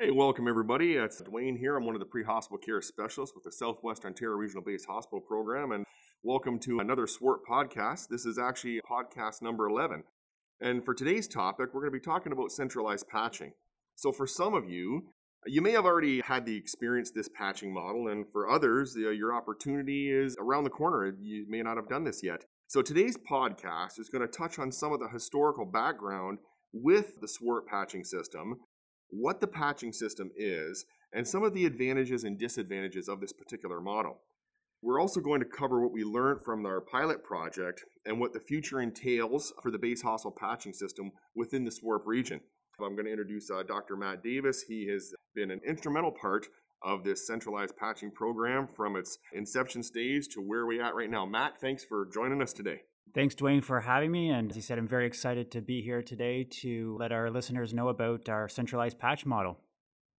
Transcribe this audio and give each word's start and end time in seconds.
Hey, 0.00 0.12
welcome 0.12 0.46
everybody. 0.46 0.92
It's 0.92 1.20
Dwayne 1.20 1.58
here. 1.58 1.76
I'm 1.76 1.84
one 1.84 1.96
of 1.96 1.98
the 1.98 2.06
pre-hospital 2.06 2.58
care 2.58 2.80
specialists 2.80 3.34
with 3.34 3.42
the 3.42 3.50
Southwest 3.50 4.04
Ontario 4.04 4.36
Regional 4.36 4.62
Based 4.62 4.86
Hospital 4.86 5.20
Program, 5.20 5.72
and 5.72 5.84
welcome 6.22 6.60
to 6.60 6.78
another 6.78 7.06
SWORBHP 7.06 7.38
podcast. 7.50 8.06
This 8.06 8.24
is 8.24 8.38
actually 8.38 8.80
podcast 8.88 9.42
number 9.42 9.66
11. 9.68 10.04
And 10.60 10.84
for 10.84 10.94
today's 10.94 11.26
topic, 11.26 11.70
we're 11.74 11.80
going 11.80 11.92
to 11.92 11.98
be 11.98 12.04
talking 12.04 12.30
about 12.30 12.52
centralized 12.52 13.08
patching. 13.08 13.54
So 13.96 14.12
for 14.12 14.28
some 14.28 14.54
of 14.54 14.70
you, 14.70 15.08
you 15.46 15.60
may 15.62 15.72
have 15.72 15.84
already 15.84 16.20
had 16.20 16.46
the 16.46 16.56
experience 16.56 17.10
this 17.10 17.28
patching 17.36 17.74
model, 17.74 18.06
and 18.06 18.24
for 18.30 18.48
others, 18.48 18.96
uh, 18.96 19.10
your 19.10 19.34
opportunity 19.34 20.12
is 20.12 20.36
around 20.38 20.62
the 20.62 20.70
corner. 20.70 21.12
You 21.20 21.44
may 21.48 21.62
not 21.62 21.76
have 21.76 21.88
done 21.88 22.04
this 22.04 22.22
yet. 22.22 22.44
So 22.68 22.82
today's 22.82 23.16
podcast 23.16 23.98
is 23.98 24.10
going 24.10 24.22
to 24.22 24.28
touch 24.28 24.60
on 24.60 24.70
some 24.70 24.92
of 24.92 25.00
the 25.00 25.08
historical 25.08 25.64
background 25.66 26.38
with 26.72 27.20
the 27.20 27.26
SWORBHP 27.26 27.66
patching 27.66 28.04
system 28.04 28.60
what 29.10 29.40
the 29.40 29.46
patching 29.46 29.92
system 29.92 30.30
is, 30.36 30.84
and 31.12 31.26
some 31.26 31.42
of 31.42 31.54
the 31.54 31.66
advantages 31.66 32.24
and 32.24 32.38
disadvantages 32.38 33.08
of 33.08 33.20
this 33.20 33.32
particular 33.32 33.80
model. 33.80 34.20
We're 34.80 35.00
also 35.00 35.20
going 35.20 35.40
to 35.40 35.46
cover 35.46 35.80
what 35.80 35.92
we 35.92 36.04
learned 36.04 36.42
from 36.42 36.64
our 36.64 36.80
pilot 36.80 37.24
project 37.24 37.84
and 38.06 38.20
what 38.20 38.32
the 38.32 38.40
future 38.40 38.80
entails 38.80 39.52
for 39.60 39.70
the 39.70 39.78
base 39.78 40.02
hospital 40.02 40.36
patching 40.38 40.72
system 40.72 41.10
within 41.34 41.64
the 41.64 41.70
SWORBHP 41.70 42.06
region. 42.06 42.40
I'm 42.80 42.94
going 42.94 43.06
to 43.06 43.10
introduce 43.10 43.50
uh, 43.50 43.64
Dr. 43.64 43.96
Matt 43.96 44.22
Davis. 44.22 44.62
He 44.62 44.86
has 44.88 45.12
been 45.34 45.50
an 45.50 45.60
instrumental 45.66 46.12
part 46.12 46.46
of 46.82 47.02
this 47.02 47.26
centralized 47.26 47.76
patching 47.76 48.12
program 48.12 48.68
from 48.68 48.94
its 48.94 49.18
inception 49.32 49.82
stage 49.82 50.28
to 50.28 50.40
where 50.40 50.64
we're 50.64 50.84
at 50.84 50.94
right 50.94 51.10
now. 51.10 51.26
Matt, 51.26 51.60
thanks 51.60 51.84
for 51.84 52.06
joining 52.06 52.40
us 52.40 52.52
today. 52.52 52.82
Thanks, 53.14 53.34
Dwayne, 53.34 53.64
for 53.64 53.80
having 53.80 54.12
me. 54.12 54.30
And 54.30 54.50
as 54.50 54.56
you 54.56 54.62
said, 54.62 54.78
I'm 54.78 54.88
very 54.88 55.06
excited 55.06 55.50
to 55.52 55.60
be 55.60 55.80
here 55.80 56.02
today 56.02 56.44
to 56.62 56.96
let 56.98 57.10
our 57.10 57.30
listeners 57.30 57.72
know 57.72 57.88
about 57.88 58.28
our 58.28 58.48
centralized 58.48 58.98
patch 58.98 59.24
model. 59.24 59.58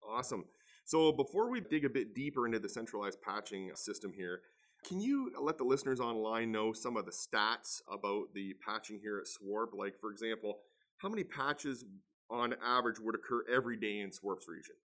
Awesome. 0.07 0.45
So, 0.85 1.11
before 1.11 1.51
we 1.51 1.61
dig 1.61 1.85
a 1.85 1.89
bit 1.89 2.15
deeper 2.15 2.47
into 2.47 2.57
the 2.57 2.69
centralized 2.69 3.21
patching 3.21 3.69
system 3.75 4.11
here, 4.11 4.41
can 4.87 4.99
you 4.99 5.31
let 5.39 5.57
the 5.57 5.63
listeners 5.63 5.99
online 5.99 6.51
know 6.51 6.73
some 6.73 6.97
of 6.97 7.05
the 7.05 7.11
stats 7.11 7.81
about 7.91 8.33
the 8.33 8.55
patching 8.65 8.99
here 8.99 9.19
at 9.19 9.25
SWORBHP? 9.27 9.77
Like, 9.77 9.99
for 9.99 10.09
example, 10.11 10.59
how 10.97 11.09
many 11.09 11.23
patches 11.23 11.85
on 12.31 12.55
average 12.65 12.99
would 12.99 13.13
occur 13.13 13.43
every 13.53 13.77
day 13.77 13.99
in 13.99 14.09
SWORBHP's 14.09 14.47
region? 14.47 14.75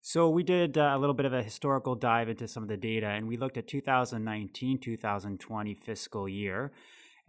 So, 0.00 0.28
we 0.28 0.42
did 0.42 0.76
uh, 0.76 0.92
a 0.94 0.98
little 0.98 1.14
bit 1.14 1.26
of 1.26 1.32
a 1.32 1.42
historical 1.42 1.94
dive 1.94 2.28
into 2.28 2.48
some 2.48 2.64
of 2.64 2.68
the 2.68 2.76
data, 2.76 3.06
and 3.06 3.28
we 3.28 3.36
looked 3.36 3.58
at 3.58 3.68
2019 3.68 4.80
2020 4.80 5.74
fiscal 5.74 6.28
year. 6.28 6.72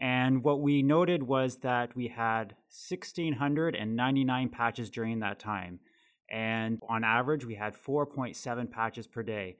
And 0.02 0.44
what 0.44 0.61
we 0.61 0.81
noted 0.81 1.23
was 1.23 1.58
that 1.58 1.95
we 1.95 2.08
had 2.08 2.55
1,699 2.89 4.50
patches 4.50 4.89
during 4.89 5.19
that 5.19 5.39
time. 5.39 5.80
And 6.31 6.80
on 6.88 7.03
average, 7.03 7.45
we 7.45 7.55
had 7.55 7.75
4.7 7.75 8.72
patches 8.72 9.08
per 9.08 9.23
day. 9.23 9.58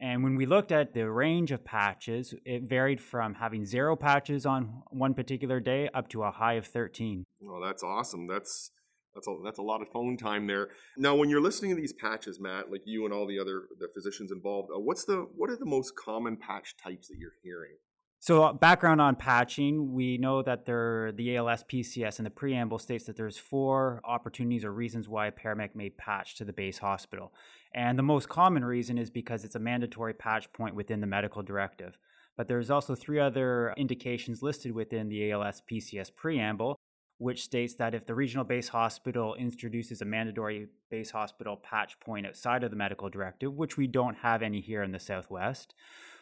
And 0.00 0.22
when 0.22 0.36
we 0.36 0.46
looked 0.46 0.70
at 0.70 0.94
the 0.94 1.10
range 1.10 1.50
of 1.50 1.64
patches, 1.64 2.34
it 2.44 2.64
varied 2.64 3.00
from 3.00 3.34
having 3.34 3.64
zero 3.64 3.96
patches 3.96 4.46
on 4.46 4.82
one 4.90 5.14
particular 5.14 5.58
day 5.58 5.88
up 5.92 6.08
to 6.10 6.22
a 6.22 6.30
high 6.30 6.54
of 6.54 6.66
13. 6.66 7.24
Well, 7.40 7.60
that's 7.60 7.82
awesome. 7.82 8.26
That's 8.26 8.70
that's 9.14 9.26
a, 9.26 9.36
that's 9.42 9.58
a 9.58 9.62
lot 9.62 9.82
of 9.82 9.88
phone 9.88 10.16
time 10.16 10.46
there. 10.46 10.68
Now, 10.96 11.16
when 11.16 11.28
you're 11.28 11.40
listening 11.40 11.74
to 11.74 11.80
these 11.80 11.92
patches, 11.92 12.38
Matt, 12.38 12.70
like 12.70 12.82
you 12.84 13.04
and 13.04 13.12
all 13.12 13.26
the 13.26 13.40
other 13.40 13.62
the 13.80 13.88
physicians 13.92 14.30
involved, 14.30 14.68
uh, 14.72 14.78
what's 14.78 15.04
the 15.04 15.26
what 15.34 15.50
are 15.50 15.56
the 15.56 15.66
most 15.66 15.96
common 15.96 16.36
patch 16.36 16.76
types 16.76 17.08
that 17.08 17.16
you're 17.18 17.32
hearing? 17.42 17.72
So, 18.20 18.42
uh, 18.42 18.52
background 18.52 19.00
on 19.00 19.14
patching, 19.14 19.92
we 19.92 20.18
know 20.18 20.42
that 20.42 20.66
there, 20.66 21.12
the 21.12 21.36
ALS 21.36 21.62
PCS 21.62 22.18
in 22.18 22.24
the 22.24 22.30
preamble 22.30 22.80
states 22.80 23.04
that 23.04 23.16
there's 23.16 23.38
four 23.38 24.00
opportunities 24.04 24.64
or 24.64 24.72
reasons 24.72 25.08
why 25.08 25.28
a 25.28 25.32
paramedic 25.32 25.76
may 25.76 25.90
patch 25.90 26.34
to 26.36 26.44
the 26.44 26.52
base 26.52 26.78
hospital. 26.78 27.32
And 27.74 27.96
the 27.96 28.02
most 28.02 28.28
common 28.28 28.64
reason 28.64 28.98
is 28.98 29.08
because 29.08 29.44
it's 29.44 29.54
a 29.54 29.60
mandatory 29.60 30.14
patch 30.14 30.52
point 30.52 30.74
within 30.74 31.00
the 31.00 31.06
medical 31.06 31.42
directive. 31.42 31.96
But 32.36 32.48
there's 32.48 32.70
also 32.70 32.96
three 32.96 33.20
other 33.20 33.72
indications 33.76 34.42
listed 34.42 34.72
within 34.72 35.08
the 35.08 35.30
ALS 35.30 35.62
PCS 35.70 36.14
preamble, 36.14 36.76
which 37.18 37.44
states 37.44 37.74
that 37.74 37.94
if 37.94 38.04
the 38.04 38.14
regional 38.16 38.44
base 38.44 38.68
hospital 38.68 39.36
introduces 39.36 40.00
a 40.00 40.04
mandatory 40.04 40.66
base 40.90 41.12
hospital 41.12 41.56
patch 41.56 41.98
point 42.00 42.26
outside 42.26 42.64
of 42.64 42.70
the 42.70 42.76
medical 42.76 43.08
directive, 43.08 43.54
which 43.54 43.76
we 43.76 43.86
don't 43.86 44.16
have 44.16 44.42
any 44.42 44.60
here 44.60 44.82
in 44.82 44.90
the 44.90 44.98
Southwest, 44.98 45.74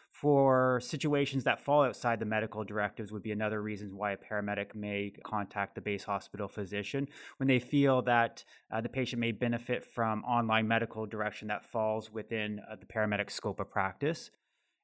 for 0.09 0.79
situations 0.81 1.43
that 1.43 1.61
fall 1.61 1.83
outside 1.83 2.19
the 2.19 2.25
medical 2.25 2.63
directives 2.63 3.11
would 3.11 3.21
be 3.21 3.31
another 3.31 3.61
reason 3.61 3.95
why 3.95 4.11
a 4.11 4.17
paramedic 4.17 4.73
may 4.73 5.13
contact 5.23 5.75
the 5.75 5.81
base 5.81 6.03
hospital 6.03 6.47
physician 6.47 7.07
when 7.37 7.47
they 7.47 7.59
feel 7.59 8.01
that 8.01 8.43
uh, 8.71 8.81
the 8.81 8.89
patient 8.89 9.19
may 9.19 9.31
benefit 9.31 9.85
from 9.85 10.23
online 10.23 10.67
medical 10.67 11.05
direction 11.05 11.47
that 11.47 11.65
falls 11.65 12.11
within 12.11 12.59
uh, 12.71 12.75
the 12.79 12.85
paramedic 12.85 13.29
scope 13.29 13.59
of 13.59 13.69
practice. 13.69 14.31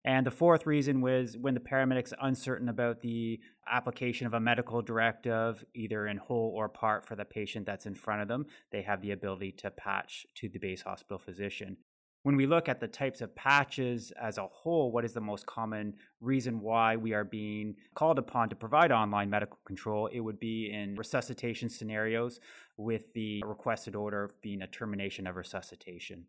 And 0.05 0.25
the 0.25 0.31
fourth 0.31 0.65
reason 0.65 0.99
was 0.99 1.37
when 1.37 1.53
the 1.53 1.61
paramedic's 1.61 2.13
uncertain 2.21 2.67
about 2.67 3.01
the 3.01 3.39
application 3.71 4.27
of 4.27 4.33
a 4.33 4.39
medical 4.39 4.81
directive, 4.81 5.63
either 5.73 6.07
in 6.07 6.17
whole 6.17 6.51
or 6.53 6.67
part 6.67 7.05
for 7.05 7.15
the 7.15 7.23
patient 7.23 7.65
that's 7.65 7.85
in 7.85 7.95
front 7.95 8.21
of 8.21 8.27
them, 8.27 8.45
they 8.71 8.81
have 8.81 9.01
the 9.01 9.11
ability 9.11 9.53
to 9.53 9.71
patch 9.71 10.27
to 10.35 10.49
the 10.49 10.59
base 10.59 10.81
hospital 10.81 11.17
physician 11.17 11.77
when 12.23 12.37
we 12.37 12.45
look 12.45 12.69
at 12.69 12.79
the 12.79 12.87
types 12.87 13.21
of 13.21 13.35
patches 13.35 14.11
as 14.19 14.37
a 14.37 14.47
whole, 14.47 14.91
what 14.91 15.03
is 15.03 15.13
the 15.13 15.21
most 15.21 15.45
common 15.45 15.93
reason 16.21 16.61
why 16.61 16.95
we 16.95 17.13
are 17.13 17.25
being 17.25 17.75
called 17.95 18.17
upon 18.17 18.49
to 18.49 18.55
provide 18.55 18.91
online 18.91 19.29
medical 19.29 19.59
control? 19.65 20.07
It 20.07 20.21
would 20.21 20.39
be 20.39 20.71
in 20.73 20.95
resuscitation 20.95 21.69
scenarios 21.69 22.39
with 22.77 23.13
the 23.13 23.43
requested 23.45 23.95
order 23.95 24.31
being 24.41 24.61
a 24.61 24.67
termination 24.67 25.27
of 25.27 25.35
resuscitation. 25.35 26.25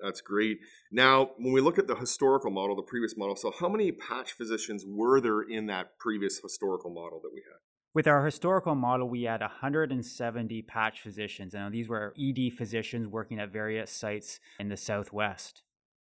That's 0.00 0.20
great. 0.20 0.60
Now, 0.92 1.30
when 1.38 1.52
we 1.52 1.60
look 1.60 1.78
at 1.78 1.88
the 1.88 1.96
historical 1.96 2.50
model, 2.50 2.76
the 2.76 2.82
previous 2.82 3.16
model, 3.16 3.34
so 3.34 3.52
how 3.58 3.68
many 3.68 3.90
patch 3.90 4.32
physicians 4.32 4.84
were 4.86 5.20
there 5.20 5.40
in 5.40 5.66
that 5.66 5.98
previous 5.98 6.38
historical 6.38 6.90
model 6.90 7.20
that 7.22 7.30
we 7.32 7.40
had? 7.40 7.58
With 7.94 8.06
our 8.06 8.24
historical 8.24 8.74
model, 8.74 9.08
we 9.08 9.22
had 9.22 9.40
170 9.40 10.62
patch 10.62 11.00
physicians, 11.00 11.54
and 11.54 11.64
uh, 11.64 11.68
these 11.70 11.88
were 11.88 12.14
ED 12.20 12.52
physicians 12.52 13.08
working 13.08 13.40
at 13.40 13.50
various 13.50 13.90
sites 13.90 14.40
in 14.60 14.68
the 14.68 14.76
Southwest. 14.76 15.62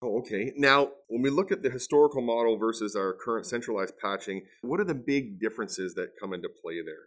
Oh, 0.03 0.19
okay. 0.19 0.53
Now, 0.57 0.91
when 1.09 1.23
we 1.23 1.31
look 1.31 1.51
at 1.51 1.63
the 1.63 1.71
historical 1.71 2.21
model 2.21 2.59
versus 2.59 2.95
our 2.95 3.15
current 3.15 3.47
centralized 3.47 3.97
patching, 3.99 4.43
what 4.61 4.81
are 4.81 4.85
the 4.85 4.95
big 4.95 5.41
differences 5.41 5.95
that 5.95 6.11
come 6.21 6.35
into 6.35 6.49
play 6.49 6.83
there? 6.83 7.07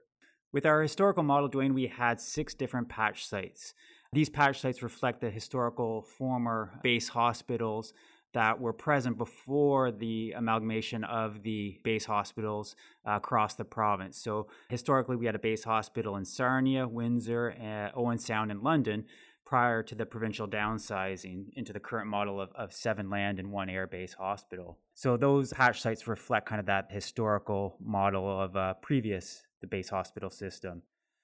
With 0.51 0.65
our 0.65 0.81
historical 0.81 1.23
model, 1.23 1.49
Dwayne, 1.49 1.73
we 1.73 1.87
had 1.87 2.19
six 2.19 2.53
different 2.53 2.89
patch 2.89 3.27
sites. 3.27 3.73
These 4.13 4.29
patch 4.29 4.61
sites 4.61 4.81
reflect 4.81 5.19
the 5.19 5.29
historical 5.29 6.01
former 6.01 6.79
base 6.81 7.09
hospitals 7.09 7.93
that 8.35 8.59
were 8.59 8.73
present 8.73 9.17
before 9.17 9.91
the 9.91 10.33
amalgamation 10.35 11.05
of 11.05 11.41
the 11.41 11.79
base 11.83 12.05
hospitals 12.05 12.75
uh, 13.07 13.11
across 13.11 13.55
the 13.55 13.63
province. 13.63 14.17
So 14.17 14.47
historically, 14.69 15.15
we 15.15 15.25
had 15.25 15.35
a 15.35 15.39
base 15.39 15.63
hospital 15.63 16.17
in 16.17 16.25
Sarnia, 16.25 16.85
Windsor, 16.85 17.55
uh, 17.59 17.97
Owen 17.97 18.19
Sound, 18.19 18.51
and 18.51 18.61
London 18.61 19.05
prior 19.45 19.81
to 19.83 19.95
the 19.95 20.05
provincial 20.05 20.47
downsizing 20.47 21.45
into 21.55 21.71
the 21.71 21.79
current 21.79 22.09
model 22.09 22.41
of, 22.41 22.51
of 22.55 22.73
seven 22.73 23.09
land 23.09 23.39
and 23.39 23.51
one 23.51 23.69
air 23.69 23.87
base 23.87 24.13
hospital. 24.13 24.79
So 24.95 25.15
those 25.15 25.53
patch 25.53 25.81
sites 25.81 26.05
reflect 26.05 26.45
kind 26.45 26.59
of 26.59 26.65
that 26.65 26.91
historical 26.91 27.77
model 27.79 28.41
of 28.41 28.57
uh, 28.57 28.73
previous 28.81 29.43
the 29.61 29.67
base 29.67 29.87
hospital 29.89 30.29
system. 30.29 30.81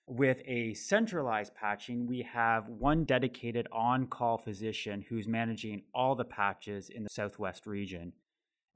With 0.08 0.42
a 0.46 0.74
centralized 0.74 1.56
patching, 1.56 2.06
we 2.06 2.22
have 2.24 2.68
one 2.68 3.06
dedicated 3.06 3.68
on 3.72 4.08
call 4.08 4.38
physician 4.38 5.06
who's 5.08 5.28
managing 5.28 5.84
all 5.94 6.16
the 6.16 6.26
patches 6.26 6.90
in 6.90 7.04
the 7.04 7.10
Southwest 7.10 7.66
region. 7.66 8.14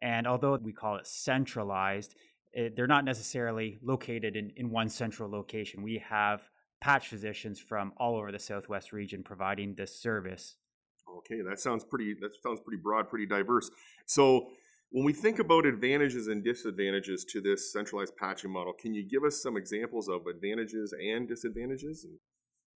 And 0.01 0.27
although 0.27 0.55
we 0.55 0.71
call 0.71 0.97
it 0.97 1.07
centralized, 1.07 2.15
it, 2.53 2.75
they're 2.75 2.87
not 2.87 3.05
necessarily 3.05 3.79
located 3.83 4.35
in, 4.35 4.51
in 4.55 4.69
one 4.69 4.87
central 4.87 5.29
location. 5.29 5.83
We 5.83 6.01
have 6.07 6.49
patch 6.79 7.09
physicians 7.09 7.59
from 7.59 7.91
all 7.97 8.15
over 8.15 8.31
the 8.31 8.39
Southwest 8.39 8.93
region 8.93 9.23
providing 9.23 9.75
this 9.75 9.99
service. 9.99 10.55
Okay, 11.17 11.41
that 11.41 11.59
sounds 11.59 11.83
pretty. 11.83 12.13
That 12.21 12.31
sounds 12.43 12.59
pretty 12.59 12.81
broad, 12.81 13.09
pretty 13.09 13.25
diverse. 13.25 13.69
So, 14.05 14.49
when 14.95 15.03
we 15.03 15.11
think 15.11 15.39
about 15.39 15.65
advantages 15.65 16.29
and 16.29 16.41
disadvantages 16.41 17.25
to 17.25 17.41
this 17.41 17.73
centralized 17.73 18.15
patching 18.15 18.49
model, 18.49 18.71
can 18.71 18.93
you 18.93 19.03
give 19.03 19.25
us 19.25 19.43
some 19.43 19.57
examples 19.57 20.07
of 20.07 20.25
advantages 20.25 20.93
and 20.93 21.27
disadvantages? 21.27 22.07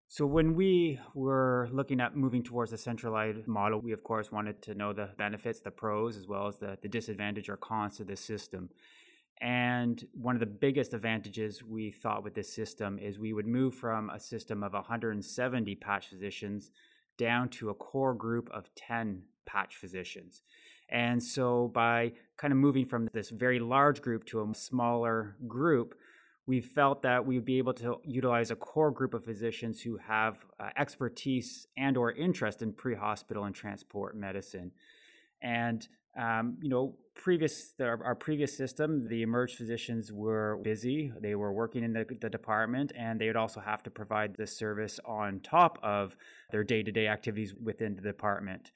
So, 0.09 0.25
when 0.25 0.53
we 0.53 0.99
were 1.15 1.69
looking 1.71 2.01
at 2.01 2.17
moving 2.17 2.43
towards 2.43 2.73
a 2.73 2.77
centralized 2.77 3.47
model, 3.47 3.79
we 3.79 3.93
of 3.93 4.03
course 4.03 4.33
wanted 4.33 4.61
to 4.63 4.73
know 4.73 4.91
the 4.91 5.11
benefits, 5.17 5.61
the 5.61 5.71
pros, 5.71 6.17
as 6.17 6.27
well 6.27 6.45
as 6.47 6.57
the, 6.57 6.77
the 6.81 6.89
disadvantage 6.89 7.47
or 7.47 7.55
cons 7.55 7.95
to 7.97 8.03
this 8.03 8.19
system. 8.19 8.69
And 9.39 10.05
one 10.11 10.35
of 10.35 10.41
the 10.41 10.45
biggest 10.45 10.93
advantages 10.93 11.63
we 11.63 11.89
thought 11.89 12.25
with 12.25 12.35
this 12.35 12.53
system 12.53 12.99
is 12.99 13.17
we 13.17 13.31
would 13.31 13.47
move 13.47 13.75
from 13.75 14.09
a 14.09 14.19
system 14.19 14.61
of 14.61 14.73
170 14.73 15.75
patch 15.75 16.07
physicians 16.09 16.71
down 17.17 17.47
to 17.47 17.69
a 17.69 17.73
core 17.73 18.13
group 18.13 18.49
of 18.51 18.69
10 18.75 19.21
patch 19.45 19.77
physicians. 19.77 20.41
And 20.91 21.21
so 21.21 21.71
by 21.73 22.13
kind 22.37 22.51
of 22.51 22.57
moving 22.57 22.85
from 22.85 23.09
this 23.13 23.29
very 23.29 23.59
large 23.59 24.01
group 24.01 24.25
to 24.25 24.41
a 24.41 24.55
smaller 24.55 25.35
group, 25.47 25.95
we 26.47 26.61
felt 26.61 27.03
that 27.03 27.25
we 27.25 27.35
would 27.35 27.45
be 27.45 27.59
able 27.59 27.73
to 27.75 27.97
utilize 28.03 28.49
a 28.49 28.55
core 28.55 28.89
group 28.89 29.13
of 29.13 29.23
physicians 29.23 29.81
who 29.81 29.97
have 29.97 30.37
uh, 30.59 30.69
expertise 30.77 31.67
and 31.77 31.95
or 31.95 32.11
interest 32.11 32.63
in 32.63 32.73
pre-hospital 32.73 33.43
and 33.43 33.53
transport 33.53 34.15
medicine. 34.15 34.71
And 35.43 35.87
um, 36.17 36.57
you 36.61 36.69
know, 36.69 36.95
previous 37.13 37.73
our, 37.79 38.03
our, 38.03 38.15
previous 38.15 38.57
system, 38.57 39.07
the 39.07 39.21
emerge 39.21 39.55
physicians 39.55 40.11
were 40.11 40.59
busy. 40.63 41.11
They 41.21 41.35
were 41.35 41.53
working 41.53 41.83
in 41.83 41.93
the, 41.93 42.05
the 42.19 42.29
department, 42.29 42.91
and 42.97 43.21
they 43.21 43.27
would 43.27 43.35
also 43.35 43.59
have 43.59 43.83
to 43.83 43.91
provide 43.91 44.35
this 44.35 44.57
service 44.57 44.99
on 45.05 45.39
top 45.41 45.77
of 45.83 46.15
their 46.51 46.63
day-to-day 46.63 47.07
activities 47.07 47.53
within 47.53 47.95
the 47.95 48.01
department. 48.01 48.71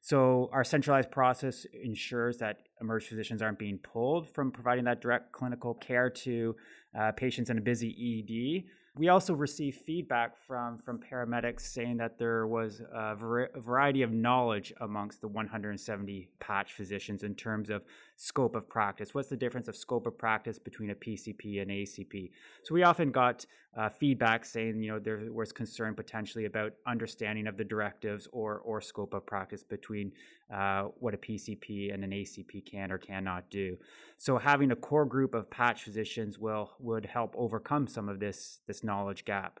So 0.00 0.50
our 0.52 0.64
centralized 0.64 1.10
process 1.10 1.66
ensures 1.82 2.38
that 2.38 2.60
emerge 2.80 3.06
physicians 3.06 3.42
aren't 3.42 3.58
being 3.58 3.78
pulled 3.78 4.28
from 4.28 4.50
providing 4.50 4.84
that 4.84 5.00
direct 5.00 5.32
clinical 5.32 5.74
care 5.74 6.10
to 6.10 6.54
uh, 6.98 7.12
patients 7.12 7.50
in 7.50 7.58
a 7.58 7.60
busy 7.60 7.90
ED. 7.90 8.70
We 8.98 9.08
also 9.08 9.34
received 9.34 9.80
feedback 9.80 10.38
from, 10.46 10.78
from 10.78 10.98
paramedics 10.98 11.60
saying 11.60 11.98
that 11.98 12.18
there 12.18 12.46
was 12.46 12.80
a, 12.80 13.14
var- 13.14 13.50
a, 13.54 13.60
variety 13.60 14.00
of 14.00 14.10
knowledge 14.10 14.72
amongst 14.80 15.20
the 15.20 15.28
170 15.28 16.30
patch 16.40 16.72
physicians 16.72 17.22
in 17.22 17.34
terms 17.34 17.68
of 17.68 17.82
scope 18.16 18.56
of 18.56 18.68
practice. 18.68 19.14
What's 19.14 19.28
the 19.28 19.36
difference 19.36 19.68
of 19.68 19.76
scope 19.76 20.06
of 20.06 20.16
practice 20.18 20.58
between 20.58 20.90
a 20.90 20.94
PCP 20.94 21.60
and 21.60 21.70
ACP? 21.70 22.30
So 22.64 22.74
we 22.74 22.82
often 22.82 23.10
got 23.10 23.44
uh, 23.76 23.90
feedback 23.90 24.44
saying, 24.44 24.82
you 24.82 24.90
know, 24.90 24.98
there 24.98 25.30
was 25.30 25.52
concern 25.52 25.94
potentially 25.94 26.46
about 26.46 26.72
understanding 26.86 27.46
of 27.46 27.56
the 27.56 27.64
directives 27.64 28.26
or, 28.32 28.58
or 28.60 28.80
scope 28.80 29.12
of 29.12 29.26
practice 29.26 29.62
between 29.62 30.12
uh, 30.52 30.84
what 30.98 31.12
a 31.12 31.18
PCP 31.18 31.92
and 31.92 32.02
an 32.02 32.10
ACP 32.10 32.64
can 32.64 32.90
or 32.90 32.98
cannot 32.98 33.50
do. 33.50 33.76
So 34.16 34.38
having 34.38 34.70
a 34.70 34.76
core 34.76 35.04
group 35.04 35.34
of 35.34 35.50
patch 35.50 35.82
physicians 35.82 36.38
will 36.38 36.72
would 36.78 37.04
help 37.04 37.34
overcome 37.36 37.86
some 37.86 38.08
of 38.08 38.18
this 38.18 38.60
this 38.66 38.82
knowledge 38.82 39.24
gap. 39.24 39.60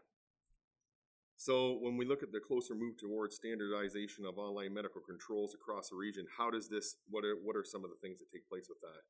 So 1.36 1.78
when 1.80 1.96
we 1.96 2.06
look 2.06 2.22
at 2.22 2.32
the 2.32 2.40
closer 2.40 2.74
move 2.74 2.96
towards 2.98 3.36
standardization 3.36 4.24
of 4.24 4.38
online 4.38 4.72
medical 4.72 5.00
controls 5.00 5.54
across 5.54 5.90
the 5.90 5.96
region, 5.96 6.26
how 6.38 6.50
does 6.50 6.68
this? 6.68 6.96
What 7.10 7.24
are 7.24 7.34
what 7.34 7.56
are 7.56 7.64
some 7.64 7.84
of 7.84 7.90
the 7.90 7.96
things 8.00 8.18
that 8.20 8.30
take 8.32 8.48
place 8.48 8.66
with 8.68 8.80
that? 8.80 9.02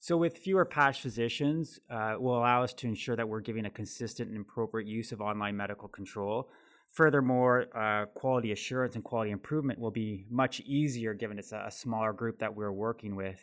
So, 0.00 0.16
with 0.16 0.38
fewer 0.38 0.64
patch 0.64 1.02
physicians, 1.02 1.80
uh, 1.90 2.14
will 2.18 2.38
allow 2.38 2.62
us 2.62 2.72
to 2.74 2.86
ensure 2.86 3.16
that 3.16 3.28
we're 3.28 3.40
giving 3.40 3.66
a 3.66 3.70
consistent 3.70 4.30
and 4.30 4.40
appropriate 4.40 4.86
use 4.86 5.10
of 5.10 5.20
online 5.20 5.56
medical 5.56 5.88
control. 5.88 6.48
Furthermore, 6.92 7.66
uh, 7.74 8.06
quality 8.06 8.52
assurance 8.52 8.94
and 8.94 9.02
quality 9.02 9.32
improvement 9.32 9.78
will 9.78 9.90
be 9.90 10.24
much 10.30 10.60
easier 10.60 11.14
given 11.14 11.38
it's 11.38 11.52
a, 11.52 11.64
a 11.66 11.70
smaller 11.70 12.12
group 12.12 12.38
that 12.38 12.54
we're 12.54 12.72
working 12.72 13.16
with. 13.16 13.40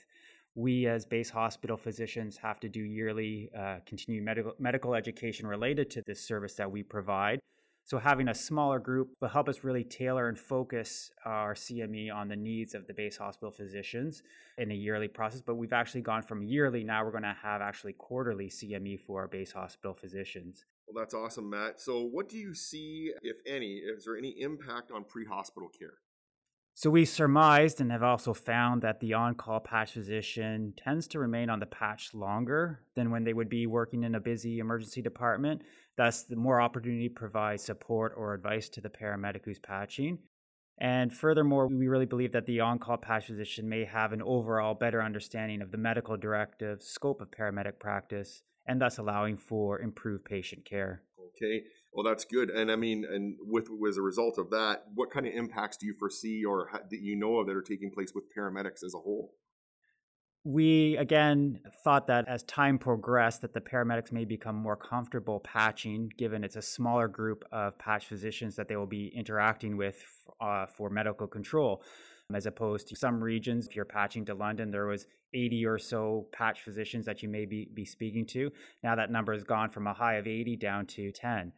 We, 0.55 0.87
as 0.87 1.05
base 1.05 1.29
hospital 1.29 1.75
physicians, 1.75 2.37
have 2.37 2.61
to 2.61 2.69
do 2.69 2.79
yearly 2.79 3.49
uh, 3.55 3.79
medical, 4.07 4.53
medical 4.57 4.95
education 4.95 5.45
related 5.47 5.89
to 5.91 6.01
this 6.07 6.25
service 6.25 6.55
that 6.55 6.71
we 6.71 6.81
provide. 6.81 7.39
So, 7.87 7.99
having 7.99 8.29
a 8.29 8.33
smaller 8.33 8.79
group 8.79 9.09
will 9.21 9.27
help 9.27 9.47
us 9.47 9.63
really 9.63 9.83
tailor 9.83 10.27
and 10.27 10.39
focus 10.39 11.11
our 11.23 11.53
CME 11.53 12.11
on 12.11 12.27
the 12.27 12.35
needs 12.35 12.73
of 12.73 12.87
the 12.87 12.95
base 12.95 13.15
hospital 13.15 13.51
physicians 13.51 14.23
in 14.57 14.71
a 14.71 14.73
yearly 14.73 15.07
process. 15.07 15.41
But 15.41 15.55
we've 15.55 15.71
actually 15.71 16.01
gone 16.01 16.23
from 16.23 16.41
yearly, 16.41 16.83
now 16.83 17.05
we're 17.05 17.11
going 17.11 17.21
to 17.21 17.37
have 17.43 17.61
actually 17.61 17.93
quarterly 17.93 18.49
CME 18.49 19.01
for 19.01 19.21
our 19.21 19.27
base 19.27 19.51
hospital 19.51 19.93
physicians. 19.93 20.65
Well, 20.87 20.99
that's 20.99 21.13
awesome, 21.13 21.47
Matt. 21.47 21.79
So, 21.79 22.01
what 22.01 22.27
do 22.27 22.37
you 22.37 22.55
see, 22.55 23.11
if 23.21 23.37
any, 23.45 23.75
is 23.75 24.05
there 24.05 24.17
any 24.17 24.29
impact 24.29 24.91
on 24.91 25.03
pre 25.03 25.25
hospital 25.25 25.69
care? 25.69 25.99
So, 26.77 26.89
we 26.89 27.05
surmised 27.05 27.79
and 27.79 27.89
have 27.89 28.03
also 28.03 28.33
found 28.33 28.81
that 28.81 28.99
the 28.99 29.13
on 29.13 29.35
call 29.35 29.61
patch 29.61 29.93
physician 29.93 30.73
tends 30.75 31.07
to 31.07 31.19
remain 31.19 31.49
on 31.49 31.61
the 31.61 31.65
patch 31.65 32.13
longer 32.13 32.81
than 32.95 33.11
when 33.11 33.23
they 33.23 33.31
would 33.31 33.47
be 33.47 33.65
working 33.65 34.03
in 34.03 34.15
a 34.15 34.19
busy 34.19 34.59
emergency 34.59 35.01
department. 35.01 35.61
Thus, 35.95 36.23
the 36.23 36.35
more 36.35 36.59
opportunity 36.59 37.07
provides 37.07 37.63
support 37.63 38.13
or 38.17 38.33
advice 38.33 38.67
to 38.69 38.81
the 38.81 38.89
paramedic 38.89 39.45
who's 39.45 39.57
patching. 39.57 40.19
And 40.77 41.13
furthermore, 41.13 41.67
we 41.67 41.87
really 41.87 42.05
believe 42.05 42.33
that 42.33 42.45
the 42.45 42.59
on 42.59 42.79
call 42.79 42.97
patch 42.97 43.27
physician 43.27 43.69
may 43.69 43.85
have 43.85 44.11
an 44.11 44.21
overall 44.21 44.73
better 44.73 45.01
understanding 45.01 45.61
of 45.61 45.71
the 45.71 45.77
medical 45.77 46.17
directive, 46.17 46.83
scope 46.83 47.21
of 47.21 47.31
paramedic 47.31 47.79
practice, 47.79 48.43
and 48.65 48.81
thus 48.81 48.97
allowing 48.97 49.37
for 49.37 49.79
improved 49.79 50.25
patient 50.25 50.65
care. 50.65 51.03
Okay, 51.37 51.63
well 51.95 52.03
that's 52.03 52.25
good. 52.25 52.49
And 52.49 52.71
I 52.71 52.75
mean, 52.75 53.05
and 53.09 53.37
with 53.41 53.67
as 53.87 53.97
a 53.97 54.01
result 54.01 54.37
of 54.37 54.49
that, 54.51 54.83
what 54.93 55.09
kind 55.09 55.25
of 55.25 55.33
impacts 55.33 55.77
do 55.77 55.87
you 55.87 55.93
foresee 55.93 56.43
or 56.43 56.69
that 56.71 57.01
you 57.01 57.15
know 57.15 57.37
of 57.39 57.47
that 57.47 57.55
are 57.55 57.61
taking 57.61 57.89
place 57.89 58.11
with 58.13 58.25
paramedics 58.35 58.83
as 58.83 58.93
a 58.93 58.99
whole? 58.99 59.33
We 60.43 60.95
again 60.97 61.61
thought 61.83 62.05
that 62.07 62.27
as 62.27 62.43
time 62.43 62.77
progressed, 62.77 63.41
that 63.41 63.53
the 63.53 63.61
paramedics 63.61 64.11
may 64.11 64.25
become 64.25 64.55
more 64.55 64.75
comfortable 64.75 65.39
patching, 65.39 66.11
given 66.17 66.43
it's 66.43 66.55
a 66.55 66.61
smaller 66.61 67.07
group 67.07 67.43
of 67.51 67.79
patch 67.79 68.05
physicians 68.05 68.55
that 68.57 68.67
they 68.67 68.75
will 68.75 68.85
be 68.85 69.11
interacting 69.15 69.75
with 69.77 70.03
uh, 70.39 70.67
for 70.67 70.89
medical 70.89 71.25
control 71.27 71.81
as 72.33 72.45
opposed 72.45 72.87
to 72.87 72.95
some 72.95 73.23
regions. 73.23 73.67
If 73.67 73.75
you're 73.75 73.85
patching 73.85 74.25
to 74.25 74.33
London, 74.33 74.71
there 74.71 74.87
was 74.87 75.05
80 75.33 75.65
or 75.65 75.77
so 75.77 76.27
patch 76.31 76.61
physicians 76.61 77.05
that 77.05 77.21
you 77.21 77.29
may 77.29 77.45
be, 77.45 77.69
be 77.73 77.85
speaking 77.85 78.25
to. 78.27 78.51
Now 78.83 78.95
that 78.95 79.11
number 79.11 79.33
has 79.33 79.43
gone 79.43 79.69
from 79.69 79.87
a 79.87 79.93
high 79.93 80.15
of 80.15 80.27
80 80.27 80.55
down 80.55 80.85
to 80.87 81.11
10. 81.11 81.51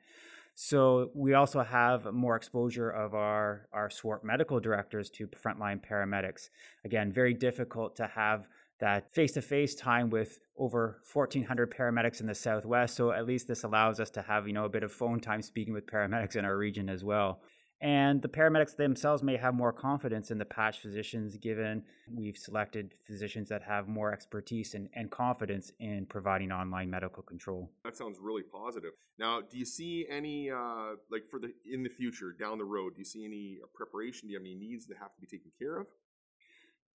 So 0.56 1.12
we 1.14 1.36
also 1.36 1.62
have 1.62 2.12
more 2.12 2.36
exposure 2.36 2.90
of 2.90 3.14
our, 3.14 3.68
our 3.72 3.90
SWORBHP 3.90 4.24
medical 4.24 4.60
directors 4.60 5.10
to 5.12 5.28
frontline 5.28 5.80
paramedics. 5.80 6.50
Again, 6.84 7.12
very 7.12 7.34
difficult 7.34 7.96
to 7.98 8.08
have 8.08 8.48
that 8.80 9.14
face-to-face 9.14 9.76
time 9.76 10.10
with 10.10 10.40
over 10.58 11.00
1400 11.12 11.72
paramedics 11.72 12.22
in 12.22 12.28
the 12.28 12.36
southwest 12.36 12.96
so 12.96 13.12
at 13.12 13.26
least 13.26 13.48
this 13.48 13.64
allows 13.64 14.00
us 14.00 14.12
to 14.12 14.22
have 14.22 14.46
you 14.46 14.54
know 14.54 14.66
a 14.66 14.70
bit 14.70 14.84
of 14.84 14.92
phone 14.92 15.20
time 15.20 15.42
speaking 15.42 15.74
with 15.74 15.88
paramedics 15.88 16.36
in 16.36 16.46
our 16.46 16.56
region 16.56 16.88
as 16.88 17.04
well 17.04 17.42
and 17.82 18.22
the 18.22 18.28
paramedics 18.28 18.76
themselves 18.76 19.22
may 19.22 19.38
have 19.38 19.54
more 19.54 19.72
confidence 19.72 20.32
in 20.32 20.38
the 20.38 20.46
patch 20.46 20.80
physicians, 20.80 21.38
given 21.38 21.84
we've 22.12 22.38
selected 22.38 22.94
physicians 23.06 23.50
that 23.50 23.62
have 23.62 23.88
more 23.88 24.12
expertise 24.12 24.74
and, 24.74 24.90
and 24.96 25.12
confidence 25.12 25.72
in 25.80 26.06
providing 26.08 26.52
online 26.52 26.90
medical 26.90 27.22
control. 27.22 27.70
That 27.84 27.96
sounds 27.96 28.18
really 28.20 28.42
positive. 28.42 28.92
Now, 29.20 29.42
do 29.42 29.58
you 29.58 29.66
see 29.66 30.08
any, 30.10 30.50
uh, 30.50 30.96
like 31.12 31.28
for 31.30 31.40
the 31.40 31.54
in 31.72 31.84
the 31.84 31.90
future 31.90 32.32
down 32.32 32.58
the 32.58 32.66
road, 32.66 32.96
do 32.96 33.00
you 33.00 33.06
see 33.06 33.26
any 33.26 33.60
uh, 33.64 33.68
preparation? 33.76 34.28
Do 34.28 34.34
you 34.34 34.40
have 34.40 34.46
any 34.46 34.56
needs 34.56 34.88
that 34.88 34.98
have 34.98 35.14
to 35.14 35.22
be 35.22 35.28
taken 35.28 35.52
care 35.60 35.78
of? 35.78 35.88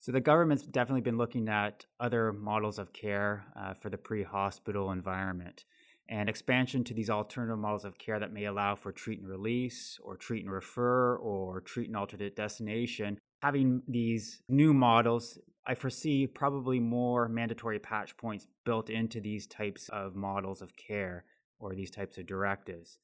So 0.00 0.10
the 0.10 0.20
government's 0.20 0.64
definitely 0.64 1.02
been 1.02 1.16
looking 1.16 1.48
at 1.48 1.86
other 2.00 2.32
models 2.32 2.80
of 2.80 2.92
care 2.92 3.44
uh, 3.54 3.74
for 3.74 3.88
the 3.88 3.98
pre-hospital 3.98 4.90
environment 4.90 5.64
and 6.08 6.28
expansion 6.28 6.84
to 6.84 6.94
these 6.94 7.10
alternative 7.10 7.58
models 7.58 7.84
of 7.84 7.98
care 7.98 8.18
that 8.18 8.32
may 8.32 8.44
allow 8.44 8.74
for 8.74 8.92
treat 8.92 9.20
and 9.20 9.28
release 9.28 9.98
or 10.02 10.16
treat 10.16 10.44
and 10.44 10.52
refer 10.52 11.16
or 11.16 11.60
treat 11.60 11.88
and 11.88 11.96
alternate 11.96 12.36
destination. 12.36 13.18
Having 13.42 13.82
these 13.88 14.42
new 14.48 14.74
models, 14.74 15.38
I 15.66 15.74
foresee 15.74 16.26
probably 16.26 16.80
more 16.80 17.28
mandatory 17.28 17.78
patch 17.78 18.16
points 18.16 18.46
built 18.64 18.90
into 18.90 19.20
these 19.20 19.46
types 19.46 19.88
of 19.88 20.14
models 20.14 20.60
of 20.60 20.76
care 20.76 21.24
or 21.58 21.74
these 21.74 21.90
types 21.90 22.18
of 22.18 22.26
directives. 22.26 22.98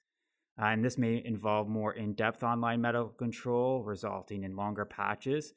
Uh, 0.60 0.66
and 0.66 0.84
this 0.84 0.98
may 0.98 1.22
involve 1.24 1.68
more 1.68 1.92
in 1.92 2.14
depth 2.14 2.42
online 2.42 2.80
medical 2.80 3.10
control, 3.10 3.84
resulting 3.84 4.42
in 4.42 4.56
longer 4.56 4.84
patches. 4.84 5.54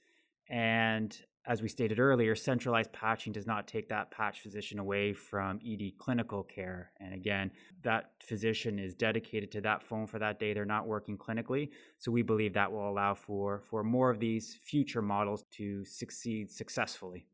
And 0.47 1.17
as 1.47 1.61
we 1.61 1.67
stated 1.67 1.99
earlier, 1.99 2.35
centralized 2.35 2.91
patching 2.93 3.33
does 3.33 3.47
not 3.47 3.67
take 3.67 3.89
that 3.89 4.11
patch 4.11 4.41
physician 4.41 4.77
away 4.77 5.11
from 5.13 5.59
ED 5.65 5.93
clinical 5.97 6.43
care. 6.43 6.91
And 6.99 7.13
again, 7.13 7.51
that 7.83 8.11
physician 8.19 8.77
is 8.77 8.93
dedicated 8.93 9.51
to 9.53 9.61
that 9.61 9.81
phone 9.81 10.05
for 10.05 10.19
that 10.19 10.39
day. 10.39 10.53
They're 10.53 10.65
not 10.65 10.87
working 10.87 11.17
clinically. 11.17 11.69
So 11.97 12.11
we 12.11 12.21
believe 12.21 12.53
that 12.53 12.71
will 12.71 12.87
allow 12.87 13.15
for, 13.15 13.59
for 13.69 13.83
more 13.83 14.11
of 14.11 14.19
these 14.19 14.59
future 14.63 15.01
models 15.01 15.45
to 15.57 15.83
succeed 15.83 16.51
successfully. 16.51 17.25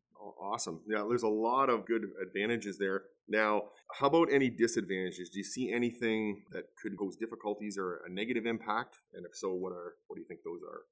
Awesome. 0.41 0.81
Yeah, 0.87 1.03
there's 1.07 1.23
a 1.23 1.27
lot 1.27 1.69
of 1.69 1.85
good 1.85 2.03
advantages 2.21 2.77
there. 2.77 3.03
Now, 3.27 3.63
how 3.93 4.07
about 4.07 4.29
any 4.31 4.49
disadvantages? 4.49 5.29
Do 5.29 5.39
you 5.39 5.43
see 5.43 5.71
anything 5.71 6.43
that 6.51 6.63
could 6.81 6.97
pose 6.97 7.17
difficulties 7.17 7.77
or 7.77 8.01
a 8.07 8.09
negative 8.09 8.45
impact? 8.45 8.99
And 9.13 9.25
if 9.25 9.35
so, 9.35 9.53
what 9.53 9.73
are 9.73 9.95
what 10.07 10.15
do 10.15 10.21
you 10.21 10.27
think 10.27 10.41
those 10.45 10.61
are? 10.63 10.83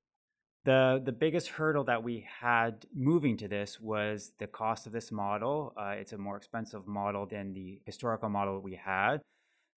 The, 0.66 1.00
the 1.06 1.12
biggest 1.12 1.50
hurdle 1.50 1.84
that 1.84 2.04
we 2.04 2.26
had 2.42 2.88
moving 2.94 3.38
to 3.38 3.48
this 3.48 3.80
was 3.80 4.32
the 4.40 4.48
cost 4.48 4.88
of 4.88 4.94
this 4.94 5.12
model. 5.12 5.74
Uh, 5.78 5.94
it's 6.00 6.12
a 6.12 6.18
more 6.18 6.38
expensive 6.38 6.88
model 6.88 7.28
than 7.28 7.54
the 7.54 7.82
historical 7.86 8.30
model 8.30 8.60
we 8.60 8.74
had. 8.74 9.22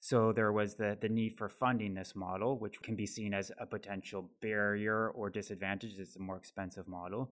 So 0.00 0.32
there 0.32 0.50
was 0.50 0.76
the, 0.76 0.96
the 0.98 1.10
need 1.10 1.36
for 1.36 1.50
funding 1.50 1.92
this 1.92 2.16
model, 2.16 2.58
which 2.58 2.80
can 2.80 2.96
be 2.96 3.04
seen 3.04 3.34
as 3.34 3.52
a 3.58 3.66
potential 3.66 4.30
barrier 4.40 5.10
or 5.10 5.28
disadvantage. 5.28 5.98
It's 5.98 6.16
a 6.16 6.20
more 6.20 6.38
expensive 6.38 6.88
model. 6.88 7.28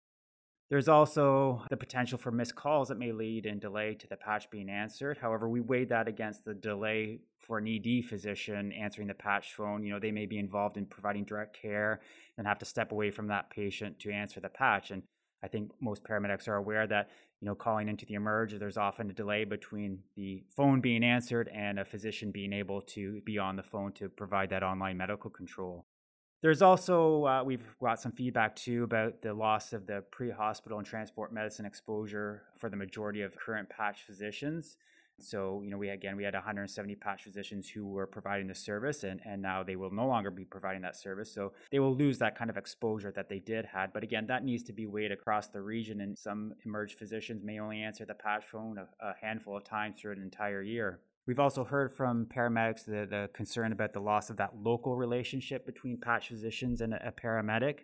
There's 0.69 0.87
also 0.87 1.61
the 1.69 1.77
potential 1.77 2.17
for 2.17 2.31
missed 2.31 2.55
calls 2.55 2.87
that 2.87 2.97
may 2.97 3.11
lead 3.11 3.45
in 3.45 3.59
delay 3.59 3.93
to 3.95 4.07
the 4.07 4.15
patch 4.15 4.49
being 4.49 4.69
answered. 4.69 5.17
However, 5.17 5.47
we 5.47 5.61
weighed 5.61 5.89
that 5.89 6.07
against 6.07 6.45
the 6.45 6.53
delay 6.53 7.19
for 7.37 7.57
an 7.57 7.67
ED 7.67 8.05
physician 8.05 8.71
answering 8.71 9.07
the 9.07 9.13
patch 9.13 9.53
phone. 9.53 9.83
You 9.83 9.93
know, 9.93 9.99
they 9.99 10.11
may 10.11 10.25
be 10.25 10.39
involved 10.39 10.77
in 10.77 10.85
providing 10.85 11.25
direct 11.25 11.55
care 11.61 12.01
and 12.37 12.47
have 12.47 12.59
to 12.59 12.65
step 12.65 12.91
away 12.91 13.11
from 13.11 13.27
that 13.27 13.49
patient 13.49 13.99
to 13.99 14.11
answer 14.11 14.39
the 14.39 14.49
patch. 14.49 14.89
And 14.91 15.03
I 15.43 15.47
think 15.47 15.71
most 15.81 16.03
paramedics 16.05 16.47
are 16.47 16.55
aware 16.55 16.87
that 16.87 17.09
you 17.41 17.45
know 17.45 17.55
calling 17.55 17.89
into 17.89 18.05
the 18.05 18.13
emerge, 18.13 18.57
there's 18.57 18.77
often 18.77 19.09
a 19.09 19.13
delay 19.13 19.43
between 19.43 19.99
the 20.15 20.43
phone 20.55 20.79
being 20.79 21.03
answered 21.03 21.49
and 21.53 21.77
a 21.77 21.85
physician 21.85 22.31
being 22.31 22.53
able 22.53 22.81
to 22.81 23.21
be 23.25 23.37
on 23.37 23.57
the 23.57 23.63
phone 23.63 23.91
to 23.93 24.07
provide 24.07 24.49
that 24.51 24.63
online 24.63 24.95
medical 24.95 25.29
control. 25.29 25.85
There's 26.43 26.61
also, 26.61 27.25
uh, 27.25 27.41
we've 27.45 27.63
got 27.81 28.01
some 28.01 28.11
feedback 28.11 28.53
too 28.53 28.83
about 28.83 29.21
the 29.21 29.33
loss 29.33 29.71
of 29.71 29.87
the 29.87 30.03
pre 30.11 30.29
hospital 30.29 30.77
and 30.77 30.85
transport 30.85 31.31
medicine 31.31 31.65
exposure 31.65 32.41
for 32.57 32.69
the 32.69 32.75
majority 32.75 33.21
of 33.21 33.33
current 33.37 33.69
patch 33.69 34.03
physicians. 34.05 34.75
So, 35.21 35.61
you 35.63 35.69
know, 35.69 35.77
we 35.77 35.87
again, 35.87 36.17
we 36.17 36.25
had 36.25 36.33
170 36.33 36.95
patch 36.95 37.23
physicians 37.23 37.69
who 37.69 37.87
were 37.87 38.05
providing 38.05 38.47
the 38.47 38.55
service, 38.55 39.05
and, 39.05 39.21
and 39.25 39.41
now 39.41 39.63
they 39.63 39.77
will 39.77 39.91
no 39.91 40.05
longer 40.05 40.31
be 40.31 40.43
providing 40.43 40.81
that 40.81 40.97
service. 40.97 41.33
So 41.33 41.53
they 41.71 41.79
will 41.79 41.95
lose 41.95 42.17
that 42.17 42.37
kind 42.37 42.49
of 42.49 42.57
exposure 42.57 43.13
that 43.15 43.29
they 43.29 43.39
did 43.39 43.63
had. 43.63 43.93
But 43.93 44.03
again, 44.03 44.27
that 44.27 44.43
needs 44.43 44.63
to 44.63 44.73
be 44.73 44.85
weighed 44.85 45.13
across 45.13 45.47
the 45.47 45.61
region, 45.61 46.01
and 46.01 46.17
some 46.17 46.55
emerged 46.65 46.99
physicians 46.99 47.41
may 47.41 47.61
only 47.61 47.81
answer 47.81 48.03
the 48.03 48.15
patch 48.15 48.43
phone 48.51 48.77
a, 48.77 48.87
a 48.99 49.13
handful 49.21 49.55
of 49.55 49.63
times 49.63 49.95
through 49.97 50.11
an 50.11 50.21
entire 50.21 50.61
year. 50.61 50.99
We've 51.25 51.39
also 51.39 51.63
heard 51.63 51.93
from 51.93 52.25
paramedics 52.25 52.85
the, 52.85 53.07
the 53.09 53.29
concern 53.33 53.71
about 53.71 53.93
the 53.93 53.99
loss 54.01 54.29
of 54.29 54.37
that 54.37 54.57
local 54.61 54.95
relationship 54.95 55.65
between 55.65 55.97
patch 55.97 56.27
physicians 56.27 56.81
and 56.81 56.93
a, 56.93 57.07
a 57.07 57.11
paramedic. 57.11 57.79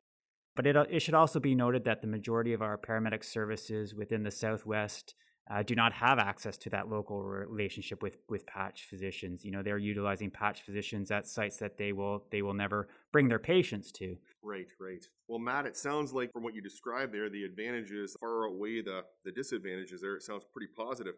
But 0.56 0.68
it, 0.68 0.76
it 0.90 1.00
should 1.02 1.14
also 1.14 1.40
be 1.40 1.56
noted 1.56 1.86
that 1.86 2.02
the 2.02 2.08
majority 2.08 2.52
of 2.54 2.62
our 2.62 2.78
paramedic 2.78 3.24
services 3.24 3.96
within 3.96 4.24
the 4.24 4.32
Southwest 4.32 5.16
uh, 5.50 5.64
do 5.64 5.74
not 5.74 5.94
have 5.94 6.20
access 6.20 6.58
to 6.58 6.70
that 6.70 6.90
local 6.90 7.24
relationship 7.24 8.04
with 8.04 8.18
with 8.30 8.46
patch 8.46 8.86
physicians. 8.90 9.44
You 9.44 9.52
know, 9.52 9.64
they're 9.64 9.80
utilizing 9.80 10.30
patch 10.30 10.62
physicians 10.62 11.10
at 11.10 11.28
sites 11.28 11.58
that 11.58 11.78
they 11.78 11.92
will 11.92 12.26
they 12.30 12.42
will 12.42 12.54
never 12.54 12.88
bring 13.12 13.28
their 13.28 13.40
patients 13.40 13.92
to. 13.94 14.16
Right, 14.44 14.68
right. 14.80 15.04
Well, 15.28 15.40
Matt, 15.40 15.66
it 15.66 15.76
sounds 15.76 16.14
like 16.14 16.32
from 16.32 16.44
what 16.44 16.54
you 16.54 16.62
described 16.62 17.14
there, 17.14 17.30
the 17.30 17.44
advantages 17.44 18.16
far 18.20 18.48
outweigh 18.48 18.82
the 18.82 19.04
the 19.26 19.32
disadvantages. 19.32 20.02
There, 20.02 20.16
it 20.16 20.24
sounds 20.24 20.46
pretty 20.54 20.72
positive. 20.78 21.16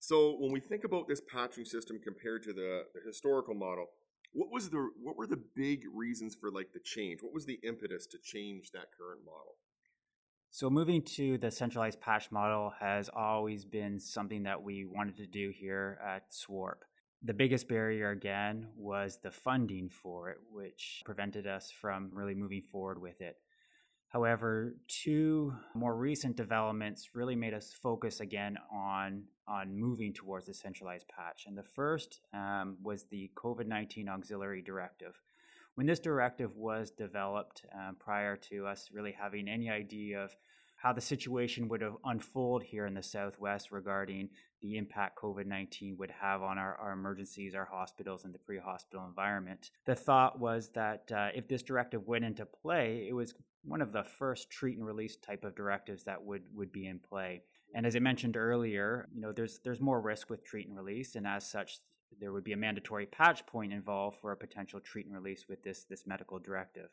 So 0.00 0.36
when 0.38 0.50
we 0.50 0.60
think 0.60 0.84
about 0.84 1.08
this 1.08 1.20
patching 1.20 1.66
system 1.66 2.00
compared 2.02 2.42
to 2.44 2.54
the, 2.54 2.84
the 2.94 3.00
historical 3.06 3.54
model, 3.54 3.86
what 4.32 4.50
was 4.50 4.70
the 4.70 4.90
what 5.02 5.16
were 5.16 5.26
the 5.26 5.42
big 5.54 5.82
reasons 5.94 6.34
for 6.34 6.50
like 6.50 6.72
the 6.72 6.80
change? 6.80 7.22
What 7.22 7.34
was 7.34 7.44
the 7.44 7.60
impetus 7.62 8.06
to 8.06 8.18
change 8.18 8.70
that 8.72 8.86
current 8.96 9.20
model? 9.24 9.56
So 10.50 10.70
moving 10.70 11.02
to 11.16 11.38
the 11.38 11.50
centralized 11.50 12.00
patch 12.00 12.32
model 12.32 12.72
has 12.80 13.10
always 13.14 13.64
been 13.64 14.00
something 14.00 14.44
that 14.44 14.62
we 14.62 14.84
wanted 14.84 15.16
to 15.18 15.26
do 15.26 15.52
here 15.54 16.00
at 16.04 16.32
SWORBHP. 16.32 16.78
The 17.22 17.34
biggest 17.34 17.68
barrier 17.68 18.10
again 18.10 18.68
was 18.76 19.18
the 19.22 19.30
funding 19.30 19.90
for 19.90 20.30
it, 20.30 20.38
which 20.50 21.02
prevented 21.04 21.46
us 21.46 21.70
from 21.70 22.10
really 22.12 22.34
moving 22.34 22.62
forward 22.62 23.00
with 23.00 23.20
it. 23.20 23.36
However, 24.08 24.74
two 24.88 25.54
more 25.74 25.94
recent 25.94 26.36
developments 26.36 27.10
really 27.14 27.36
made 27.36 27.54
us 27.54 27.72
focus 27.72 28.18
again 28.18 28.56
on, 28.72 29.22
on 29.50 29.78
moving 29.78 30.12
towards 30.12 30.46
the 30.46 30.54
centralized 30.54 31.08
patch. 31.08 31.44
And 31.46 31.58
the 31.58 31.62
first 31.62 32.20
um, 32.32 32.76
was 32.82 33.04
the 33.04 33.30
COVID 33.34 33.66
19 33.66 34.08
Auxiliary 34.08 34.62
Directive. 34.62 35.20
When 35.74 35.86
this 35.86 36.00
directive 36.00 36.56
was 36.56 36.90
developed 36.90 37.64
um, 37.74 37.96
prior 37.98 38.36
to 38.36 38.66
us 38.66 38.90
really 38.92 39.12
having 39.12 39.48
any 39.48 39.70
idea 39.70 40.22
of 40.22 40.34
how 40.76 40.92
the 40.92 41.00
situation 41.00 41.68
would 41.68 41.84
unfold 42.04 42.62
here 42.62 42.86
in 42.86 42.94
the 42.94 43.02
Southwest 43.02 43.70
regarding 43.70 44.30
the 44.62 44.76
impact 44.78 45.18
COVID 45.18 45.46
19 45.46 45.96
would 45.98 46.10
have 46.10 46.42
on 46.42 46.58
our, 46.58 46.76
our 46.76 46.92
emergencies, 46.92 47.54
our 47.54 47.66
hospitals, 47.70 48.24
and 48.24 48.32
the 48.32 48.38
pre 48.38 48.58
hospital 48.58 49.04
environment. 49.06 49.70
The 49.84 49.94
thought 49.94 50.38
was 50.38 50.70
that 50.74 51.10
uh, 51.12 51.28
if 51.34 51.48
this 51.48 51.62
directive 51.62 52.06
went 52.06 52.24
into 52.24 52.46
play, 52.46 53.06
it 53.08 53.12
was 53.12 53.34
one 53.62 53.82
of 53.82 53.92
the 53.92 54.04
first 54.04 54.50
treat 54.50 54.78
and 54.78 54.86
release 54.86 55.16
type 55.16 55.44
of 55.44 55.54
directives 55.54 56.04
that 56.04 56.22
would, 56.22 56.42
would 56.54 56.72
be 56.72 56.86
in 56.86 56.98
play. 56.98 57.42
And 57.74 57.86
as 57.86 57.94
I 57.94 58.00
mentioned 58.00 58.36
earlier, 58.36 59.08
you 59.14 59.20
know, 59.20 59.32
there's 59.32 59.60
there's 59.64 59.80
more 59.80 60.00
risk 60.00 60.30
with 60.30 60.44
treat 60.44 60.66
and 60.66 60.76
release, 60.76 61.14
and 61.14 61.26
as 61.26 61.48
such, 61.48 61.78
there 62.20 62.32
would 62.32 62.44
be 62.44 62.52
a 62.52 62.56
mandatory 62.56 63.06
patch 63.06 63.46
point 63.46 63.72
involved 63.72 64.18
for 64.20 64.32
a 64.32 64.36
potential 64.36 64.80
treat 64.80 65.06
and 65.06 65.14
release 65.14 65.46
with 65.48 65.62
this 65.62 65.84
this 65.84 66.06
medical 66.06 66.38
directive. 66.38 66.90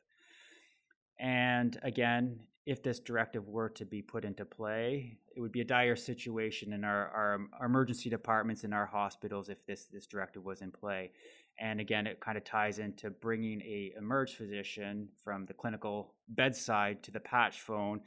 And 1.20 1.80
again, 1.84 2.40
if 2.68 2.84
this 2.84 3.00
directive 3.00 3.48
were 3.48 3.70
to 3.70 3.86
be 3.86 4.02
put 4.02 4.26
into 4.26 4.46
play, 4.46 5.18
it 5.36 5.40
would 5.40 5.54
be 5.54 5.62
a 5.62 5.66
dire 5.66 5.96
situation 5.96 6.74
in 6.74 6.84
our, 6.84 7.08
our, 7.08 7.36
um, 7.36 7.50
our, 7.58 7.66
emergency 7.66 8.10
departments 8.10 8.66
in 8.66 8.74
our 8.74 8.86
hospitals 8.86 9.48
if 9.48 9.66
this, 9.66 9.86
this 9.86 10.06
directive 10.06 10.44
was 10.44 10.62
in 10.62 10.70
play. 10.70 11.12
And 11.60 11.80
again, 11.80 12.06
it 12.06 12.20
kind 12.20 12.38
of 12.38 12.44
ties 12.44 12.80
into 12.80 13.10
bringing 13.10 13.62
a 13.62 13.94
emerge 13.98 14.36
physician 14.36 15.08
from 15.24 15.46
the 15.46 15.54
clinical 15.54 16.14
bedside 16.28 17.02
to 17.04 17.12
the 17.12 17.22
patch 17.22 17.62
phone 17.62 18.02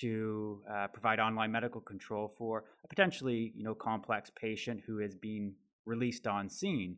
to 0.00 0.60
uh, 0.70 0.86
provide 0.88 1.20
online 1.20 1.52
medical 1.52 1.80
control 1.80 2.28
for 2.28 2.64
a 2.84 2.88
potentially 2.88 3.52
you 3.54 3.64
know 3.64 3.74
complex 3.74 4.30
patient 4.34 4.80
who 4.86 5.00
is 5.00 5.14
being 5.14 5.54
released 5.86 6.26
on 6.26 6.48
scene. 6.48 6.96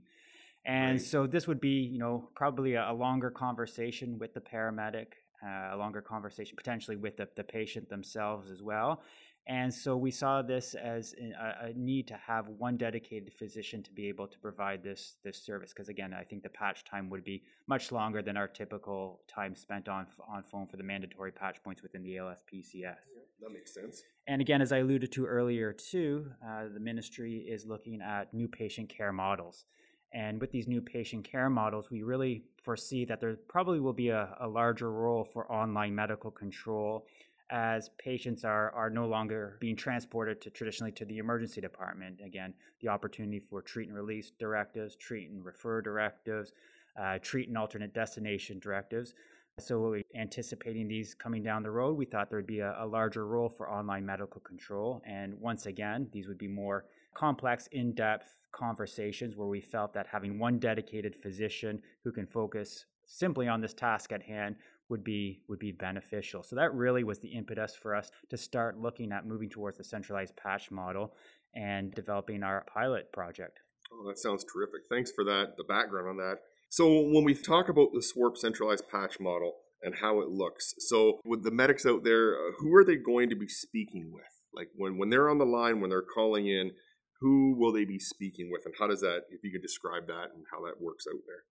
And 0.66 0.92
right. 0.92 1.00
so 1.00 1.26
this 1.26 1.46
would 1.46 1.60
be, 1.60 1.90
you 1.92 1.98
know, 1.98 2.30
probably 2.34 2.72
a, 2.72 2.90
a 2.90 2.94
longer 2.94 3.30
conversation 3.30 4.18
with 4.18 4.32
the 4.32 4.40
paramedic 4.40 5.08
uh, 5.44 5.74
a 5.74 5.76
longer 5.76 6.00
conversation 6.00 6.56
potentially 6.56 6.96
with 6.96 7.16
the, 7.16 7.28
the 7.36 7.44
patient 7.44 7.88
themselves 7.88 8.50
as 8.50 8.62
well. 8.62 9.02
And 9.46 9.72
so 9.72 9.94
we 9.94 10.10
saw 10.10 10.40
this 10.40 10.74
as 10.74 11.14
a, 11.20 11.66
a, 11.66 11.72
need 11.74 12.08
to 12.08 12.16
have 12.16 12.48
one 12.48 12.78
dedicated 12.78 13.30
physician 13.34 13.82
to 13.82 13.92
be 13.92 14.08
able 14.08 14.26
to 14.26 14.38
provide 14.38 14.82
this 14.82 15.16
this 15.22 15.36
service. 15.36 15.70
Because 15.70 15.90
again, 15.90 16.14
I 16.14 16.24
think 16.24 16.42
the 16.42 16.48
patch 16.48 16.84
time 16.84 17.10
would 17.10 17.24
be 17.24 17.42
much 17.66 17.92
longer 17.92 18.22
than 18.22 18.38
our 18.38 18.48
typical 18.48 19.20
time 19.28 19.54
spent 19.54 19.86
on 19.86 20.06
on 20.26 20.44
phone 20.44 20.66
for 20.66 20.78
the 20.78 20.82
mandatory 20.82 21.30
patch 21.30 21.62
points 21.62 21.82
within 21.82 22.02
the 22.02 22.16
ALS 22.16 22.38
PCS. 22.50 22.72
Yeah, 22.72 22.94
that 23.40 23.52
makes 23.52 23.74
sense. 23.74 24.02
And 24.26 24.40
again, 24.40 24.62
as 24.62 24.72
I 24.72 24.78
alluded 24.78 25.12
to 25.12 25.26
earlier 25.26 25.74
too, 25.74 26.30
uh, 26.42 26.68
the 26.72 26.80
ministry 26.80 27.44
is 27.46 27.66
looking 27.66 28.00
at 28.00 28.32
new 28.32 28.48
patient 28.48 28.88
care 28.88 29.12
models. 29.12 29.66
And 30.14 30.40
with 30.40 30.52
these 30.52 30.68
new 30.68 30.80
patient 30.80 31.24
care 31.24 31.50
models, 31.50 31.90
we 31.90 32.02
really 32.02 32.44
foresee 32.62 33.04
that 33.06 33.20
there 33.20 33.36
probably 33.48 33.80
will 33.80 33.92
be 33.92 34.10
a, 34.10 34.36
a 34.40 34.46
larger 34.46 34.90
role 34.90 35.24
for 35.24 35.50
online 35.52 35.94
medical 35.94 36.30
control 36.30 37.04
as 37.50 37.90
patients 37.98 38.44
are, 38.44 38.70
are 38.72 38.90
no 38.90 39.06
longer 39.06 39.56
being 39.60 39.76
transported 39.76 40.40
to 40.40 40.50
traditionally 40.50 40.92
to 40.92 41.04
the 41.04 41.18
emergency 41.18 41.60
department. 41.60 42.20
Again, 42.24 42.54
the 42.80 42.88
opportunity 42.88 43.38
for 43.38 43.62
treat 43.62 43.88
and 43.88 43.96
release 43.96 44.32
directives, 44.38 44.96
treat 44.96 45.30
and 45.30 45.44
refer 45.44 45.80
directives, 45.80 46.52
uh, 47.00 47.18
treat 47.20 47.48
and 47.48 47.58
alternate 47.58 47.92
destination 47.92 48.58
directives. 48.58 49.14
So, 49.60 49.94
anticipating 50.16 50.88
these 50.88 51.14
coming 51.14 51.42
down 51.42 51.62
the 51.62 51.70
road, 51.70 51.96
we 51.96 52.06
thought 52.06 52.28
there 52.28 52.38
would 52.38 52.46
be 52.46 52.58
a, 52.58 52.76
a 52.80 52.86
larger 52.86 53.26
role 53.26 53.48
for 53.48 53.70
online 53.70 54.04
medical 54.04 54.40
control. 54.40 55.00
And 55.06 55.34
once 55.40 55.66
again, 55.66 56.08
these 56.12 56.26
would 56.26 56.38
be 56.38 56.48
more 56.48 56.86
complex, 57.14 57.68
in 57.68 57.92
depth 57.94 58.34
conversations 58.50 59.36
where 59.36 59.46
we 59.46 59.60
felt 59.60 59.92
that 59.94 60.06
having 60.06 60.38
one 60.38 60.58
dedicated 60.58 61.14
physician 61.14 61.80
who 62.02 62.10
can 62.10 62.26
focus 62.26 62.86
simply 63.06 63.48
on 63.48 63.60
this 63.60 63.74
task 63.74 64.12
at 64.12 64.22
hand 64.22 64.56
would 64.88 65.04
be 65.04 65.40
would 65.48 65.58
be 65.58 65.72
beneficial. 65.72 66.42
So 66.42 66.56
that 66.56 66.74
really 66.74 67.04
was 67.04 67.20
the 67.20 67.28
impetus 67.28 67.74
for 67.74 67.94
us 67.94 68.10
to 68.30 68.36
start 68.36 68.78
looking 68.78 69.12
at 69.12 69.26
moving 69.26 69.48
towards 69.48 69.78
the 69.78 69.84
centralized 69.84 70.36
patch 70.36 70.70
model 70.70 71.14
and 71.54 71.92
developing 71.94 72.42
our 72.42 72.64
pilot 72.72 73.12
project. 73.12 73.60
Oh, 73.92 74.06
that 74.08 74.18
sounds 74.18 74.44
terrific. 74.44 74.82
Thanks 74.90 75.12
for 75.14 75.24
that 75.24 75.54
the 75.56 75.64
background 75.64 76.08
on 76.08 76.16
that. 76.18 76.36
So 76.68 76.88
when 76.88 77.24
we 77.24 77.34
talk 77.34 77.68
about 77.68 77.92
the 77.92 78.00
SWORBHP 78.02 78.38
centralized 78.38 78.88
patch 78.90 79.20
model 79.20 79.54
and 79.82 79.94
how 80.00 80.20
it 80.20 80.28
looks, 80.28 80.74
so 80.78 81.20
with 81.24 81.44
the 81.44 81.52
medics 81.52 81.86
out 81.86 82.02
there, 82.02 82.34
uh, 82.34 82.52
who 82.58 82.74
are 82.74 82.84
they 82.84 82.96
going 82.96 83.30
to 83.30 83.36
be 83.36 83.48
speaking 83.48 84.10
with? 84.12 84.24
Like 84.52 84.68
when 84.76 84.98
when 84.98 85.10
they're 85.10 85.30
on 85.30 85.38
the 85.38 85.46
line, 85.46 85.80
when 85.80 85.90
they're 85.90 86.02
calling 86.02 86.46
in, 86.46 86.72
who 87.20 87.54
will 87.56 87.72
they 87.72 87.84
be 87.84 87.98
speaking 87.98 88.50
with 88.52 88.62
and 88.66 88.74
how 88.78 88.86
does 88.86 89.00
that 89.00 89.22
if 89.30 89.42
you 89.42 89.50
could 89.50 89.62
describe 89.62 90.06
that 90.08 90.34
and 90.34 90.44
how 90.52 90.64
that 90.66 90.80
works 90.80 91.06
out 91.08 91.20
there 91.26 91.44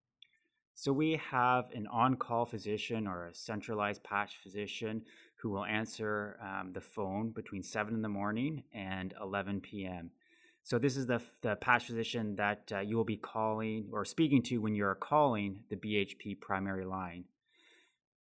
so 0.75 0.91
we 0.91 1.19
have 1.31 1.65
an 1.73 1.87
on-call 1.87 2.45
physician 2.45 3.07
or 3.07 3.27
a 3.27 3.33
centralized 3.33 4.03
patch 4.03 4.37
physician 4.41 5.03
who 5.35 5.49
will 5.49 5.65
answer 5.65 6.37
um, 6.41 6.71
the 6.71 6.81
phone 6.81 7.29
between 7.29 7.63
7 7.63 7.93
in 7.93 8.01
the 8.01 8.09
morning 8.09 8.63
and 8.73 9.13
11 9.21 9.61
p.m 9.61 10.11
so 10.65 10.79
this 10.79 10.95
is 10.95 11.07
the, 11.07 11.21
the 11.41 11.55
patch 11.57 11.85
physician 11.85 12.35
that 12.37 12.71
uh, 12.73 12.79
you 12.79 12.95
will 12.95 13.03
be 13.03 13.17
calling 13.17 13.87
or 13.91 14.05
speaking 14.05 14.41
to 14.41 14.59
when 14.59 14.75
you're 14.75 14.95
calling 14.95 15.59
the 15.69 15.75
bhp 15.75 16.39
primary 16.39 16.85
line 16.85 17.25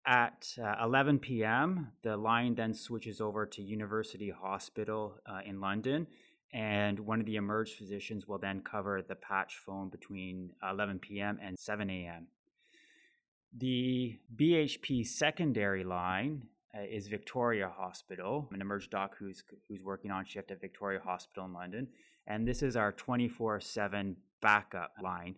at 0.04 0.54
uh, 0.62 0.84
11 0.84 1.18
p.m 1.20 1.92
the 2.02 2.16
line 2.16 2.54
then 2.54 2.74
switches 2.74 3.20
over 3.20 3.46
to 3.46 3.62
university 3.62 4.30
hospital 4.30 5.16
uh, 5.26 5.40
in 5.46 5.60
london 5.60 6.06
and 6.52 7.00
one 7.00 7.20
of 7.20 7.26
the 7.26 7.36
emerge 7.36 7.72
physicians 7.72 8.28
will 8.28 8.38
then 8.38 8.60
cover 8.60 9.00
the 9.02 9.14
patch 9.14 9.56
phone 9.64 9.88
between 9.88 10.50
11 10.68 10.98
p.m. 10.98 11.38
and 11.42 11.58
7 11.58 11.88
a.m. 11.88 12.26
The 13.56 14.18
BHP 14.36 15.06
secondary 15.06 15.84
line 15.84 16.42
uh, 16.74 16.82
is 16.82 17.08
Victoria 17.08 17.68
Hospital, 17.68 18.48
an 18.52 18.60
emerge 18.60 18.88
doc 18.90 19.16
who's 19.18 19.42
who's 19.68 19.82
working 19.82 20.10
on 20.10 20.24
shift 20.24 20.50
at 20.50 20.60
Victoria 20.60 21.00
Hospital 21.04 21.44
in 21.44 21.52
London, 21.52 21.88
and 22.26 22.46
this 22.46 22.62
is 22.62 22.76
our 22.76 22.92
24/7 22.92 24.16
backup 24.40 24.94
line 25.02 25.36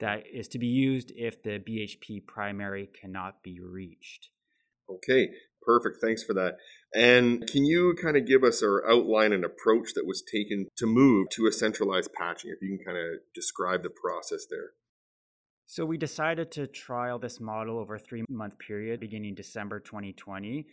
that 0.00 0.24
is 0.26 0.48
to 0.48 0.58
be 0.58 0.66
used 0.66 1.12
if 1.14 1.42
the 1.42 1.60
BHP 1.60 2.26
primary 2.26 2.88
cannot 2.88 3.42
be 3.42 3.60
reached. 3.60 4.30
Okay, 4.90 5.30
Perfect. 5.62 5.98
Thanks 6.00 6.22
for 6.22 6.34
that. 6.34 6.58
And 6.94 7.46
can 7.48 7.64
you 7.64 7.94
kind 8.00 8.16
of 8.16 8.26
give 8.26 8.42
us 8.42 8.62
or 8.62 8.88
outline 8.88 9.32
an 9.32 9.44
approach 9.44 9.94
that 9.94 10.06
was 10.06 10.22
taken 10.22 10.66
to 10.76 10.86
move 10.86 11.28
to 11.30 11.46
a 11.46 11.52
centralized 11.52 12.12
patching? 12.12 12.50
If 12.50 12.60
you 12.60 12.76
can 12.76 12.84
kind 12.84 12.98
of 12.98 13.20
describe 13.34 13.82
the 13.82 13.90
process 13.90 14.46
there. 14.50 14.72
So 15.72 15.86
we 15.86 15.96
decided 15.96 16.50
to 16.50 16.66
trial 16.66 17.18
this 17.18 17.40
model 17.40 17.78
over 17.78 17.94
a 17.94 17.98
three 17.98 18.24
month 18.28 18.58
period 18.58 19.00
beginning 19.00 19.34
December 19.34 19.80
2020. 19.80 20.66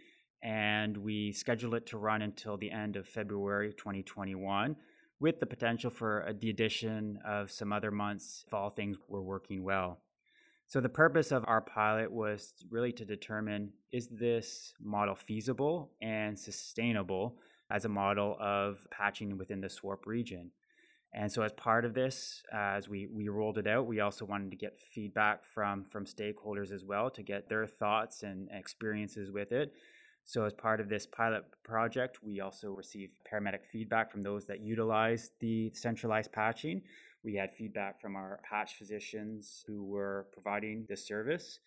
And 0.44 0.98
we 0.98 1.32
scheduled 1.32 1.76
it 1.76 1.86
to 1.86 1.98
run 1.98 2.22
until 2.22 2.58
the 2.58 2.70
end 2.70 2.98
of 2.98 3.08
February 3.08 3.72
2021 3.72 4.76
with 5.22 5.40
the 5.40 5.46
potential 5.46 5.90
for 5.90 6.28
uh, 6.28 6.34
the 6.38 6.50
addition 6.50 7.18
of 7.26 7.50
some 7.50 7.72
other 7.72 7.92
months 7.92 8.44
if 8.46 8.54
all 8.54 8.70
things 8.70 8.98
were 9.08 9.22
working 9.22 9.64
well. 9.64 10.02
So, 10.68 10.82
the 10.82 10.90
purpose 10.90 11.32
of 11.32 11.46
our 11.48 11.62
pilot 11.62 12.12
was 12.12 12.54
really 12.70 12.92
to 12.92 13.06
determine 13.06 13.72
is 13.94 14.10
this 14.10 14.74
model 14.84 15.16
feasible 15.16 15.92
and 16.02 16.38
sustainable 16.38 17.38
as 17.72 17.86
a 17.86 17.90
model 17.90 18.36
of 18.42 18.86
patching 18.92 19.38
within 19.38 19.62
the 19.62 19.70
SWORBHP 19.70 20.08
region. 20.08 20.52
And 21.12 21.32
so, 21.32 21.42
as 21.42 21.52
part 21.54 21.86
of 21.86 21.94
this, 21.96 22.44
uh, 22.54 22.76
as 22.78 22.88
we, 22.88 23.08
we 23.08 23.30
rolled 23.30 23.58
it 23.58 23.66
out, 23.66 23.88
we 23.88 24.00
also 24.00 24.26
wanted 24.26 24.52
to 24.52 24.58
get 24.58 24.80
feedback 24.80 25.44
from, 25.44 25.86
from 25.86 26.06
stakeholders 26.06 26.72
as 26.72 26.86
well 26.86 27.10
to 27.10 27.24
get 27.24 27.50
their 27.50 27.66
thoughts 27.66 28.22
and 28.22 28.48
experiences 28.52 29.32
with 29.32 29.52
it. 29.52 29.74
So, 30.26 30.46
as 30.46 30.54
part 30.54 30.80
of 30.80 30.88
this 30.88 31.08
pilot 31.08 31.46
project, 31.64 32.20
we 32.22 32.42
also 32.42 32.70
received 32.70 33.14
paramedic 33.32 33.66
feedback 33.66 34.12
from 34.12 34.22
those 34.22 34.46
that 34.46 34.60
utilized 34.62 35.32
the 35.40 35.72
centralized 35.74 36.32
patching. 36.32 36.84
We 37.24 37.36
had 37.36 37.56
feedback 37.56 38.00
from 38.00 38.16
our 38.16 38.40
patch 38.48 38.76
physicians 38.76 39.64
who 39.66 39.84
were 39.84 40.28
providing 40.32 40.86
this 40.88 41.06
service. 41.06 41.60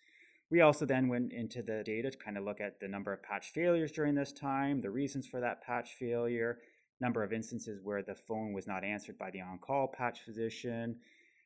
We 0.49 0.61
also 0.61 0.85
then 0.85 1.09
went 1.09 1.33
into 1.33 1.61
the 1.61 1.83
data 1.83 2.11
to 2.11 2.17
kind 2.17 2.37
of 2.37 2.45
look 2.45 2.61
at 2.61 2.79
the 2.79 2.87
number 2.87 3.11
of 3.11 3.21
patch 3.21 3.51
failures 3.51 3.91
during 3.91 4.15
this 4.15 4.31
time, 4.31 4.81
the 4.81 4.89
reasons 4.89 5.27
for 5.27 5.41
that 5.41 5.61
patch 5.61 5.95
failure, 5.99 6.59
number 7.03 7.21
of 7.21 7.33
instances 7.33 7.81
where 7.83 8.01
the 8.01 8.15
phone 8.15 8.53
was 8.53 8.65
not 8.65 8.83
answered 8.83 9.17
by 9.17 9.29
the 9.29 9.41
on 9.41 9.59
call 9.59 9.87
patch 9.87 10.21
physician, 10.21 10.95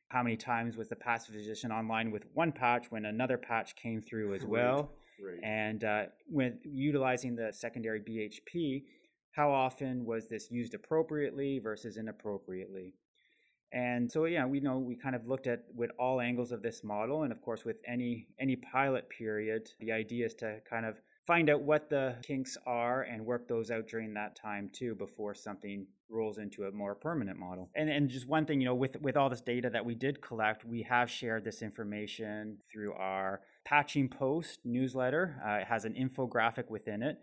how 0.08 0.22
many 0.22 0.36
times 0.36 0.76
was 0.76 0.88
the 0.88 0.96
patch 0.96 1.26
physician 1.26 1.70
online 1.72 2.10
with 2.10 2.24
one 2.32 2.52
patch 2.52 2.86
when 2.90 3.04
another 3.04 3.36
patch 3.36 3.74
came 3.76 4.00
through 4.00 4.34
as 4.34 4.46
well. 4.46 4.92
Right, 5.20 5.32
right. 5.32 5.44
And 5.44 5.84
uh, 5.84 6.02
when 6.28 6.58
utilizing 6.62 7.34
the 7.34 7.52
secondary 7.52 8.00
BHP, 8.00 8.84
how 9.32 9.50
often 9.50 10.06
was 10.06 10.28
this 10.28 10.50
used 10.50 10.74
appropriately 10.74 11.58
versus 11.58 11.96
inappropriately? 11.96 12.94
And 13.72 14.10
so 14.10 14.24
yeah, 14.24 14.46
we 14.46 14.60
know 14.60 14.78
we 14.78 14.96
kind 14.96 15.14
of 15.14 15.26
looked 15.26 15.46
at 15.46 15.64
with 15.74 15.90
all 15.98 16.20
angles 16.20 16.52
of 16.52 16.62
this 16.62 16.82
model, 16.82 17.24
and 17.24 17.32
of 17.32 17.42
course 17.42 17.64
with 17.64 17.76
any 17.86 18.28
any 18.40 18.56
pilot 18.56 19.10
period, 19.10 19.70
the 19.80 19.92
idea 19.92 20.24
is 20.26 20.34
to 20.36 20.60
kind 20.70 20.86
of 20.86 20.96
find 21.28 21.50
out 21.50 21.60
what 21.60 21.90
the 21.90 22.16
kinks 22.22 22.56
are 22.66 23.02
and 23.02 23.24
work 23.24 23.46
those 23.46 23.70
out 23.70 23.86
during 23.86 24.14
that 24.14 24.34
time 24.34 24.70
too 24.72 24.94
before 24.94 25.34
something 25.34 25.86
rolls 26.08 26.38
into 26.38 26.64
a 26.64 26.72
more 26.72 26.94
permanent 26.94 27.38
model. 27.38 27.68
And 27.76 27.90
and 27.90 28.08
just 28.08 28.26
one 28.26 28.46
thing, 28.46 28.60
you 28.62 28.64
know, 28.64 28.74
with 28.74 28.96
with 29.02 29.16
all 29.16 29.28
this 29.28 29.42
data 29.42 29.68
that 29.70 29.84
we 29.84 29.94
did 29.94 30.22
collect, 30.22 30.64
we 30.64 30.82
have 30.82 31.10
shared 31.10 31.44
this 31.44 31.60
information 31.60 32.56
through 32.72 32.94
our 32.94 33.42
patching 33.66 34.08
post 34.08 34.60
newsletter. 34.64 35.40
Uh, 35.46 35.60
it 35.60 35.66
has 35.66 35.84
an 35.84 35.92
infographic 35.92 36.70
within 36.70 37.02
it 37.02 37.18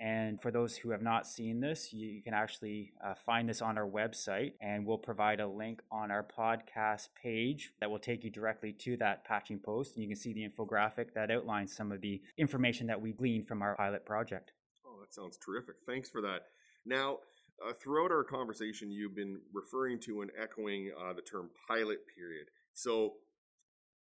and 0.00 0.40
for 0.40 0.52
those 0.52 0.76
who 0.76 0.90
have 0.90 1.02
not 1.02 1.26
seen 1.26 1.60
this, 1.60 1.92
you 1.92 2.22
can 2.22 2.32
actually 2.32 2.92
uh, 3.04 3.14
find 3.14 3.48
this 3.48 3.60
on 3.60 3.76
our 3.76 3.86
website, 3.86 4.52
and 4.60 4.86
we'll 4.86 4.98
provide 4.98 5.40
a 5.40 5.48
link 5.48 5.82
on 5.90 6.12
our 6.12 6.22
podcast 6.22 7.08
page 7.20 7.72
that 7.80 7.90
will 7.90 7.98
take 7.98 8.22
you 8.22 8.30
directly 8.30 8.72
to 8.72 8.96
that 8.98 9.24
patching 9.24 9.58
post. 9.58 9.94
And 9.94 10.02
you 10.04 10.08
can 10.08 10.16
see 10.16 10.32
the 10.32 10.48
infographic 10.48 11.14
that 11.14 11.32
outlines 11.32 11.74
some 11.74 11.90
of 11.90 12.00
the 12.00 12.22
information 12.36 12.86
that 12.86 13.00
we 13.00 13.12
gleaned 13.12 13.48
from 13.48 13.60
our 13.60 13.74
pilot 13.74 14.06
project. 14.06 14.52
Oh, 14.86 15.00
that 15.00 15.12
sounds 15.12 15.36
terrific. 15.36 15.76
Thanks 15.84 16.08
for 16.08 16.20
that. 16.20 16.42
Now, 16.86 17.18
uh, 17.66 17.72
throughout 17.72 18.12
our 18.12 18.22
conversation, 18.22 18.92
you've 18.92 19.16
been 19.16 19.40
referring 19.52 19.98
to 20.00 20.22
and 20.22 20.30
echoing 20.40 20.92
uh, 20.96 21.12
the 21.12 21.22
term 21.22 21.50
pilot 21.66 21.98
period. 22.16 22.46
So, 22.72 23.14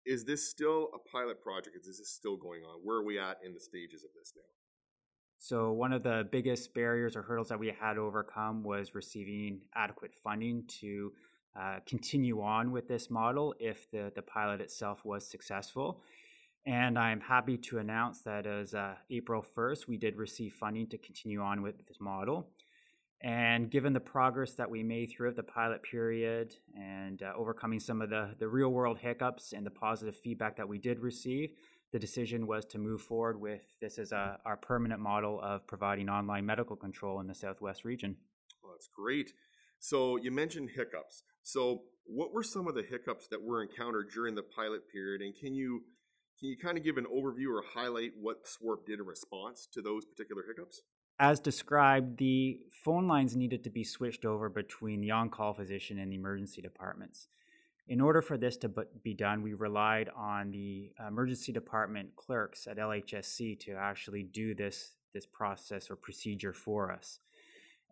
is 0.05 0.23
this 0.23 0.47
still 0.47 0.89
a 0.93 1.09
pilot 1.09 1.41
project? 1.41 1.75
Is 1.75 1.97
this 1.97 2.09
still 2.09 2.37
going 2.37 2.61
on? 2.61 2.81
Where 2.83 2.97
are 2.97 3.03
we 3.03 3.19
at 3.19 3.39
in 3.43 3.53
the 3.53 3.59
stages 3.59 4.03
of 4.03 4.11
this 4.13 4.31
now? 4.35 4.56
So, 5.39 5.71
one 5.71 5.93
of 5.93 6.03
the 6.03 6.27
biggest 6.31 6.73
barriers 6.73 7.15
or 7.15 7.21
hurdles 7.21 7.49
that 7.49 7.59
we 7.59 7.71
had 7.79 7.93
to 7.93 8.01
overcome 8.01 8.63
was 8.63 8.95
receiving 8.95 9.61
adequate 9.75 10.13
funding 10.23 10.63
to 10.79 11.11
uh, 11.59 11.79
continue 11.85 12.41
on 12.41 12.71
with 12.71 12.87
this 12.87 13.09
model 13.09 13.53
if 13.59 13.89
the, 13.91 14.11
the 14.15 14.21
pilot 14.21 14.61
itself 14.61 15.03
was 15.05 15.27
successful. 15.27 16.01
And 16.65 16.99
I'm 16.99 17.21
happy 17.21 17.57
to 17.57 17.77
announce 17.77 18.21
that 18.23 18.45
as 18.45 18.73
uh, 18.73 18.95
April 19.09 19.45
1st, 19.55 19.87
we 19.87 19.95
did 19.95 20.17
receive 20.17 20.53
funding 20.53 20.87
to 20.87 20.97
continue 20.97 21.41
on 21.41 21.61
with 21.61 21.87
this 21.87 22.01
model. 22.01 22.49
And 23.21 23.71
given 23.71 23.93
the 23.93 23.99
progress 23.99 24.53
that 24.53 24.69
we 24.69 24.83
made 24.83 25.09
throughout 25.09 25.35
the 25.35 25.43
pilot 25.43 25.81
period 25.81 26.53
and 26.75 27.23
uh, 27.23 27.31
overcoming 27.35 27.79
some 27.79 28.01
of 28.01 28.09
the, 28.09 28.35
the 28.37 28.47
real 28.47 28.69
world 28.69 28.99
hiccups 28.99 29.53
and 29.53 29.65
the 29.65 29.71
positive 29.71 30.15
feedback 30.15 30.57
that 30.57 30.67
we 30.67 30.77
did 30.77 30.99
receive, 30.99 31.51
the 31.91 31.99
decision 31.99 32.47
was 32.47 32.65
to 32.65 32.77
move 32.77 33.01
forward 33.01 33.39
with 33.39 33.61
this 33.81 33.97
as 33.97 34.11
a, 34.11 34.37
our 34.45 34.57
permanent 34.57 34.99
model 34.99 35.39
of 35.41 35.65
providing 35.67 36.09
online 36.09 36.45
medical 36.45 36.75
control 36.75 37.19
in 37.19 37.27
the 37.27 37.35
Southwest 37.35 37.85
region. 37.85 38.15
Well, 38.61 38.73
that's 38.73 38.89
great. 38.93 39.31
So 39.79 40.17
you 40.17 40.31
mentioned 40.31 40.71
hiccups. 40.75 41.23
So 41.43 41.83
what 42.05 42.33
were 42.33 42.43
some 42.43 42.67
of 42.67 42.75
the 42.75 42.83
hiccups 42.83 43.27
that 43.29 43.41
were 43.41 43.61
encountered 43.61 44.09
during 44.13 44.35
the 44.35 44.43
pilot 44.43 44.89
period, 44.91 45.21
and 45.21 45.35
can 45.35 45.53
you 45.53 45.83
can 46.39 46.49
you 46.49 46.57
kind 46.57 46.77
of 46.77 46.83
give 46.83 46.97
an 46.97 47.05
overview 47.05 47.47
or 47.47 47.63
highlight 47.73 48.11
what 48.19 48.45
SWORBHP 48.45 48.85
did 48.85 48.99
in 48.99 49.05
response 49.07 49.67
to 49.73 49.81
those 49.81 50.05
particular 50.05 50.43
hiccups? 50.47 50.81
As 51.19 51.39
described, 51.39 52.19
the 52.19 52.59
phone 52.83 53.07
lines 53.07 53.35
needed 53.35 53.63
to 53.63 53.71
be 53.71 53.83
switched 53.83 54.23
over 54.23 54.47
between 54.49 55.01
the 55.01 55.09
on 55.09 55.29
call 55.29 55.53
physician 55.53 55.97
and 55.97 56.11
the 56.11 56.15
emergency 56.15 56.61
departments. 56.61 57.27
In 57.89 58.01
order 58.01 58.21
for 58.21 58.37
this 58.37 58.57
to 58.57 58.71
be 59.01 59.13
done, 59.13 59.41
we 59.41 59.53
relied 59.53 60.09
on 60.15 60.51
the 60.51 60.91
emergency 61.07 61.53
department 61.53 62.13
clerks 62.17 62.67
at 62.67 62.77
LHSC 62.77 63.59
to 63.61 63.73
actually 63.73 64.23
do 64.23 64.53
this, 64.53 64.95
this 65.13 65.25
process 65.25 65.89
or 65.89 65.95
procedure 65.95 66.51
for 66.51 66.91
us. 66.91 67.19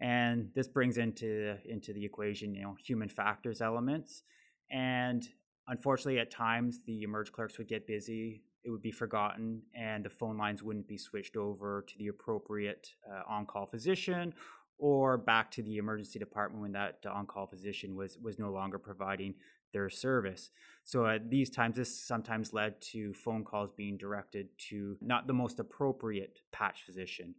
And 0.02 0.50
this 0.54 0.68
brings 0.68 0.98
into, 0.98 1.56
into 1.66 1.94
the 1.94 2.04
equation, 2.04 2.54
you 2.54 2.64
know, 2.64 2.76
human 2.84 3.08
factors 3.08 3.62
elements. 3.62 4.24
And 4.70 5.26
unfortunately, 5.70 6.20
at 6.20 6.30
times, 6.30 6.82
the 6.86 7.04
emerge 7.04 7.32
clerks 7.32 7.58
would 7.58 7.70
get 7.70 7.88
busy, 7.88 8.44
it 8.66 8.72
would 8.72 8.82
be 8.82 8.92
forgotten, 8.92 9.62
and 9.74 10.04
the 10.04 10.10
phone 10.10 10.38
lines 10.38 10.62
wouldn't 10.62 10.90
be 10.90 10.98
switched 10.98 11.38
over 11.38 11.86
to 11.88 11.98
the 11.98 12.08
appropriate 12.08 12.90
uh, 13.10 13.22
on 13.32 13.46
call 13.46 13.66
physician 13.66 14.34
or 14.78 15.18
back 15.18 15.50
to 15.52 15.64
the 15.64 15.78
emergency 15.78 16.20
department 16.20 16.62
when 16.62 16.74
that 16.74 16.98
on 17.10 17.26
call 17.26 17.48
physician 17.48 17.96
was, 17.96 18.18
was 18.22 18.38
no 18.38 18.52
longer 18.52 18.78
providing 18.78 19.34
their 19.76 19.90
service. 19.90 20.52
So 20.86 21.06
at 21.06 21.30
these 21.30 21.50
times, 21.50 21.76
this 21.76 21.94
sometimes 21.94 22.54
led 22.54 22.80
to 22.94 23.14
phone 23.14 23.44
calls 23.44 23.72
being 23.76 23.98
directed 23.98 24.48
to 24.70 24.98
not 25.02 25.28
the 25.28 25.34
most 25.34 25.60
appropriate 25.60 26.40
patch 26.54 26.84
physician. 26.86 27.36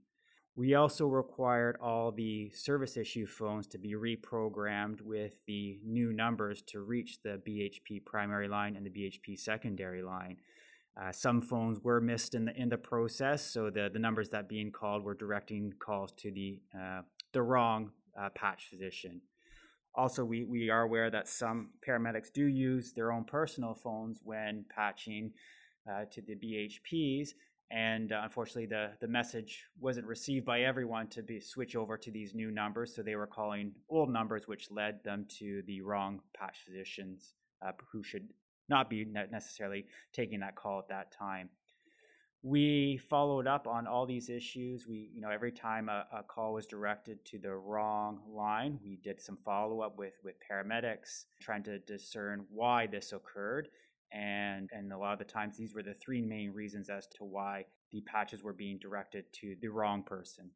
We 0.55 0.75
also 0.75 1.07
required 1.07 1.77
all 1.81 2.13
the 2.13 2.51
service 2.51 2.97
issue 2.99 3.27
phones 3.27 3.67
to 3.69 3.79
be 3.79 3.95
reprogrammed 3.95 5.01
with 5.01 5.35
the 5.47 5.79
new 5.83 6.13
numbers 6.13 6.63
to 6.73 6.81
reach 6.81 7.23
the 7.23 7.41
BHP 7.47 8.05
primary 8.05 8.49
line 8.49 8.77
and 8.77 8.85
the 8.85 8.91
BHP 8.91 9.39
secondary 9.39 10.03
line. 10.03 10.37
Uh, 11.01 11.13
some 11.13 11.41
phones 11.41 11.81
were 11.81 12.01
missed 12.01 12.35
in 12.35 12.47
the 12.47 12.55
in 12.57 12.69
the 12.69 12.79
process, 12.79 13.43
so 13.43 13.71
the, 13.71 13.91
the 13.93 13.99
numbers 13.99 14.31
that 14.31 14.49
being 14.49 14.71
called 14.71 15.05
were 15.05 15.15
directing 15.15 15.73
calls 15.79 16.13
to 16.13 16.31
the 16.31 16.59
uh, 16.79 17.03
the 17.33 17.43
wrong 17.43 17.91
uh, 18.19 18.31
patch 18.31 18.69
physician. 18.71 19.21
Also, 19.97 20.25
we, 20.25 20.45
we 20.45 20.69
are 20.69 20.83
aware 20.83 21.11
that 21.11 21.27
some 21.27 21.71
paramedics 21.87 22.31
do 22.33 22.45
use 22.45 22.93
their 22.93 23.13
own 23.13 23.25
personal 23.25 23.75
phones 23.75 24.21
when 24.23 24.65
patching 24.69 25.33
uh, 25.91 26.05
to 26.11 26.21
the 26.21 26.35
BHPs. 26.35 27.31
And 27.71 28.13
uh, 28.13 28.21
unfortunately, 28.23 28.67
the, 28.67 28.91
the 29.01 29.09
message 29.09 29.65
wasn't 29.81 30.07
received 30.07 30.45
by 30.45 30.61
everyone 30.63 31.09
to 31.09 31.23
be 31.23 31.41
switch 31.41 31.75
over 31.75 31.97
to 31.97 32.11
these 32.11 32.35
new 32.35 32.51
numbers. 32.51 32.95
So 32.95 33.03
they 33.03 33.17
were 33.17 33.27
calling 33.27 33.73
old 33.89 34.11
numbers, 34.11 34.47
which 34.47 34.71
led 34.71 35.03
them 35.03 35.27
to 35.39 35.63
the 35.67 35.81
wrong 35.81 36.21
patch 36.37 36.59
physicians 36.65 37.35
uh, 37.67 37.73
who 37.91 38.03
should 38.03 38.29
not 38.69 38.91
be 38.91 39.05
necessarily 39.05 39.87
taking 40.13 40.41
that 40.41 40.57
call 40.57 40.79
at 40.79 40.89
that 40.89 41.11
time 41.11 41.49
we 42.47 42.97
followed 43.11 43.49
up 43.49 43.67
on 43.67 43.89
all 43.89 44.07
these 44.07 44.29
issues. 44.29 44.87
We, 44.87 45.11
you 45.13 45.21
know, 45.21 45.31
every 45.31 45.51
time 45.51 45.89
a, 45.89 46.07
a 46.13 46.23
call 46.23 46.55
was 46.55 46.65
directed 46.65 47.25
to 47.25 47.39
the 47.39 47.53
wrong 47.53 48.21
line, 48.29 48.79
we 48.85 49.01
did 49.03 49.21
some 49.21 49.37
follow 49.45 49.81
up 49.81 49.99
with 49.99 50.15
with 50.23 50.37
paramedics, 50.49 51.25
trying 51.41 51.65
to 51.65 51.81
discern 51.81 52.47
why 52.49 52.87
this 52.87 53.13
occurred. 53.13 53.69
And 54.13 54.71
and 54.73 54.93
a 54.93 54.97
lot 54.97 55.15
of 55.15 55.19
the 55.19 55.25
times, 55.25 55.57
these 55.57 55.75
were 55.75 55.83
the 55.83 55.95
three 55.95 56.23
main 56.23 56.53
reasons 56.53 56.89
as 56.89 57.09
to 57.17 57.25
why 57.25 57.65
the 57.91 58.01
patches 58.03 58.45
were 58.45 58.53
being 58.53 58.79
directed 58.79 59.25
to 59.41 59.57
the 59.61 59.69
wrong 59.69 60.05
person. 60.05 60.49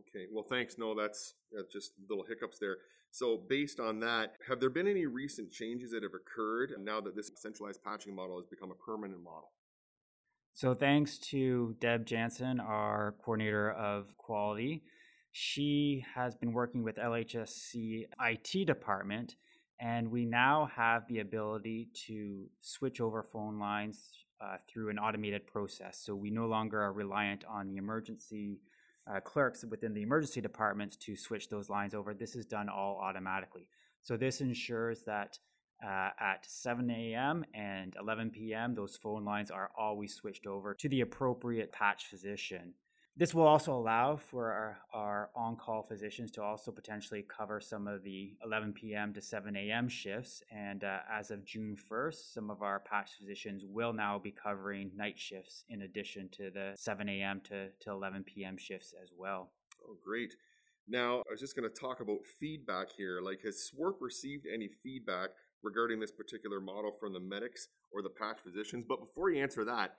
Okay, 0.00 0.26
well, 0.32 0.44
thanks. 0.48 0.76
No, 0.76 0.94
that's, 0.98 1.34
that's 1.52 1.70
just 1.72 1.92
little 2.08 2.24
hiccups 2.26 2.58
there. 2.58 2.78
So, 3.10 3.42
based 3.48 3.78
on 3.78 4.00
that, 4.00 4.36
have 4.48 4.58
there 4.58 4.70
been 4.70 4.88
any 4.88 5.04
recent 5.04 5.52
changes 5.52 5.90
that 5.90 6.02
have 6.02 6.14
occurred 6.14 6.72
now 6.80 7.00
that 7.02 7.14
this 7.14 7.30
centralized 7.36 7.84
patching 7.84 8.14
model 8.14 8.38
has 8.38 8.46
become 8.46 8.70
a 8.70 8.74
permanent 8.74 9.22
model? 9.22 9.50
So, 10.54 10.74
thanks 10.74 11.16
to 11.30 11.74
Deb 11.80 12.04
Jansen, 12.04 12.60
our 12.60 13.14
coordinator 13.24 13.70
of 13.72 14.14
quality, 14.18 14.82
she 15.32 16.04
has 16.14 16.34
been 16.34 16.52
working 16.52 16.82
with 16.82 16.96
LHSC 16.96 18.04
IT 18.20 18.66
department, 18.66 19.36
and 19.80 20.10
we 20.10 20.26
now 20.26 20.68
have 20.76 21.08
the 21.08 21.20
ability 21.20 21.88
to 22.06 22.50
switch 22.60 23.00
over 23.00 23.22
phone 23.22 23.58
lines 23.58 24.26
uh, 24.42 24.58
through 24.68 24.90
an 24.90 24.98
automated 24.98 25.46
process. 25.46 25.98
So, 26.04 26.14
we 26.14 26.30
no 26.30 26.44
longer 26.44 26.82
are 26.82 26.92
reliant 26.92 27.46
on 27.46 27.66
the 27.66 27.78
emergency 27.78 28.60
uh, 29.10 29.20
clerks 29.20 29.64
within 29.64 29.94
the 29.94 30.02
emergency 30.02 30.42
departments 30.42 30.96
to 30.96 31.16
switch 31.16 31.48
those 31.48 31.70
lines 31.70 31.94
over. 31.94 32.12
This 32.12 32.36
is 32.36 32.44
done 32.44 32.68
all 32.68 33.00
automatically. 33.02 33.68
So, 34.02 34.18
this 34.18 34.42
ensures 34.42 35.02
that 35.04 35.38
uh, 35.84 36.10
at 36.18 36.44
7 36.46 36.90
a.m. 36.90 37.44
and 37.54 37.94
11 38.00 38.30
p.m., 38.30 38.74
those 38.74 38.96
phone 38.96 39.24
lines 39.24 39.50
are 39.50 39.70
always 39.78 40.14
switched 40.14 40.46
over 40.46 40.74
to 40.74 40.88
the 40.88 41.00
appropriate 41.00 41.72
patch 41.72 42.06
physician. 42.06 42.74
This 43.14 43.34
will 43.34 43.46
also 43.46 43.74
allow 43.74 44.16
for 44.16 44.50
our, 44.50 44.78
our 44.94 45.30
on 45.36 45.56
call 45.56 45.82
physicians 45.82 46.30
to 46.32 46.42
also 46.42 46.72
potentially 46.72 47.22
cover 47.28 47.60
some 47.60 47.86
of 47.86 48.02
the 48.02 48.34
11 48.42 48.72
p.m. 48.72 49.12
to 49.12 49.20
7 49.20 49.54
a.m. 49.54 49.86
shifts. 49.86 50.42
And 50.50 50.82
uh, 50.82 51.00
as 51.12 51.30
of 51.30 51.44
June 51.44 51.76
1st, 51.90 52.32
some 52.32 52.48
of 52.48 52.62
our 52.62 52.80
patch 52.80 53.10
physicians 53.18 53.64
will 53.66 53.92
now 53.92 54.18
be 54.18 54.30
covering 54.30 54.92
night 54.96 55.18
shifts 55.18 55.64
in 55.68 55.82
addition 55.82 56.30
to 56.32 56.50
the 56.50 56.72
7 56.74 57.06
a.m. 57.06 57.42
to, 57.48 57.68
to 57.80 57.90
11 57.90 58.24
p.m. 58.24 58.56
shifts 58.56 58.94
as 59.02 59.10
well. 59.14 59.50
Oh, 59.86 59.96
great. 60.02 60.34
Now, 60.88 61.18
I 61.18 61.30
was 61.30 61.40
just 61.40 61.54
going 61.54 61.68
to 61.68 61.80
talk 61.80 62.00
about 62.00 62.24
feedback 62.40 62.90
here. 62.90 63.20
Like, 63.20 63.42
has 63.42 63.70
SWORBHP 63.70 64.00
received 64.00 64.46
any 64.52 64.68
feedback 64.82 65.30
regarding 65.62 66.00
this 66.00 66.12
particular 66.12 66.60
model 66.60 66.92
from 66.98 67.12
the 67.12 67.20
medics 67.20 67.68
or 67.92 68.02
the 68.02 68.10
patch 68.10 68.38
physicians. 68.42 68.84
But 68.88 69.00
before 69.00 69.30
you 69.30 69.42
answer 69.42 69.64
that, 69.64 69.96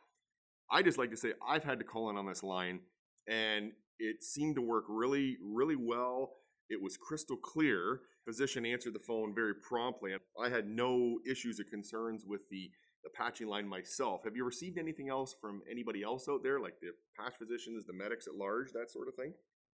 I 0.71 0.82
just 0.82 0.97
like 0.97 1.12
to 1.12 1.17
say 1.17 1.34
I've 1.47 1.63
had 1.63 1.80
to 1.80 1.86
call 1.86 2.10
in 2.10 2.17
on 2.17 2.26
this 2.26 2.43
line 2.43 2.80
and 3.28 3.71
it 3.99 4.23
seemed 4.23 4.56
to 4.56 4.62
work 4.62 4.86
really, 4.89 5.38
really 5.41 5.76
well. 5.76 6.34
It 6.69 6.82
was 6.82 6.97
crystal 6.97 7.38
clear. 7.38 8.02
Physician 8.26 8.65
answered 8.65 8.93
the 8.93 8.99
phone 8.99 9.34
very 9.36 9.54
promptly. 9.56 10.13
I 10.41 10.49
had 10.49 10.67
no 10.67 11.19
issues 11.30 11.60
or 11.60 11.65
concerns 11.65 12.23
with 12.26 12.41
the, 12.49 12.69
the 13.04 13.10
patching 13.10 13.47
line 13.47 13.67
myself. 13.67 14.21
Have 14.23 14.36
you 14.36 14.45
received 14.45 14.78
anything 14.78 15.10
else 15.10 15.36
from 15.39 15.62
anybody 15.69 16.04
else 16.04 16.28
out 16.30 16.41
there, 16.41 16.60
like 16.60 16.80
the 16.82 16.91
patch 17.19 17.36
physicians, 17.38 17.86
the 17.86 17.93
medics 17.93 18.28
at 18.28 18.36
large, 18.36 18.71
that 18.73 18.91
sort 18.91 19.08
of 19.08 19.15
thing? 19.15 19.34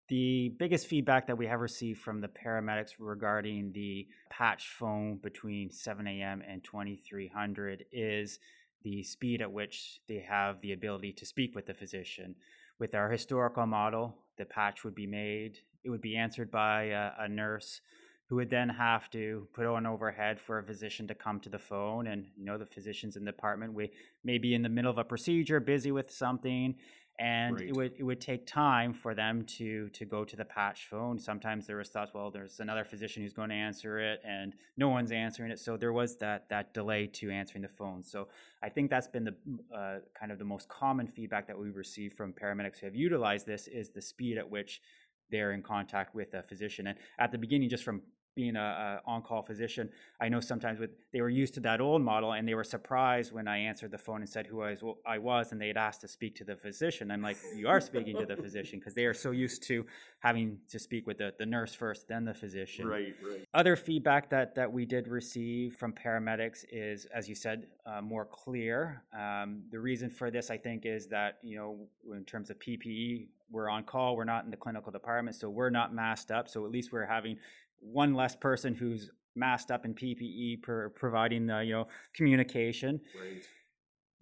The 0.09 0.49
biggest 0.57 0.87
feedback 0.87 1.27
that 1.27 1.37
we 1.37 1.45
have 1.45 1.59
received 1.59 2.01
from 2.01 2.19
the 2.19 2.27
paramedics 2.27 2.93
regarding 2.97 3.71
the 3.73 4.07
patch 4.31 4.69
phone 4.69 5.17
between 5.17 5.69
7 5.69 6.07
a.m. 6.07 6.41
and 6.47 6.63
2300 6.63 7.85
is 7.91 8.39
the 8.81 9.03
speed 9.03 9.43
at 9.43 9.51
which 9.51 9.99
they 10.07 10.25
have 10.27 10.61
the 10.61 10.73
ability 10.73 11.13
to 11.13 11.27
speak 11.27 11.53
with 11.53 11.67
the 11.67 11.75
physician. 11.75 12.33
With 12.79 12.95
our 12.95 13.11
historical 13.11 13.67
model, 13.67 14.15
the 14.37 14.45
patch 14.45 14.83
would 14.83 14.95
be 14.95 15.05
made, 15.05 15.59
it 15.83 15.91
would 15.91 16.01
be 16.01 16.17
answered 16.17 16.49
by 16.49 16.85
a, 16.85 17.11
a 17.19 17.27
nurse 17.27 17.81
who 18.29 18.35
would 18.37 18.49
then 18.49 18.69
have 18.69 19.09
to 19.11 19.47
put 19.53 19.65
on 19.65 19.85
overhead 19.85 20.39
for 20.39 20.59
a 20.59 20.63
physician 20.63 21.07
to 21.07 21.15
come 21.15 21.39
to 21.39 21.49
the 21.49 21.59
phone 21.59 22.07
and 22.07 22.25
you 22.37 22.45
know 22.45 22.57
the 22.59 22.65
physicians 22.65 23.15
in 23.15 23.25
the 23.25 23.31
department 23.31 23.73
we 23.73 23.91
may 24.23 24.37
be 24.37 24.53
in 24.53 24.61
the 24.61 24.69
middle 24.69 24.91
of 24.91 24.99
a 24.99 25.03
procedure 25.03 25.59
busy 25.59 25.91
with 25.91 26.11
something 26.11 26.75
and 27.19 27.55
right. 27.55 27.67
it 27.67 27.75
would 27.75 27.93
it 27.97 28.03
would 28.03 28.21
take 28.21 28.47
time 28.47 28.93
for 28.93 29.13
them 29.13 29.43
to 29.43 29.89
to 29.89 30.05
go 30.05 30.23
to 30.23 30.35
the 30.35 30.45
patch 30.45 30.87
phone. 30.89 31.19
Sometimes 31.19 31.67
there 31.67 31.75
was 31.75 31.89
thoughts, 31.89 32.11
well, 32.13 32.31
there's 32.31 32.61
another 32.61 32.85
physician 32.85 33.21
who's 33.21 33.33
going 33.33 33.49
to 33.49 33.55
answer 33.55 33.99
it, 33.99 34.21
and 34.25 34.53
no 34.77 34.87
one's 34.87 35.11
answering 35.11 35.51
it, 35.51 35.59
so 35.59 35.75
there 35.75 35.91
was 35.91 36.17
that 36.17 36.47
that 36.49 36.73
delay 36.73 37.07
to 37.07 37.29
answering 37.29 37.61
the 37.61 37.67
phone. 37.69 38.03
So 38.03 38.29
I 38.63 38.69
think 38.69 38.89
that's 38.89 39.07
been 39.07 39.25
the 39.25 39.35
uh, 39.75 39.99
kind 40.17 40.31
of 40.31 40.39
the 40.39 40.45
most 40.45 40.69
common 40.69 41.07
feedback 41.07 41.47
that 41.47 41.59
we've 41.59 41.75
received 41.75 42.15
from 42.15 42.33
paramedics 42.33 42.79
who 42.79 42.85
have 42.85 42.95
utilized 42.95 43.45
this 43.45 43.67
is 43.67 43.89
the 43.89 44.01
speed 44.01 44.37
at 44.37 44.49
which 44.49 44.81
they're 45.29 45.51
in 45.51 45.61
contact 45.61 46.15
with 46.15 46.33
a 46.33 46.41
physician. 46.41 46.87
And 46.87 46.97
at 47.19 47.31
the 47.31 47.37
beginning, 47.37 47.69
just 47.69 47.83
from 47.83 48.01
being 48.39 48.55
a, 48.55 49.01
a 49.05 49.09
on-call 49.09 49.41
physician, 49.41 49.89
I 50.21 50.29
know 50.29 50.39
sometimes 50.39 50.79
with 50.79 50.91
they 51.11 51.19
were 51.19 51.29
used 51.29 51.53
to 51.55 51.59
that 51.61 51.81
old 51.81 52.01
model, 52.01 52.31
and 52.31 52.47
they 52.47 52.55
were 52.55 52.63
surprised 52.63 53.33
when 53.33 53.49
I 53.49 53.57
answered 53.57 53.91
the 53.91 53.97
phone 53.97 54.21
and 54.21 54.29
said 54.29 54.47
who 54.47 54.61
I 54.61 54.71
was, 54.71 54.95
I 55.05 55.17
was 55.17 55.51
and 55.51 55.59
they 55.59 55.67
had 55.67 55.75
asked 55.75 55.99
to 56.01 56.07
speak 56.07 56.35
to 56.35 56.45
the 56.45 56.55
physician. 56.55 57.11
I'm 57.11 57.21
like, 57.21 57.35
you 57.53 57.67
are 57.67 57.81
speaking 57.81 58.15
to 58.15 58.25
the 58.25 58.37
physician 58.43 58.79
because 58.79 58.93
they 58.93 59.03
are 59.03 59.13
so 59.13 59.31
used 59.31 59.61
to 59.63 59.85
having 60.19 60.59
to 60.69 60.79
speak 60.79 61.05
with 61.05 61.17
the, 61.17 61.33
the 61.37 61.45
nurse 61.45 61.73
first, 61.73 62.07
then 62.07 62.23
the 62.23 62.33
physician. 62.33 62.87
Right, 62.87 63.13
right. 63.29 63.45
Other 63.53 63.75
feedback 63.75 64.29
that 64.29 64.55
that 64.55 64.71
we 64.71 64.85
did 64.85 65.09
receive 65.09 65.75
from 65.75 65.91
paramedics 65.91 66.63
is, 66.71 67.07
as 67.13 67.27
you 67.27 67.35
said, 67.35 67.67
uh, 67.85 67.99
more 68.01 68.23
clear. 68.23 69.03
Um, 69.13 69.63
the 69.69 69.79
reason 69.79 70.09
for 70.09 70.31
this, 70.31 70.49
I 70.49 70.57
think, 70.57 70.85
is 70.85 71.07
that 71.07 71.39
you 71.43 71.57
know, 71.57 71.89
in 72.15 72.23
terms 72.23 72.49
of 72.49 72.57
PPE, 72.59 73.27
we're 73.51 73.69
on 73.69 73.83
call. 73.83 74.15
We're 74.15 74.23
not 74.23 74.45
in 74.45 74.51
the 74.51 74.57
clinical 74.57 74.91
department, 74.91 75.35
so 75.35 75.49
we're 75.49 75.69
not 75.69 75.93
masked 75.93 76.31
up. 76.31 76.47
So 76.47 76.65
at 76.65 76.71
least 76.71 76.91
we're 76.91 77.05
having 77.05 77.37
one 77.79 78.13
less 78.13 78.35
person 78.35 78.75
who's 78.75 79.11
masked 79.35 79.71
up 79.71 79.85
in 79.85 79.93
PPE 79.93 80.61
per 80.61 80.89
providing 80.89 81.47
the 81.47 81.63
you 81.63 81.73
know 81.73 81.87
communication. 82.13 82.99
Right. 83.19 83.43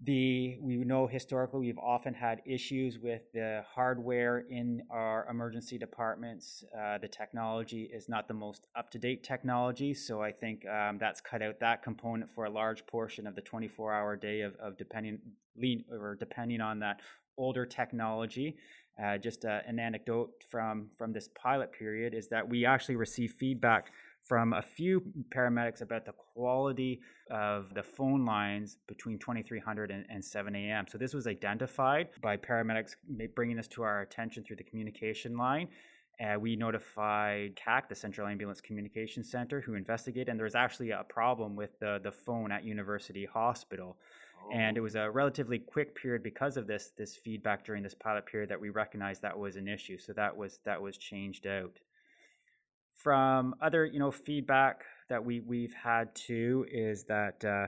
The 0.04 0.60
we 0.62 0.76
know 0.78 1.08
historically 1.08 1.62
we've 1.62 1.80
often 1.80 2.14
had 2.14 2.42
issues 2.46 3.00
with 3.00 3.24
the 3.34 3.64
hardware 3.68 4.46
in 4.48 4.84
our 4.92 5.26
emergency 5.28 5.80
departments. 5.80 6.64
Uh, 6.80 7.00
the 7.00 7.08
technology 7.08 7.90
is 7.92 8.08
not 8.08 8.28
the 8.28 8.36
most 8.36 8.68
up 8.76 8.92
to 8.92 9.00
date 9.00 9.24
technology, 9.24 9.96
so 9.96 10.22
I 10.22 10.32
think 10.32 10.68
um, 10.68 11.00
that's 11.00 11.20
cut 11.20 11.42
out 11.42 11.60
that 11.62 11.82
component 11.82 12.30
for 12.30 12.46
a 12.46 12.50
large 12.50 12.86
portion 12.86 13.26
of 13.26 13.34
the 13.34 13.42
24 13.42 13.92
hour 13.92 14.16
day 14.16 14.42
of, 14.42 14.56
of 14.58 14.78
depending 14.78 15.20
lean 15.58 15.84
or 15.92 16.16
depending 16.20 16.62
on 16.62 16.78
that 16.80 17.02
older 17.38 17.66
technology. 17.66 18.56
Uh, 19.04 19.18
just 19.18 19.46
uh, 19.46 19.60
an 19.68 19.80
anecdote 19.80 20.32
from 20.50 20.88
from 20.98 21.14
this 21.14 21.30
pilot 21.36 21.72
period 21.72 22.14
is 22.16 22.30
that 22.30 22.48
we 22.48 22.66
actually 22.66 22.96
received 22.96 23.36
feedback 23.36 23.92
from 24.24 24.54
a 24.54 24.62
few 24.62 25.02
paramedics 25.34 25.82
about 25.82 26.06
the 26.06 26.12
quality 26.12 27.00
of 27.32 27.74
the 27.74 27.84
phone 27.84 28.26
lines 28.26 28.78
between 28.88 29.18
2300 29.20 29.92
and, 29.92 30.06
and 30.10 30.24
7 30.24 30.54
a.m. 30.56 30.86
So 30.90 30.98
this 30.98 31.14
was 31.14 31.28
identified 31.28 32.10
by 32.22 32.36
paramedics 32.38 32.96
bringing 33.36 33.56
this 33.56 33.68
to 33.70 33.84
our 33.84 34.02
attention 34.02 34.44
through 34.44 34.58
the 34.58 34.64
communication 34.64 35.38
line. 35.38 35.70
Uh, 36.20 36.40
we 36.40 36.56
notified 36.56 37.56
CAC, 37.56 37.88
the 37.90 37.96
Central 37.96 38.28
Ambulance 38.28 38.60
Communication 38.60 39.24
Center, 39.24 39.62
who 39.62 39.76
investigated, 39.76 40.30
and 40.30 40.40
there 40.40 40.46
was 40.46 40.56
actually 40.56 40.90
a 40.90 41.06
problem 41.08 41.56
with 41.56 41.80
the, 41.80 42.00
the 42.04 42.12
phone 42.12 42.52
at 42.52 42.64
University 42.64 43.26
Hospital. 43.26 43.98
And 44.54 44.78
it 44.78 44.82
was 44.82 44.96
a 44.96 45.10
relatively 45.10 45.60
quick 45.60 45.96
period 45.96 46.24
because 46.24 46.58
of 46.58 46.68
this 46.68 46.92
this 46.98 47.16
feedback 47.16 47.66
during 47.66 47.84
this 47.84 47.94
pilot 47.94 48.26
period 48.26 48.50
that 48.50 48.62
we 48.62 48.70
recognized 48.70 49.22
that 49.22 49.38
was 49.38 49.56
an 49.56 49.68
issue. 49.68 49.98
So 49.98 50.14
that 50.14 50.36
was 50.36 50.60
that 50.66 50.82
was 50.82 50.98
changed 50.98 51.48
out. 51.48 51.80
From 52.96 53.56
other 53.62 53.86
you 53.86 54.00
know 54.00 54.12
feedback 54.12 54.84
that 55.10 55.24
we 55.24 55.42
we've 55.42 55.74
had 55.74 56.14
too 56.16 56.66
is 56.72 57.04
that 57.06 57.44
uh, 57.44 57.68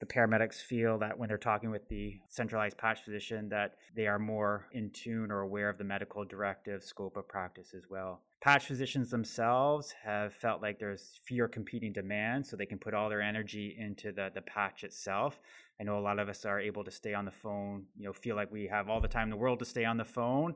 the 0.00 0.06
paramedics 0.06 0.54
feel 0.54 0.98
that 0.98 1.16
when 1.18 1.28
they're 1.28 1.38
talking 1.38 1.70
with 1.70 1.86
the 1.88 2.18
centralized 2.28 2.78
patch 2.78 3.02
physician 3.04 3.50
that 3.50 3.74
they 3.94 4.06
are 4.06 4.18
more 4.18 4.66
in 4.72 4.90
tune 4.90 5.30
or 5.30 5.40
aware 5.40 5.68
of 5.68 5.76
the 5.76 5.84
medical 5.84 6.24
directive 6.24 6.82
scope 6.82 7.18
of 7.18 7.28
practice 7.28 7.74
as 7.76 7.84
well. 7.90 8.22
Patch 8.40 8.64
physicians 8.64 9.10
themselves 9.10 9.94
have 10.02 10.32
felt 10.32 10.62
like 10.62 10.78
there's 10.78 11.20
fewer 11.24 11.46
competing 11.46 11.92
demands 11.92 12.48
so 12.48 12.56
they 12.56 12.64
can 12.64 12.78
put 12.78 12.94
all 12.94 13.10
their 13.10 13.20
energy 13.20 13.76
into 13.78 14.10
the, 14.12 14.30
the 14.34 14.40
patch 14.40 14.84
itself. 14.84 15.38
I 15.78 15.84
know 15.84 15.98
a 15.98 16.00
lot 16.00 16.18
of 16.18 16.30
us 16.30 16.46
are 16.46 16.58
able 16.58 16.82
to 16.84 16.90
stay 16.90 17.12
on 17.12 17.26
the 17.26 17.30
phone 17.30 17.84
you 17.98 18.06
know 18.06 18.14
feel 18.14 18.36
like 18.36 18.50
we 18.50 18.66
have 18.68 18.88
all 18.88 19.02
the 19.02 19.08
time 19.08 19.24
in 19.24 19.30
the 19.30 19.36
world 19.36 19.58
to 19.58 19.66
stay 19.66 19.84
on 19.84 19.98
the 19.98 20.04
phone 20.04 20.54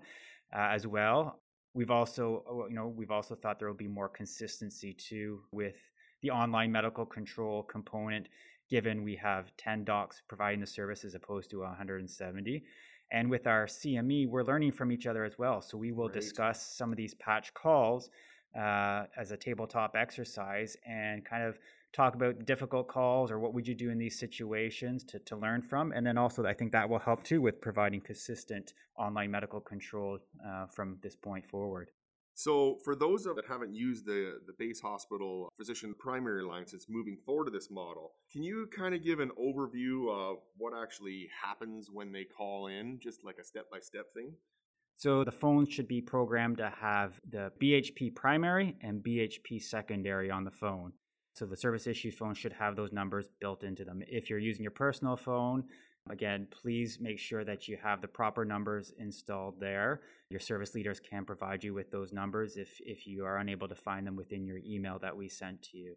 uh, 0.56 0.68
as 0.72 0.86
well. 0.86 1.40
We've 1.74 1.90
also 1.90 2.44
uh, 2.50 2.68
you 2.68 2.74
know 2.74 2.88
we've 2.88 3.10
also 3.10 3.34
thought 3.34 3.58
there 3.58 3.68
will 3.68 3.74
be 3.74 3.88
more 3.88 4.08
consistency 4.08 4.94
too 4.94 5.42
with 5.52 5.76
the 6.22 6.30
online 6.30 6.72
medical 6.72 7.04
control 7.04 7.62
component 7.62 8.28
given 8.68 9.04
we 9.04 9.16
have 9.16 9.56
10 9.56 9.84
docs 9.84 10.22
providing 10.28 10.60
the 10.60 10.66
service 10.66 11.04
as 11.04 11.14
opposed 11.14 11.50
to 11.50 11.60
170. 11.60 12.64
And 13.12 13.30
with 13.30 13.46
our 13.46 13.66
CME, 13.66 14.28
we're 14.28 14.42
learning 14.42 14.72
from 14.72 14.90
each 14.90 15.06
other 15.06 15.24
as 15.24 15.38
well. 15.38 15.60
So 15.60 15.76
we 15.76 15.92
will 15.92 16.08
Great. 16.08 16.20
discuss 16.20 16.66
some 16.76 16.90
of 16.90 16.96
these 16.96 17.14
patch 17.14 17.52
calls 17.54 18.10
uh, 18.56 19.04
as 19.16 19.30
a 19.30 19.36
tabletop 19.36 19.94
exercise 19.96 20.76
and 20.86 21.24
kind 21.24 21.42
of 21.42 21.58
talk 21.92 22.14
about 22.14 22.44
difficult 22.44 22.88
calls 22.88 23.30
or 23.30 23.38
what 23.38 23.54
would 23.54 23.68
you 23.68 23.74
do 23.74 23.90
in 23.90 23.98
these 23.98 24.18
situations 24.18 25.04
to, 25.04 25.18
to 25.20 25.36
learn 25.36 25.62
from. 25.62 25.92
And 25.92 26.04
then 26.04 26.18
also, 26.18 26.44
I 26.44 26.54
think 26.54 26.72
that 26.72 26.88
will 26.88 26.98
help 26.98 27.22
too 27.22 27.40
with 27.40 27.60
providing 27.60 28.00
consistent 28.00 28.74
online 28.98 29.30
medical 29.30 29.60
control 29.60 30.18
uh, 30.44 30.66
from 30.66 30.98
this 31.02 31.14
point 31.14 31.46
forward. 31.46 31.90
So, 32.36 32.78
for 32.84 32.96
those 32.96 33.26
of 33.26 33.36
that 33.36 33.46
haven't 33.46 33.74
used 33.74 34.06
the, 34.06 34.40
the 34.46 34.54
base 34.58 34.80
hospital 34.80 35.46
uh, 35.46 35.48
physician 35.56 35.94
primary 35.96 36.42
line 36.42 36.66
since 36.66 36.86
moving 36.88 37.16
forward 37.24 37.44
to 37.44 37.50
this 37.52 37.70
model, 37.70 38.12
can 38.32 38.42
you 38.42 38.68
kind 38.76 38.92
of 38.92 39.04
give 39.04 39.20
an 39.20 39.30
overview 39.40 40.10
of 40.10 40.38
what 40.56 40.72
actually 40.76 41.28
happens 41.44 41.90
when 41.92 42.10
they 42.10 42.24
call 42.24 42.66
in, 42.66 42.98
just 43.00 43.24
like 43.24 43.36
a 43.40 43.44
step 43.44 43.70
by 43.70 43.78
step 43.78 44.06
thing? 44.14 44.32
So, 44.96 45.22
the 45.22 45.30
phone 45.30 45.68
should 45.68 45.86
be 45.86 46.00
programmed 46.00 46.58
to 46.58 46.70
have 46.70 47.20
the 47.30 47.52
BHP 47.62 48.16
primary 48.16 48.76
and 48.82 49.02
BHP 49.02 49.62
secondary 49.62 50.28
on 50.28 50.42
the 50.42 50.50
phone. 50.50 50.92
So, 51.34 51.46
the 51.46 51.56
service 51.56 51.86
issue 51.86 52.10
phone 52.10 52.34
should 52.34 52.52
have 52.54 52.74
those 52.74 52.92
numbers 52.92 53.28
built 53.40 53.62
into 53.62 53.84
them. 53.84 54.02
If 54.08 54.28
you're 54.28 54.40
using 54.40 54.64
your 54.64 54.72
personal 54.72 55.16
phone, 55.16 55.64
Again, 56.10 56.46
please 56.50 56.98
make 57.00 57.18
sure 57.18 57.44
that 57.44 57.66
you 57.66 57.78
have 57.82 58.02
the 58.02 58.08
proper 58.08 58.44
numbers 58.44 58.92
installed 58.98 59.58
there. 59.58 60.02
Your 60.28 60.40
service 60.40 60.74
leaders 60.74 61.00
can 61.00 61.24
provide 61.24 61.64
you 61.64 61.72
with 61.72 61.90
those 61.90 62.12
numbers 62.12 62.56
if, 62.56 62.78
if 62.80 63.06
you 63.06 63.24
are 63.24 63.38
unable 63.38 63.68
to 63.68 63.74
find 63.74 64.06
them 64.06 64.14
within 64.14 64.44
your 64.44 64.58
email 64.58 64.98
that 64.98 65.16
we 65.16 65.28
sent 65.28 65.62
to 65.62 65.78
you. 65.78 65.94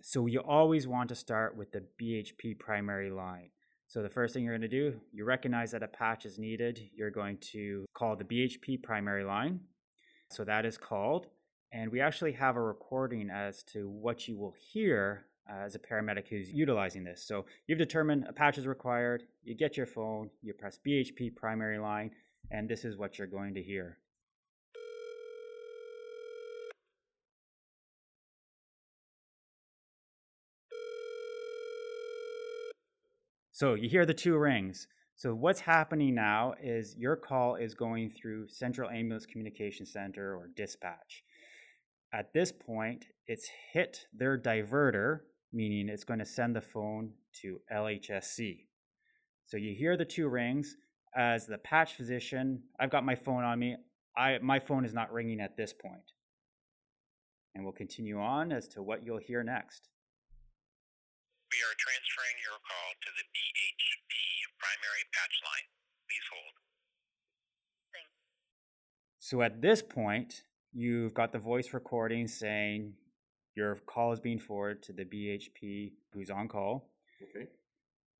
So 0.00 0.26
you 0.26 0.40
always 0.40 0.86
want 0.86 1.08
to 1.08 1.16
start 1.16 1.56
with 1.56 1.72
the 1.72 1.82
BHP 2.00 2.58
primary 2.58 3.10
line. 3.10 3.50
So 3.88 4.00
the 4.00 4.08
first 4.08 4.32
thing 4.32 4.44
you're 4.44 4.56
going 4.56 4.60
to 4.62 4.68
do, 4.68 5.00
you 5.12 5.24
recognize 5.24 5.72
that 5.72 5.82
a 5.82 5.88
patch 5.88 6.24
is 6.24 6.38
needed. 6.38 6.80
You're 6.94 7.10
going 7.10 7.38
to 7.52 7.84
call 7.92 8.14
the 8.14 8.24
BHP 8.24 8.80
primary 8.80 9.24
line. 9.24 9.58
So 10.30 10.44
that 10.44 10.64
is 10.64 10.78
called. 10.78 11.26
And 11.72 11.90
we 11.90 12.00
actually 12.00 12.32
have 12.32 12.54
a 12.54 12.62
recording 12.62 13.28
as 13.30 13.64
to 13.64 13.88
what 13.88 14.28
you 14.28 14.38
will 14.38 14.54
hear 14.56 15.26
uh, 15.50 15.64
as 15.64 15.74
a 15.74 15.78
paramedic 15.78 16.28
who's 16.28 16.52
utilizing 16.52 17.04
this. 17.04 17.26
So 17.26 17.46
you've 17.66 17.78
determined 17.78 18.26
a 18.28 18.32
patch 18.32 18.58
is 18.58 18.66
required, 18.66 19.24
you 19.42 19.54
get 19.54 19.76
your 19.76 19.86
phone, 19.86 20.30
you 20.42 20.52
press 20.52 20.78
BHP 20.86 21.34
primary 21.34 21.78
line, 21.78 22.10
and 22.50 22.68
this 22.68 22.84
is 22.84 22.96
what 22.96 23.18
you're 23.18 23.26
going 23.26 23.54
to 23.54 23.62
hear. 23.62 23.98
So 33.52 33.74
you 33.74 33.90
hear 33.90 34.06
the 34.06 34.14
two 34.14 34.38
rings. 34.38 34.86
So 35.16 35.34
what's 35.34 35.60
happening 35.60 36.14
now 36.14 36.54
is 36.62 36.96
your 36.96 37.14
call 37.14 37.56
is 37.56 37.74
going 37.74 38.08
through 38.08 38.48
Central 38.48 38.88
Ambulance 38.88 39.26
Communication 39.26 39.84
Center 39.84 40.34
or 40.34 40.48
dispatch. 40.56 41.24
At 42.14 42.32
this 42.32 42.52
point, 42.52 43.04
it's 43.26 43.50
hit 43.72 44.06
their 44.14 44.38
diverter, 44.38 45.20
meaning 45.52 45.88
it's 45.88 46.04
going 46.04 46.18
to 46.18 46.26
send 46.26 46.54
the 46.54 46.60
phone 46.60 47.10
to 47.42 47.58
LHSC. 47.72 48.66
So 49.46 49.56
you 49.56 49.74
hear 49.74 49.96
the 49.96 50.04
two 50.04 50.28
rings. 50.28 50.76
As 51.16 51.46
the 51.46 51.58
patch 51.58 51.94
physician, 51.94 52.62
I've 52.78 52.90
got 52.90 53.04
my 53.04 53.16
phone 53.16 53.42
on 53.42 53.58
me. 53.58 53.76
I, 54.16 54.38
my 54.42 54.60
phone 54.60 54.84
is 54.84 54.94
not 54.94 55.12
ringing 55.12 55.40
at 55.40 55.56
this 55.56 55.72
point. 55.72 56.12
And 57.54 57.64
we'll 57.64 57.72
continue 57.72 58.20
on 58.20 58.52
as 58.52 58.68
to 58.68 58.82
what 58.82 59.04
you'll 59.04 59.18
hear 59.18 59.42
next. 59.42 59.88
We 61.50 61.58
are 61.66 61.74
transferring 61.74 62.38
your 62.46 62.58
call 62.62 62.90
to 63.02 63.10
the 63.18 63.26
BHP 63.26 64.14
primary 64.60 65.04
patch 65.12 65.36
line. 65.42 65.66
Please 66.06 66.26
hold. 66.30 66.54
So 69.18 69.42
at 69.42 69.60
this 69.60 69.82
point, 69.82 70.44
you've 70.72 71.14
got 71.14 71.32
the 71.32 71.38
voice 71.38 71.74
recording 71.74 72.28
saying 72.28 72.94
your 73.54 73.76
call 73.86 74.12
is 74.12 74.20
being 74.20 74.38
forwarded 74.38 74.82
to 74.84 74.92
the 74.92 75.04
BHP 75.04 75.92
who's 76.12 76.30
on 76.30 76.48
call. 76.48 76.90
Okay. 77.22 77.46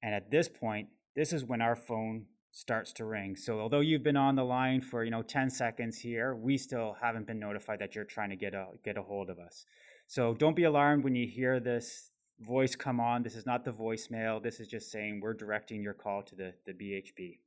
And 0.02 0.14
at 0.14 0.30
this 0.30 0.48
point, 0.48 0.88
this 1.14 1.32
is 1.32 1.44
when 1.44 1.60
our 1.60 1.76
phone 1.76 2.26
starts 2.52 2.92
to 2.94 3.04
ring. 3.04 3.36
So 3.36 3.60
although 3.60 3.80
you've 3.80 4.02
been 4.02 4.16
on 4.16 4.34
the 4.34 4.44
line 4.44 4.80
for, 4.80 5.04
you 5.04 5.10
know, 5.10 5.22
10 5.22 5.50
seconds 5.50 5.98
here, 5.98 6.34
we 6.34 6.56
still 6.56 6.96
haven't 7.00 7.26
been 7.26 7.38
notified 7.38 7.78
that 7.80 7.94
you're 7.94 8.04
trying 8.04 8.30
to 8.30 8.36
get 8.36 8.54
a 8.54 8.66
get 8.84 8.96
a 8.96 9.02
hold 9.02 9.30
of 9.30 9.38
us. 9.38 9.64
So 10.06 10.34
don't 10.34 10.56
be 10.56 10.64
alarmed 10.64 11.04
when 11.04 11.14
you 11.14 11.26
hear 11.28 11.60
this 11.60 12.10
voice 12.40 12.74
come 12.74 12.98
on. 12.98 13.22
This 13.22 13.36
is 13.36 13.46
not 13.46 13.64
the 13.64 13.72
voicemail. 13.72 14.42
This 14.42 14.58
is 14.58 14.66
just 14.66 14.90
saying 14.90 15.20
we're 15.22 15.34
directing 15.34 15.82
your 15.82 15.94
call 15.94 16.22
to 16.22 16.34
the, 16.34 16.54
the 16.66 16.72
BHP. 16.72 17.38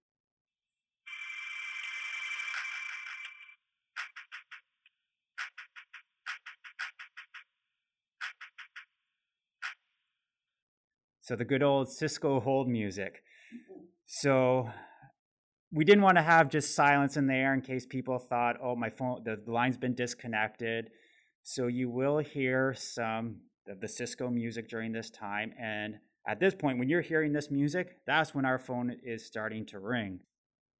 So 11.23 11.37
the 11.37 11.45
good 11.45 11.63
old 11.63 11.89
Cisco 11.89 12.41
hold 12.41 12.67
music. 12.67 13.23
So 14.05 14.69
we 15.71 15.85
didn't 15.85 16.03
want 16.03 16.17
to 16.17 16.21
have 16.21 16.49
just 16.49 16.75
silence 16.75 17.15
in 17.15 17.27
there 17.27 17.53
in 17.53 17.61
case 17.61 17.85
people 17.85 18.19
thought, 18.19 18.57
oh, 18.61 18.75
my 18.75 18.89
phone, 18.89 19.23
the 19.23 19.41
line's 19.47 19.77
been 19.77 19.95
disconnected. 19.95 20.89
So 21.41 21.67
you 21.67 21.89
will 21.89 22.17
hear 22.17 22.73
some 22.73 23.37
of 23.69 23.79
the 23.79 23.87
Cisco 23.87 24.29
music 24.29 24.67
during 24.67 24.91
this 24.91 25.09
time. 25.09 25.53
And 25.57 25.95
at 26.27 26.41
this 26.41 26.53
point, 26.53 26.77
when 26.77 26.89
you're 26.89 27.01
hearing 27.01 27.31
this 27.31 27.49
music, 27.49 27.99
that's 28.05 28.35
when 28.35 28.43
our 28.43 28.59
phone 28.59 28.93
is 29.01 29.25
starting 29.25 29.65
to 29.67 29.79
ring. 29.79 30.19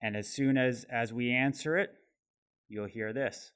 And 0.01 0.17
as 0.17 0.27
soon 0.27 0.57
as 0.57 0.85
as 0.91 1.13
we 1.13 1.31
answer 1.31 1.77
it, 1.77 1.91
you'll 2.67 2.91
hear 2.91 3.13
this. 3.13 3.53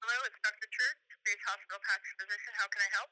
Hello, 0.00 0.14
it's 0.24 0.38
Dr. 0.38 0.70
Church, 0.70 0.98
Base 1.26 1.42
Hospital 1.48 1.82
Patch 1.82 2.06
Physician. 2.14 2.52
How 2.54 2.68
can 2.70 2.78
I 2.78 2.90
help? 2.94 3.10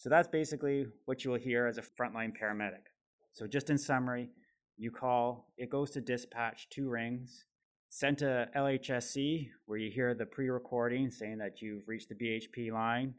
So 0.00 0.08
that's 0.08 0.28
basically 0.28 0.86
what 1.04 1.26
you 1.26 1.30
will 1.30 1.38
hear 1.38 1.66
as 1.66 1.76
a 1.76 1.82
frontline 1.82 2.32
paramedic. 2.32 2.88
So 3.32 3.46
just 3.46 3.68
in 3.68 3.76
summary, 3.76 4.30
you 4.78 4.90
call, 4.90 5.52
it 5.58 5.68
goes 5.68 5.90
to 5.90 6.00
dispatch, 6.00 6.70
two 6.70 6.88
rings, 6.88 7.44
sent 7.90 8.20
to 8.20 8.48
LHSC 8.56 9.50
where 9.66 9.78
you 9.78 9.90
hear 9.90 10.14
the 10.14 10.24
pre-recording 10.24 11.10
saying 11.10 11.36
that 11.36 11.60
you've 11.60 11.86
reached 11.86 12.08
the 12.08 12.14
BHP 12.14 12.72
line. 12.72 13.12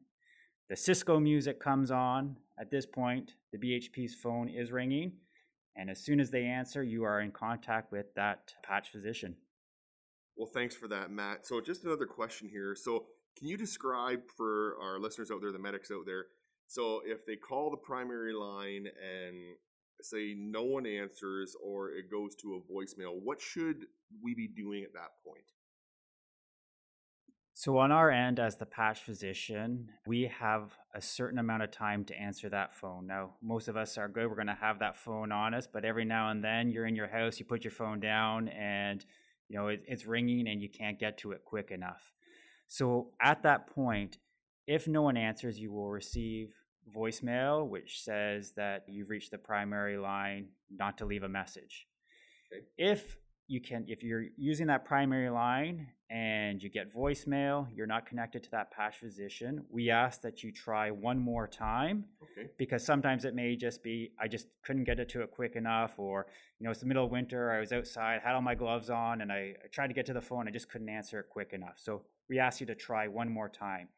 The 0.72 0.76
Cisco 0.76 1.20
music 1.20 1.60
comes 1.60 1.92
on. 1.92 2.36
At 2.60 2.72
this 2.72 2.88
point, 2.88 3.36
the 3.52 3.60
BHP's 3.60 4.16
phone 4.16 4.50
is 4.50 4.72
ringing, 4.72 5.12
and 5.76 5.88
as 5.88 6.04
soon 6.04 6.20
as 6.20 6.32
they 6.32 6.46
answer, 6.46 6.82
you 6.82 7.04
are 7.04 7.22
in 7.22 7.30
contact 7.30 7.92
with 7.92 8.12
that 8.16 8.56
patch 8.64 8.90
physician. 8.90 9.36
Well, 10.36 10.50
thanks 10.52 10.76
for 10.76 10.88
that, 10.88 11.12
Matt. 11.12 11.46
So, 11.46 11.62
just 11.62 11.84
another 11.84 12.08
question 12.08 12.50
here. 12.50 12.76
So, 12.76 13.06
can 13.38 13.48
you 13.48 13.58
describe 13.58 14.22
for 14.36 14.78
our 14.82 15.00
listeners 15.00 15.30
out 15.30 15.42
there, 15.42 15.52
the 15.52 15.60
medics 15.60 15.92
out 15.92 16.06
there, 16.06 16.26
so 16.72 17.02
if 17.06 17.26
they 17.26 17.36
call 17.36 17.70
the 17.70 17.76
primary 17.76 18.34
line 18.34 18.86
and 18.88 19.36
say 20.02 20.34
no 20.38 20.64
one 20.64 20.86
answers 20.86 21.54
or 21.62 21.90
it 21.92 22.10
goes 22.10 22.34
to 22.36 22.56
a 22.56 22.74
voicemail, 22.74 23.22
what 23.22 23.42
should 23.42 23.88
we 24.24 24.34
be 24.34 24.48
doing 24.48 24.86
at 24.86 24.94
that 24.94 25.10
point? 25.26 25.44
So, 27.54 27.78
on 27.78 27.92
our 27.92 28.10
end, 28.10 28.40
as 28.40 28.56
the 28.56 28.66
patch 28.66 29.02
physician, 29.02 29.90
we 30.08 30.32
have 30.40 30.72
a 30.96 31.02
certain 31.02 31.40
amount 31.40 31.64
of 31.64 31.72
time 31.72 32.06
to 32.06 32.18
answer 32.18 32.48
that 32.48 32.74
phone. 32.74 33.06
Now, 33.06 33.32
most 33.42 33.68
of 33.68 33.76
us 33.76 33.98
are 33.98 34.08
good. 34.08 34.30
We're 34.30 34.36
going 34.36 34.48
to 34.48 34.54
have 34.54 34.80
that 34.80 34.96
phone 34.96 35.34
on 35.34 35.54
us, 35.54 35.68
but 35.68 35.84
every 35.84 36.06
now 36.06 36.30
and 36.30 36.42
then 36.42 36.70
you're 36.70 36.88
in 36.88 36.96
your 36.96 37.10
house, 37.10 37.38
you 37.38 37.46
put 37.46 37.66
your 37.66 37.72
phone 37.72 38.00
down, 38.00 38.48
and 38.48 39.06
you 39.50 39.58
know 39.58 39.68
it, 39.68 39.84
it's 39.86 40.06
ringing, 40.06 40.48
and 40.48 40.62
you 40.62 40.70
can't 40.70 40.98
get 40.98 41.18
to 41.18 41.34
it 41.34 41.44
quick 41.44 41.70
enough. 41.70 42.14
So, 42.70 43.10
at 43.22 43.44
that 43.44 43.68
point, 43.68 44.20
if 44.72 44.88
no 44.88 45.02
one 45.02 45.18
answers, 45.18 45.60
you 45.60 45.70
will 45.70 45.90
receive 45.90 46.54
voicemail, 46.96 47.68
which 47.68 48.02
says 48.04 48.54
that 48.56 48.86
you've 48.88 49.10
reached 49.10 49.32
the 49.32 49.38
primary 49.38 49.98
line, 49.98 50.48
not 50.70 50.98
to 51.00 51.06
leave 51.06 51.24
a 51.24 51.30
message. 51.30 51.88
Okay. 52.54 52.64
If 52.78 53.18
you 53.48 53.60
can, 53.60 53.84
if 53.90 54.02
you're 54.02 54.28
using 54.38 54.68
that 54.68 54.86
primary 54.86 55.30
line 55.30 55.88
and 56.10 56.64
you 56.64 56.70
get 56.70 56.94
voicemail, 56.96 57.68
you're 57.76 57.86
not 57.96 58.06
connected 58.06 58.44
to 58.44 58.52
that 58.52 58.72
patch 58.72 58.96
physician, 58.96 59.66
we 59.70 59.90
ask 59.90 60.22
that 60.22 60.42
you 60.42 60.54
try 60.54 60.90
one 60.90 61.20
more 61.20 61.48
time 61.50 62.06
Okay. 62.24 62.50
because 62.58 62.86
sometimes 62.86 63.26
it 63.26 63.36
may 63.36 63.58
just 63.58 63.84
be 63.84 64.12
I 64.18 64.30
just 64.30 64.48
couldn't 64.66 64.86
get 64.86 65.02
it 65.02 65.10
to 65.10 65.22
it 65.22 65.32
quick 65.32 65.58
enough, 65.58 65.96
or 65.98 66.28
you 66.60 66.64
know 66.64 66.72
it's 66.72 66.80
the 66.80 66.86
middle 66.86 67.04
of 67.04 67.12
winter, 67.12 67.52
I 67.52 67.60
was 67.60 67.74
outside, 67.74 68.22
had 68.24 68.36
all 68.36 68.42
my 68.42 68.56
gloves 68.56 68.90
on, 68.90 69.20
and 69.20 69.32
I, 69.34 69.54
I 69.64 69.68
tried 69.70 69.88
to 69.88 69.94
get 69.94 70.06
to 70.06 70.14
the 70.14 70.22
phone, 70.22 70.48
I 70.48 70.52
just 70.52 70.70
couldn't 70.70 70.88
answer 70.90 71.20
it 71.20 71.28
quick 71.30 71.52
enough. 71.52 71.76
So 71.78 72.04
we 72.30 72.40
ask 72.40 72.62
you 72.62 72.68
to 72.68 72.76
try 72.76 73.10
one 73.10 73.30
more 73.30 73.50
time. 73.50 73.90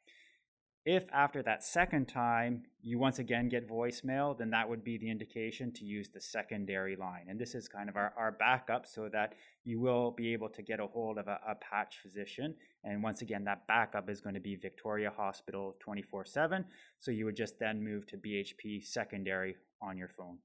If 0.86 1.06
after 1.13 1.41
that 1.43 1.63
second 1.63 2.08
time 2.08 2.63
you 2.82 3.00
once 3.00 3.19
again 3.19 3.48
get 3.48 3.69
voicemail, 3.69 4.38
then 4.38 4.50
that 4.50 4.67
would 4.67 4.84
be 4.84 4.98
the 4.98 5.10
indication 5.10 5.72
to 5.74 5.86
use 5.86 6.10
the 6.10 6.19
secondary 6.19 6.98
line. 6.98 7.28
And 7.30 7.39
this 7.39 7.56
is 7.56 7.69
kind 7.69 7.88
of 7.88 7.96
our, 7.96 8.13
our 8.17 8.34
backup 8.34 8.86
so 8.86 9.08
that 9.13 9.36
you 9.63 9.80
will 9.80 10.12
be 10.12 10.34
able 10.34 10.50
to 10.50 10.62
get 10.62 10.82
a 10.82 10.88
hold 10.88 11.17
of 11.17 11.28
a, 11.30 11.39
a 11.48 11.56
patch 11.56 12.00
physician. 12.02 12.56
And 12.84 13.02
once 13.02 13.22
again, 13.22 13.46
that 13.46 13.65
backup 13.65 14.10
is 14.10 14.19
going 14.19 14.36
to 14.36 14.41
be 14.41 14.58
Victoria 14.58 15.10
Hospital 15.15 15.78
24 15.80 16.26
7. 16.26 16.65
So 17.00 17.12
you 17.12 17.24
would 17.26 17.38
just 17.38 17.60
then 17.60 17.82
move 17.82 18.06
to 18.08 18.17
BHP 18.17 18.86
secondary 18.86 19.56
on 19.82 19.98
your 19.98 20.10
phone. 20.10 20.39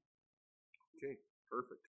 Okay. 0.97 1.17
Perfect. 1.51 1.81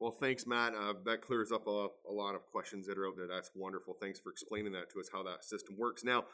Well, 0.00 0.10
thanks, 0.20 0.46
Matt. 0.46 0.74
Uh, 0.74 0.94
that 1.06 1.22
clears 1.22 1.52
up 1.52 1.66
a, 1.66 1.86
a 2.08 2.12
lot 2.12 2.34
of 2.34 2.44
questions 2.52 2.86
that 2.86 2.98
are 2.98 3.06
out 3.06 3.16
there. 3.16 3.28
That's 3.28 3.50
wonderful. 3.54 3.96
Thanks 4.00 4.20
for 4.20 4.30
explaining 4.30 4.72
that 4.72 4.90
to 4.92 5.00
us, 5.00 5.08
how 5.10 5.22
that 5.22 5.44
system 5.44 5.76
works. 5.78 6.04
Now, 6.04 6.24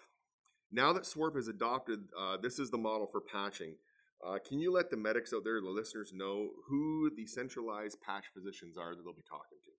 now 0.73 0.93
that 0.93 1.05
SWORBHP 1.05 1.37
has 1.37 1.49
adopted, 1.49 2.01
uh, 2.19 2.37
this 2.37 2.59
is 2.59 2.71
the 2.71 2.79
model 2.79 3.07
for 3.07 3.21
patching. 3.21 3.75
Uh, 4.25 4.39
can 4.47 4.59
you 4.59 4.73
let 4.73 4.91
the 4.91 4.97
medics 4.97 5.33
out 5.33 5.45
there, 5.45 5.61
the 5.61 5.69
listeners, 5.69 6.13
know 6.15 6.51
who 6.69 7.11
the 7.17 7.27
centralized 7.27 8.01
patch 8.01 8.27
physicians 8.35 8.77
are 8.77 8.95
that 8.95 9.03
they'll 9.03 9.15
be 9.15 9.23
talking 9.29 9.59
to? 9.65 9.71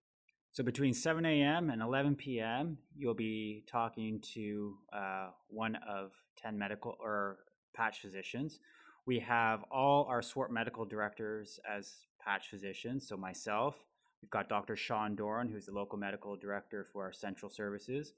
So 0.52 0.64
between 0.64 0.94
7 0.94 1.26
a.m. 1.26 1.70
and 1.70 1.82
11 1.82 2.16
p.m., 2.16 2.78
you'll 2.98 3.14
be 3.14 3.64
talking 3.68 4.20
to 4.34 4.78
uh, 4.92 5.30
one 5.48 5.78
of 5.88 6.12
10 6.38 6.58
medical 6.58 6.98
or 7.00 7.38
patch 7.74 8.02
physicians. 8.02 8.60
We 9.06 9.20
have 9.20 9.64
all 9.72 10.06
our 10.10 10.22
SWORBHP 10.22 10.52
medical 10.52 10.86
directors 10.86 11.60
as 11.70 12.08
patch 12.20 12.50
physicians. 12.50 13.08
So 13.08 13.16
myself, 13.16 13.76
we've 14.22 14.30
got 14.30 14.50
Dr. 14.50 14.76
Sean 14.76 15.16
Doran, 15.16 15.48
who's 15.48 15.68
the 15.68 15.72
local 15.72 15.98
medical 15.98 16.36
director 16.36 16.84
for 16.84 17.04
our 17.04 17.14
central 17.14 17.50
services. 17.50 18.14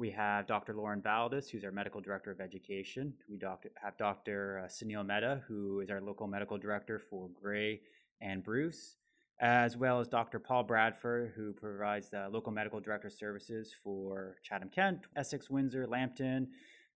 We 0.00 0.10
have 0.12 0.46
Dr. 0.46 0.72
Lauren 0.72 1.02
Valdis, 1.02 1.50
who's 1.50 1.62
our 1.62 1.70
medical 1.70 2.00
director 2.00 2.30
of 2.30 2.40
education. 2.40 3.12
We 3.28 3.36
doctor, 3.36 3.70
have 3.82 3.98
Dr. 3.98 4.62
Uh, 4.64 4.66
Sunil 4.66 5.04
Mehta, 5.04 5.42
who 5.46 5.80
is 5.80 5.90
our 5.90 6.00
local 6.00 6.26
medical 6.26 6.56
director 6.56 6.98
for 6.98 7.28
Grey 7.38 7.82
and 8.22 8.42
Bruce, 8.42 8.96
as 9.40 9.76
well 9.76 10.00
as 10.00 10.08
Dr. 10.08 10.38
Paul 10.38 10.62
Bradford, 10.62 11.32
who 11.36 11.52
provides 11.52 12.08
the 12.08 12.30
local 12.32 12.50
medical 12.50 12.80
director 12.80 13.10
services 13.10 13.74
for 13.84 14.36
Chatham 14.42 14.70
Kent, 14.70 15.00
Essex, 15.16 15.50
Windsor, 15.50 15.86
Lambton, 15.86 16.48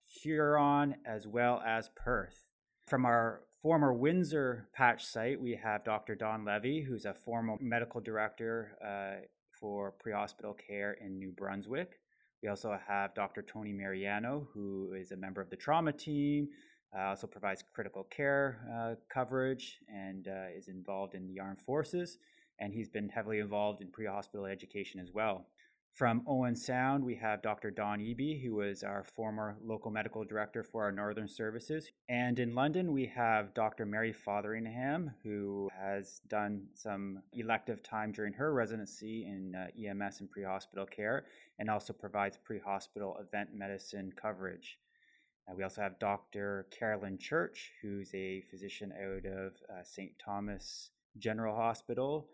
Huron, 0.06 0.94
as 1.04 1.26
well 1.26 1.60
as 1.66 1.90
Perth. 1.96 2.46
From 2.86 3.08
our 3.08 3.42
former 3.64 3.94
Windsor 3.94 4.68
patch 4.76 5.04
site, 5.04 5.42
we 5.42 5.56
have 5.56 5.84
Dr. 5.84 6.14
Don 6.14 6.46
Levy, 6.46 6.84
who's 6.84 7.06
a 7.06 7.16
former 7.16 7.56
medical 7.60 8.00
director 8.00 8.78
uh, 8.86 9.26
for 9.60 9.94
pre 10.00 10.14
hospital 10.14 10.54
care 10.54 10.94
in 11.04 11.18
New 11.18 11.32
Brunswick. 11.32 12.01
We 12.42 12.50
also 12.50 12.78
have 12.88 13.14
Dr. 13.14 13.44
Tony 13.44 13.72
Mariano, 13.72 14.48
who 14.54 14.94
is 14.94 15.12
a 15.12 15.18
member 15.18 15.42
of 15.42 15.50
the 15.50 15.56
trauma 15.56 15.92
team, 15.92 16.50
uh, 16.96 17.04
also 17.10 17.28
provides 17.28 17.64
critical 17.74 18.04
care 18.06 18.68
uh, 18.74 18.96
coverage 19.10 19.80
and 19.88 20.28
uh, 20.28 20.58
is 20.58 20.68
involved 20.68 21.14
in 21.14 21.28
the 21.28 21.40
armed 21.40 21.62
forces. 21.62 22.18
And 22.60 22.74
he's 22.74 22.90
been 22.90 23.10
heavily 23.10 23.40
involved 23.40 23.82
in 23.82 23.90
pre 23.90 24.06
hospital 24.06 24.46
education 24.46 25.00
as 25.00 25.12
well. 25.12 25.46
From 25.94 26.24
Owen 26.26 26.56
Sound, 26.56 27.04
we 27.04 27.16
have 27.16 27.42
Dr. 27.42 27.70
Don 27.70 28.00
Eby, 28.00 28.42
who 28.42 28.56
was 28.56 28.82
our 28.82 29.04
former 29.04 29.58
local 29.62 29.92
medical 29.92 30.24
director 30.24 30.64
for 30.64 30.84
our 30.84 30.92
northern 30.92 31.28
services. 31.28 31.92
And 32.08 32.40
in 32.40 32.56
London, 32.56 32.94
we 32.94 33.06
have 33.08 33.54
Dr. 33.54 33.86
Mary 33.86 34.14
Fotheringham, 34.14 35.14
who 35.22 35.70
has 35.78 36.22
done 36.30 36.68
some 36.74 37.22
elective 37.34 37.84
time 37.84 38.14
during 38.14 38.32
her 38.34 38.54
residency 38.54 39.26
in 39.26 39.54
uh, 39.54 39.68
EMS 39.78 40.22
and 40.22 40.32
pre 40.32 40.44
hospital 40.44 40.86
care, 40.86 41.26
and 41.60 41.70
also 41.70 41.92
provides 41.92 42.38
pre 42.38 42.58
hospital 42.60 43.18
event 43.20 43.50
medicine 43.54 44.14
coverage. 44.20 44.80
Uh, 45.48 45.56
we 45.56 45.64
also 45.64 45.82
have 45.82 46.00
Dr. 46.00 46.68
Carolyn 46.72 47.18
Church, 47.18 47.74
who's 47.82 48.14
a 48.16 48.42
physician 48.50 48.94
out 48.94 49.26
of 49.26 49.54
uh, 49.70 49.84
St. 49.84 50.14
Thomas 50.24 50.92
General 51.18 51.56
Hospital, 51.56 52.30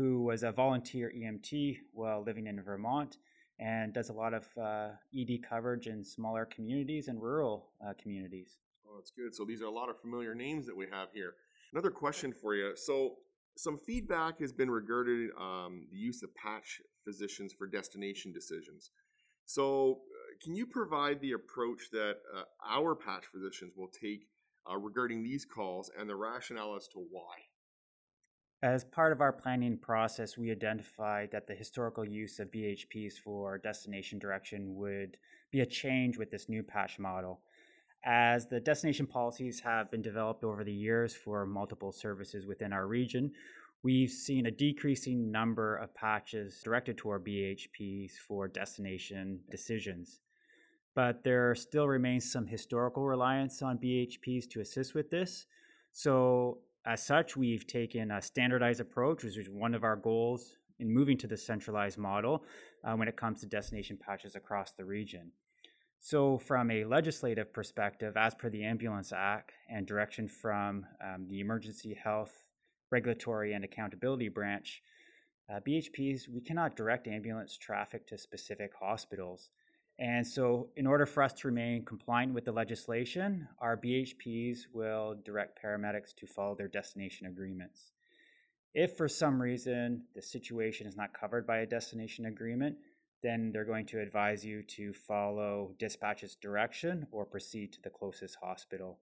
who 0.00 0.22
was 0.22 0.42
a 0.42 0.50
volunteer 0.50 1.12
EMT 1.14 1.76
while 1.92 2.22
living 2.24 2.46
in 2.46 2.62
Vermont 2.62 3.18
and 3.58 3.92
does 3.92 4.08
a 4.08 4.14
lot 4.14 4.32
of 4.32 4.48
uh, 4.56 4.88
ED 5.14 5.42
coverage 5.46 5.88
in 5.88 6.02
smaller 6.02 6.46
communities 6.46 7.08
and 7.08 7.20
rural 7.20 7.72
uh, 7.86 7.92
communities. 8.00 8.56
Oh, 8.86 8.96
that's 8.96 9.10
good. 9.10 9.34
So 9.34 9.44
these 9.44 9.60
are 9.60 9.66
a 9.66 9.70
lot 9.70 9.90
of 9.90 10.00
familiar 10.00 10.34
names 10.34 10.64
that 10.66 10.76
we 10.76 10.86
have 10.90 11.08
here. 11.12 11.34
Another 11.72 11.90
question 11.90 12.32
for 12.32 12.54
you. 12.54 12.72
So 12.76 13.16
some 13.58 13.76
feedback 13.76 14.40
has 14.40 14.54
been 14.54 14.70
regarding 14.70 15.30
um, 15.38 15.86
the 15.92 15.98
use 15.98 16.22
of 16.22 16.34
patch 16.34 16.80
physicians 17.04 17.52
for 17.52 17.66
destination 17.66 18.32
decisions. 18.32 18.92
So 19.44 19.92
uh, 19.92 20.36
can 20.42 20.54
you 20.54 20.64
provide 20.64 21.20
the 21.20 21.32
approach 21.32 21.90
that 21.92 22.16
uh, 22.34 22.44
our 22.66 22.94
patch 22.94 23.26
physicians 23.26 23.74
will 23.76 23.88
take 23.88 24.28
uh, 24.70 24.78
regarding 24.78 25.22
these 25.22 25.44
calls 25.44 25.90
and 25.98 26.08
the 26.08 26.16
rationale 26.16 26.74
as 26.74 26.88
to 26.88 27.04
why? 27.10 27.34
As 28.62 28.84
part 28.84 29.12
of 29.12 29.22
our 29.22 29.32
planning 29.32 29.78
process, 29.78 30.36
we 30.36 30.50
identified 30.50 31.30
that 31.32 31.46
the 31.46 31.54
historical 31.54 32.04
use 32.04 32.38
of 32.38 32.50
BHPs 32.50 33.14
for 33.14 33.56
destination 33.56 34.18
direction 34.18 34.74
would 34.74 35.16
be 35.50 35.60
a 35.60 35.66
change 35.66 36.18
with 36.18 36.30
this 36.30 36.50
new 36.50 36.62
patch 36.62 36.98
model. 36.98 37.40
As 38.04 38.48
the 38.48 38.60
destination 38.60 39.06
policies 39.06 39.60
have 39.60 39.90
been 39.90 40.02
developed 40.02 40.44
over 40.44 40.62
the 40.62 40.72
years 40.72 41.14
for 41.14 41.46
multiple 41.46 41.90
services 41.90 42.46
within 42.46 42.70
our 42.70 42.86
region, 42.86 43.32
we've 43.82 44.10
seen 44.10 44.44
a 44.44 44.50
decreasing 44.50 45.32
number 45.32 45.76
of 45.76 45.94
patches 45.94 46.60
directed 46.62 46.98
toward 46.98 47.24
BHPs 47.24 48.12
for 48.12 48.46
destination 48.46 49.40
decisions. 49.50 50.20
But 50.94 51.24
there 51.24 51.54
still 51.54 51.88
remains 51.88 52.30
some 52.30 52.46
historical 52.46 53.04
reliance 53.04 53.62
on 53.62 53.78
BHPs 53.78 54.50
to 54.50 54.60
assist 54.60 54.94
with 54.94 55.08
this. 55.08 55.46
So 55.92 56.58
as 56.90 57.06
such, 57.06 57.36
we've 57.36 57.68
taken 57.68 58.10
a 58.10 58.20
standardized 58.20 58.80
approach, 58.80 59.22
which 59.22 59.36
is 59.36 59.48
one 59.48 59.74
of 59.74 59.84
our 59.84 59.94
goals 59.94 60.56
in 60.80 60.92
moving 60.92 61.16
to 61.18 61.28
the 61.28 61.36
centralized 61.36 61.98
model 61.98 62.44
uh, 62.82 62.94
when 62.94 63.06
it 63.06 63.16
comes 63.16 63.40
to 63.40 63.46
destination 63.46 63.96
patches 63.96 64.34
across 64.34 64.72
the 64.72 64.84
region. 64.84 65.30
So, 66.00 66.36
from 66.36 66.68
a 66.72 66.84
legislative 66.84 67.52
perspective, 67.52 68.16
as 68.16 68.34
per 68.34 68.50
the 68.50 68.64
Ambulance 68.64 69.12
Act 69.12 69.52
and 69.70 69.86
direction 69.86 70.26
from 70.26 70.84
um, 71.04 71.28
the 71.28 71.38
Emergency 71.38 71.94
Health 71.94 72.42
Regulatory 72.90 73.52
and 73.52 73.62
Accountability 73.62 74.28
Branch, 74.28 74.82
uh, 75.48 75.60
BHPs, 75.60 76.28
we 76.28 76.40
cannot 76.40 76.74
direct 76.74 77.06
ambulance 77.06 77.56
traffic 77.56 78.04
to 78.08 78.18
specific 78.18 78.72
hospitals. 78.80 79.50
And 80.00 80.26
so, 80.26 80.70
in 80.76 80.86
order 80.86 81.04
for 81.04 81.22
us 81.22 81.34
to 81.34 81.48
remain 81.48 81.84
compliant 81.84 82.32
with 82.32 82.46
the 82.46 82.52
legislation, 82.52 83.46
our 83.58 83.76
BHPs 83.76 84.60
will 84.72 85.14
direct 85.26 85.62
paramedics 85.62 86.14
to 86.16 86.26
follow 86.26 86.54
their 86.54 86.68
destination 86.68 87.26
agreements. 87.26 87.92
If 88.72 88.96
for 88.96 89.08
some 89.08 89.40
reason 89.40 90.04
the 90.14 90.22
situation 90.22 90.86
is 90.86 90.96
not 90.96 91.12
covered 91.12 91.46
by 91.46 91.58
a 91.58 91.66
destination 91.66 92.24
agreement, 92.24 92.76
then 93.22 93.52
they're 93.52 93.66
going 93.66 93.84
to 93.86 94.00
advise 94.00 94.42
you 94.42 94.62
to 94.62 94.94
follow 94.94 95.74
dispatch's 95.78 96.34
direction 96.34 97.06
or 97.12 97.26
proceed 97.26 97.70
to 97.74 97.82
the 97.82 97.90
closest 97.90 98.36
hospital. 98.42 98.98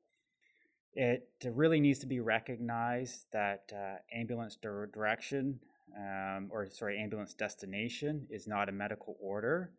It 0.94 1.28
really 1.44 1.78
needs 1.78 2.00
to 2.00 2.06
be 2.06 2.18
recognized 2.18 3.26
that 3.32 3.72
uh, 3.72 3.98
ambulance 4.12 4.56
direction, 4.56 5.61
um, 5.96 6.48
or 6.50 6.66
sorry, 6.70 6.98
ambulance 6.98 7.34
destination, 7.34 8.26
is 8.30 8.48
not 8.48 8.68
a 8.68 8.72
medical 8.72 9.16
order 9.20 9.70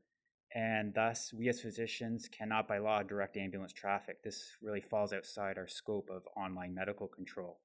and 0.56 0.94
thus 0.94 1.32
we 1.34 1.48
as 1.50 1.62
physicians 1.62 2.28
cannot 2.28 2.68
by 2.68 2.80
law 2.80 3.04
direct 3.04 3.38
ambulance 3.38 3.74
traffic. 3.74 4.24
This 4.24 4.58
really 4.62 4.82
falls 4.82 5.14
outside 5.14 5.58
our 5.58 5.68
scope 5.68 6.10
of 6.10 6.24
online 6.36 6.74
medical 6.74 7.08
control. 7.08 7.60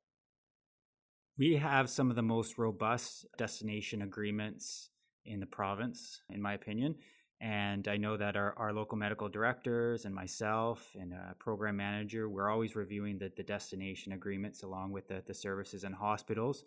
We 1.38 1.57
have 1.57 1.90
some 1.90 2.11
of 2.11 2.16
the 2.16 2.23
most 2.23 2.59
robust 2.59 3.27
destination 3.38 4.03
agreements 4.03 4.90
in 5.25 5.40
the 5.40 5.47
province, 5.47 6.20
in 6.31 6.40
my 6.40 6.53
opinion. 6.55 6.97
And 7.40 7.88
I 7.88 7.97
know 7.97 8.16
that 8.16 8.37
our, 8.37 8.55
our 8.57 8.73
local 8.73 8.97
medical 8.97 9.29
directors 9.29 10.05
and 10.05 10.14
myself 10.14 10.88
and 10.99 11.12
a 11.12 11.35
program 11.38 11.77
manager, 11.77 12.29
we're 12.29 12.51
always 12.51 12.77
reviewing 12.77 13.18
the, 13.18 13.33
the 13.37 13.42
destination 13.42 14.12
agreements 14.12 14.62
along 14.62 14.92
with 14.92 15.09
the, 15.09 15.23
the 15.27 15.35
services 15.35 15.85
and 15.85 15.94
hospitals 15.94 16.64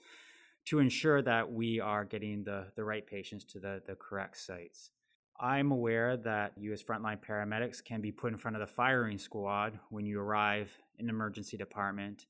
to 0.66 0.80
ensure 0.80 1.22
that 1.22 1.50
we 1.50 1.80
are 1.80 2.04
getting 2.04 2.44
the, 2.44 2.66
the 2.76 2.84
right 2.84 3.08
patients 3.08 3.46
to 3.46 3.60
the, 3.60 3.82
the 3.88 3.96
correct 3.96 4.38
sites. 4.38 4.92
I'm 5.40 5.72
aware 5.72 6.18
that 6.18 6.54
you, 6.58 6.74
as 6.74 6.82
frontline 6.82 7.20
paramedics, 7.20 7.84
can 7.84 8.02
be 8.02 8.12
put 8.12 8.32
in 8.32 8.38
front 8.38 8.56
of 8.56 8.62
the 8.62 8.68
firing 8.68 9.20
squad 9.20 9.80
when 9.90 10.06
you 10.06 10.20
arrive 10.20 10.72
in 10.98 11.06
an 11.06 11.10
emergency 11.10 11.58
department, 11.58 12.26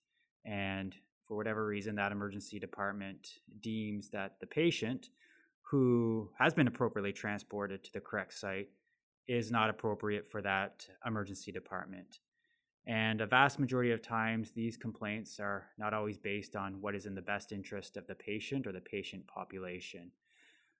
and 0.45 0.93
for 1.25 1.37
whatever 1.37 1.65
reason, 1.65 1.95
that 1.95 2.11
emergency 2.11 2.59
department 2.59 3.39
deems 3.61 4.09
that 4.09 4.39
the 4.39 4.47
patient 4.47 5.09
who 5.61 6.29
has 6.37 6.53
been 6.53 6.67
appropriately 6.67 7.13
transported 7.13 7.83
to 7.83 7.93
the 7.93 7.99
correct 7.99 8.33
site 8.33 8.69
is 9.27 9.51
not 9.51 9.69
appropriate 9.69 10.25
for 10.25 10.41
that 10.41 10.87
emergency 11.05 11.51
department. 11.51 12.19
And 12.85 13.19
a 13.19 13.25
vast 13.25 13.59
majority 13.59 13.91
of 13.91 14.01
times, 14.01 14.51
these 14.51 14.77
complaints 14.77 15.41
are 15.41 15.65
not 15.77 15.93
always 15.93 16.17
based 16.17 16.55
on 16.55 16.79
what 16.79 16.95
is 16.95 17.05
in 17.05 17.15
the 17.15 17.21
best 17.21 17.51
interest 17.51 17.97
of 17.97 18.07
the 18.07 18.15
patient 18.15 18.65
or 18.65 18.71
the 18.71 18.79
patient 18.79 19.27
population. 19.27 20.11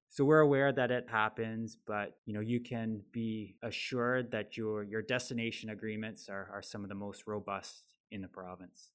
So 0.10 0.24
we're 0.24 0.40
aware 0.40 0.72
that 0.72 0.90
it 0.90 1.08
happens, 1.10 1.78
but 1.86 2.18
you 2.26 2.34
know 2.34 2.40
you 2.40 2.60
can 2.60 3.02
be 3.12 3.56
assured 3.62 4.32
that 4.32 4.58
your 4.58 4.84
your 4.84 5.02
destination 5.02 5.70
agreements 5.70 6.30
are, 6.30 6.50
are 6.52 6.62
some 6.62 6.84
of 6.84 6.90
the 6.90 6.96
most 6.96 7.28
robust 7.28 7.84
in 8.12 8.22
the 8.22 8.28
province. 8.28 8.92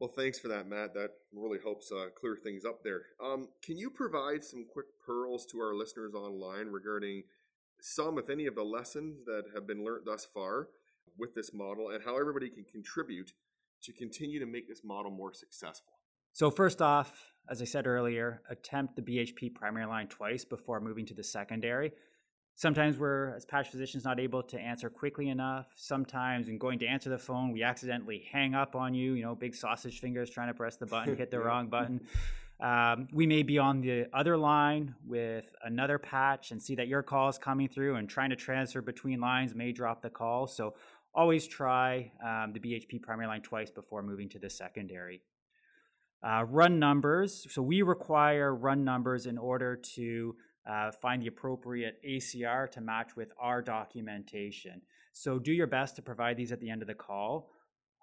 Well, 0.00 0.10
thanks 0.10 0.38
for 0.38 0.48
that, 0.48 0.68
Matt. 0.68 0.92
That 0.94 1.10
really 1.32 1.58
helps 1.62 1.90
uh, 1.92 2.06
clear 2.18 2.36
things 2.36 2.64
up 2.64 2.82
there. 2.82 3.02
Um, 3.22 3.48
can 3.62 3.78
you 3.78 3.90
provide 3.90 4.44
some 4.44 4.66
quick 4.70 4.86
pearls 5.04 5.46
to 5.46 5.60
our 5.60 5.74
listeners 5.74 6.14
online 6.14 6.68
regarding 6.68 7.22
some, 7.80 8.18
if 8.18 8.28
any, 8.28 8.46
of 8.46 8.54
the 8.54 8.64
lessons 8.64 9.24
that 9.26 9.44
have 9.54 9.66
been 9.66 9.84
learned 9.84 10.06
thus 10.06 10.24
far 10.24 10.68
with 11.16 11.34
this 11.34 11.54
model 11.54 11.90
and 11.90 12.02
how 12.04 12.18
everybody 12.18 12.48
can 12.48 12.64
contribute 12.64 13.32
to 13.82 13.92
continue 13.92 14.40
to 14.40 14.46
make 14.46 14.68
this 14.68 14.82
model 14.84 15.10
more 15.10 15.32
successful? 15.32 15.92
So, 16.32 16.50
first 16.50 16.82
off, 16.82 17.33
as 17.50 17.60
I 17.60 17.64
said 17.64 17.86
earlier, 17.86 18.42
attempt 18.48 18.96
the 18.96 19.02
BHP 19.02 19.54
primary 19.54 19.86
line 19.86 20.08
twice 20.08 20.44
before 20.44 20.80
moving 20.80 21.06
to 21.06 21.14
the 21.14 21.22
secondary. 21.22 21.92
Sometimes 22.56 22.98
we're, 22.98 23.34
as 23.34 23.44
patch 23.44 23.68
physicians, 23.68 24.04
not 24.04 24.20
able 24.20 24.42
to 24.44 24.58
answer 24.58 24.88
quickly 24.88 25.28
enough. 25.28 25.66
Sometimes, 25.74 26.48
in 26.48 26.56
going 26.56 26.78
to 26.78 26.86
answer 26.86 27.10
the 27.10 27.18
phone, 27.18 27.50
we 27.50 27.64
accidentally 27.64 28.24
hang 28.30 28.54
up 28.54 28.76
on 28.76 28.94
you. 28.94 29.14
You 29.14 29.22
know, 29.22 29.34
big 29.34 29.54
sausage 29.54 30.00
fingers 30.00 30.30
trying 30.30 30.48
to 30.48 30.54
press 30.54 30.76
the 30.76 30.86
button, 30.86 31.16
hit 31.16 31.30
the 31.30 31.40
wrong 31.40 31.68
button. 31.68 32.00
Um, 32.60 33.08
we 33.12 33.26
may 33.26 33.42
be 33.42 33.58
on 33.58 33.80
the 33.80 34.06
other 34.14 34.36
line 34.36 34.94
with 35.04 35.44
another 35.64 35.98
patch 35.98 36.52
and 36.52 36.62
see 36.62 36.76
that 36.76 36.86
your 36.86 37.02
call 37.02 37.28
is 37.28 37.36
coming 37.36 37.68
through, 37.68 37.96
and 37.96 38.08
trying 38.08 38.30
to 38.30 38.36
transfer 38.36 38.80
between 38.80 39.20
lines 39.20 39.56
may 39.56 39.72
drop 39.72 40.02
the 40.02 40.08
call. 40.08 40.46
So, 40.46 40.74
always 41.14 41.48
try 41.48 42.12
um, 42.24 42.52
the 42.52 42.60
BHP 42.60 43.02
primary 43.02 43.26
line 43.26 43.42
twice 43.42 43.70
before 43.70 44.02
moving 44.02 44.28
to 44.30 44.38
the 44.38 44.48
secondary. 44.48 45.20
Uh, 46.24 46.44
run 46.48 46.78
numbers. 46.78 47.46
So 47.50 47.60
we 47.60 47.82
require 47.82 48.54
run 48.54 48.82
numbers 48.82 49.26
in 49.26 49.36
order 49.36 49.76
to 49.96 50.34
uh, 50.66 50.90
find 50.90 51.22
the 51.22 51.26
appropriate 51.26 52.00
ACR 52.02 52.70
to 52.70 52.80
match 52.80 53.14
with 53.14 53.30
our 53.38 53.60
documentation. 53.60 54.80
So 55.12 55.38
do 55.38 55.52
your 55.52 55.66
best 55.66 55.96
to 55.96 56.02
provide 56.02 56.38
these 56.38 56.50
at 56.50 56.60
the 56.60 56.70
end 56.70 56.80
of 56.80 56.88
the 56.88 56.94
call. 56.94 57.50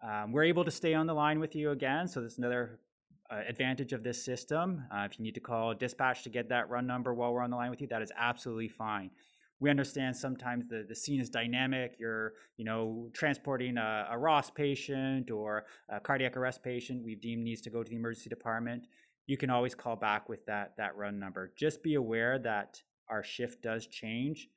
Um, 0.04 0.32
we're 0.32 0.44
able 0.44 0.64
to 0.66 0.72
stay 0.72 0.94
on 0.94 1.08
the 1.08 1.14
line 1.14 1.40
with 1.40 1.56
you 1.56 1.72
again, 1.72 2.08
so 2.08 2.22
that's 2.22 2.38
another 2.38 2.80
uh, 3.32 3.42
advantage 3.48 3.94
of 3.94 4.04
this 4.04 4.24
system. 4.24 4.84
Uh, 4.94 5.08
if 5.10 5.18
you 5.18 5.24
need 5.24 5.36
to 5.36 5.40
call 5.40 5.74
dispatch 5.74 6.24
to 6.24 6.30
get 6.30 6.50
that 6.50 6.70
run 6.70 6.86
number 6.86 7.14
while 7.14 7.34
we're 7.34 7.42
on 7.42 7.50
the 7.50 7.56
line 7.56 7.72
with 7.72 7.82
you, 7.82 7.88
that 7.88 8.02
is 8.02 8.12
absolutely 8.18 8.68
fine. 8.68 9.10
We 9.62 9.70
understand 9.70 10.18
sometimes 10.18 10.68
the, 10.68 10.86
the 10.90 10.96
scene 10.96 11.22
is 11.22 11.30
dynamic. 11.30 11.96
You're, 12.00 12.34
you 12.58 12.66
know, 12.66 13.10
transporting 13.14 13.78
a, 13.78 14.08
a 14.12 14.16
ROSC 14.18 14.56
patient 14.56 15.30
or 15.30 15.66
a 15.88 16.00
cardiac 16.00 16.36
arrest 16.36 16.64
patient 16.64 17.06
we've 17.06 17.22
deemed 17.22 17.44
needs 17.44 17.62
to 17.62 17.70
go 17.70 17.84
to 17.84 17.90
the 17.90 17.96
emergency 17.96 18.28
department. 18.28 18.88
You 19.28 19.38
can 19.38 19.52
always 19.52 19.76
call 19.76 19.96
back 19.96 20.28
with 20.28 20.44
that, 20.48 20.74
that 20.78 20.98
run 20.98 21.20
number. 21.20 21.54
Just 21.56 21.84
be 21.84 21.94
aware 21.94 22.40
that 22.40 22.82
our 23.08 23.24
shift 23.24 23.62
does 23.62 23.86
change 23.86 24.50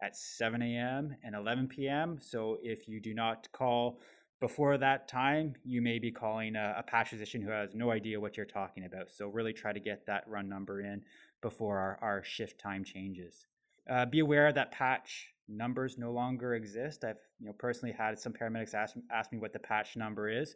at 0.00 0.16
7 0.16 0.62
a.m. 0.62 1.16
and 1.24 1.34
11 1.34 1.66
p.m. 1.66 2.18
So 2.20 2.58
if 2.62 2.86
you 2.86 3.00
do 3.00 3.14
not 3.14 3.48
call 3.52 3.98
before 4.40 4.78
that 4.78 5.08
time, 5.08 5.54
you 5.64 5.82
may 5.82 5.98
be 5.98 6.12
calling 6.12 6.54
a, 6.54 6.76
a, 6.78 6.82
patch 6.84 7.10
physician 7.10 7.42
who 7.42 7.50
has 7.50 7.74
no 7.74 7.90
idea 7.90 8.20
what 8.20 8.36
you're 8.36 8.46
talking 8.46 8.84
about. 8.84 9.10
So 9.10 9.26
really 9.28 9.52
try 9.52 9.72
to 9.72 9.80
get 9.80 10.06
that 10.06 10.24
run 10.26 10.48
number 10.48 10.80
in 10.80 11.02
before 11.40 11.78
our, 11.78 11.98
our 12.02 12.24
shift 12.24 12.60
time 12.60 12.84
changes. 12.84 13.46
Uh, 13.90 14.06
be 14.06 14.20
aware 14.20 14.52
that 14.52 14.72
patch 14.72 15.28
numbers 15.48 15.98
no 15.98 16.12
longer 16.12 16.54
exist. 16.54 17.04
I've 17.04 17.16
you 17.40 17.46
know 17.46 17.52
personally 17.58 17.94
had 17.96 18.18
some 18.18 18.32
paramedics 18.32 18.74
ask, 18.74 18.94
ask 19.12 19.32
me 19.32 19.38
what 19.38 19.52
the 19.52 19.58
patch 19.58 19.96
number 19.96 20.28
is. 20.28 20.54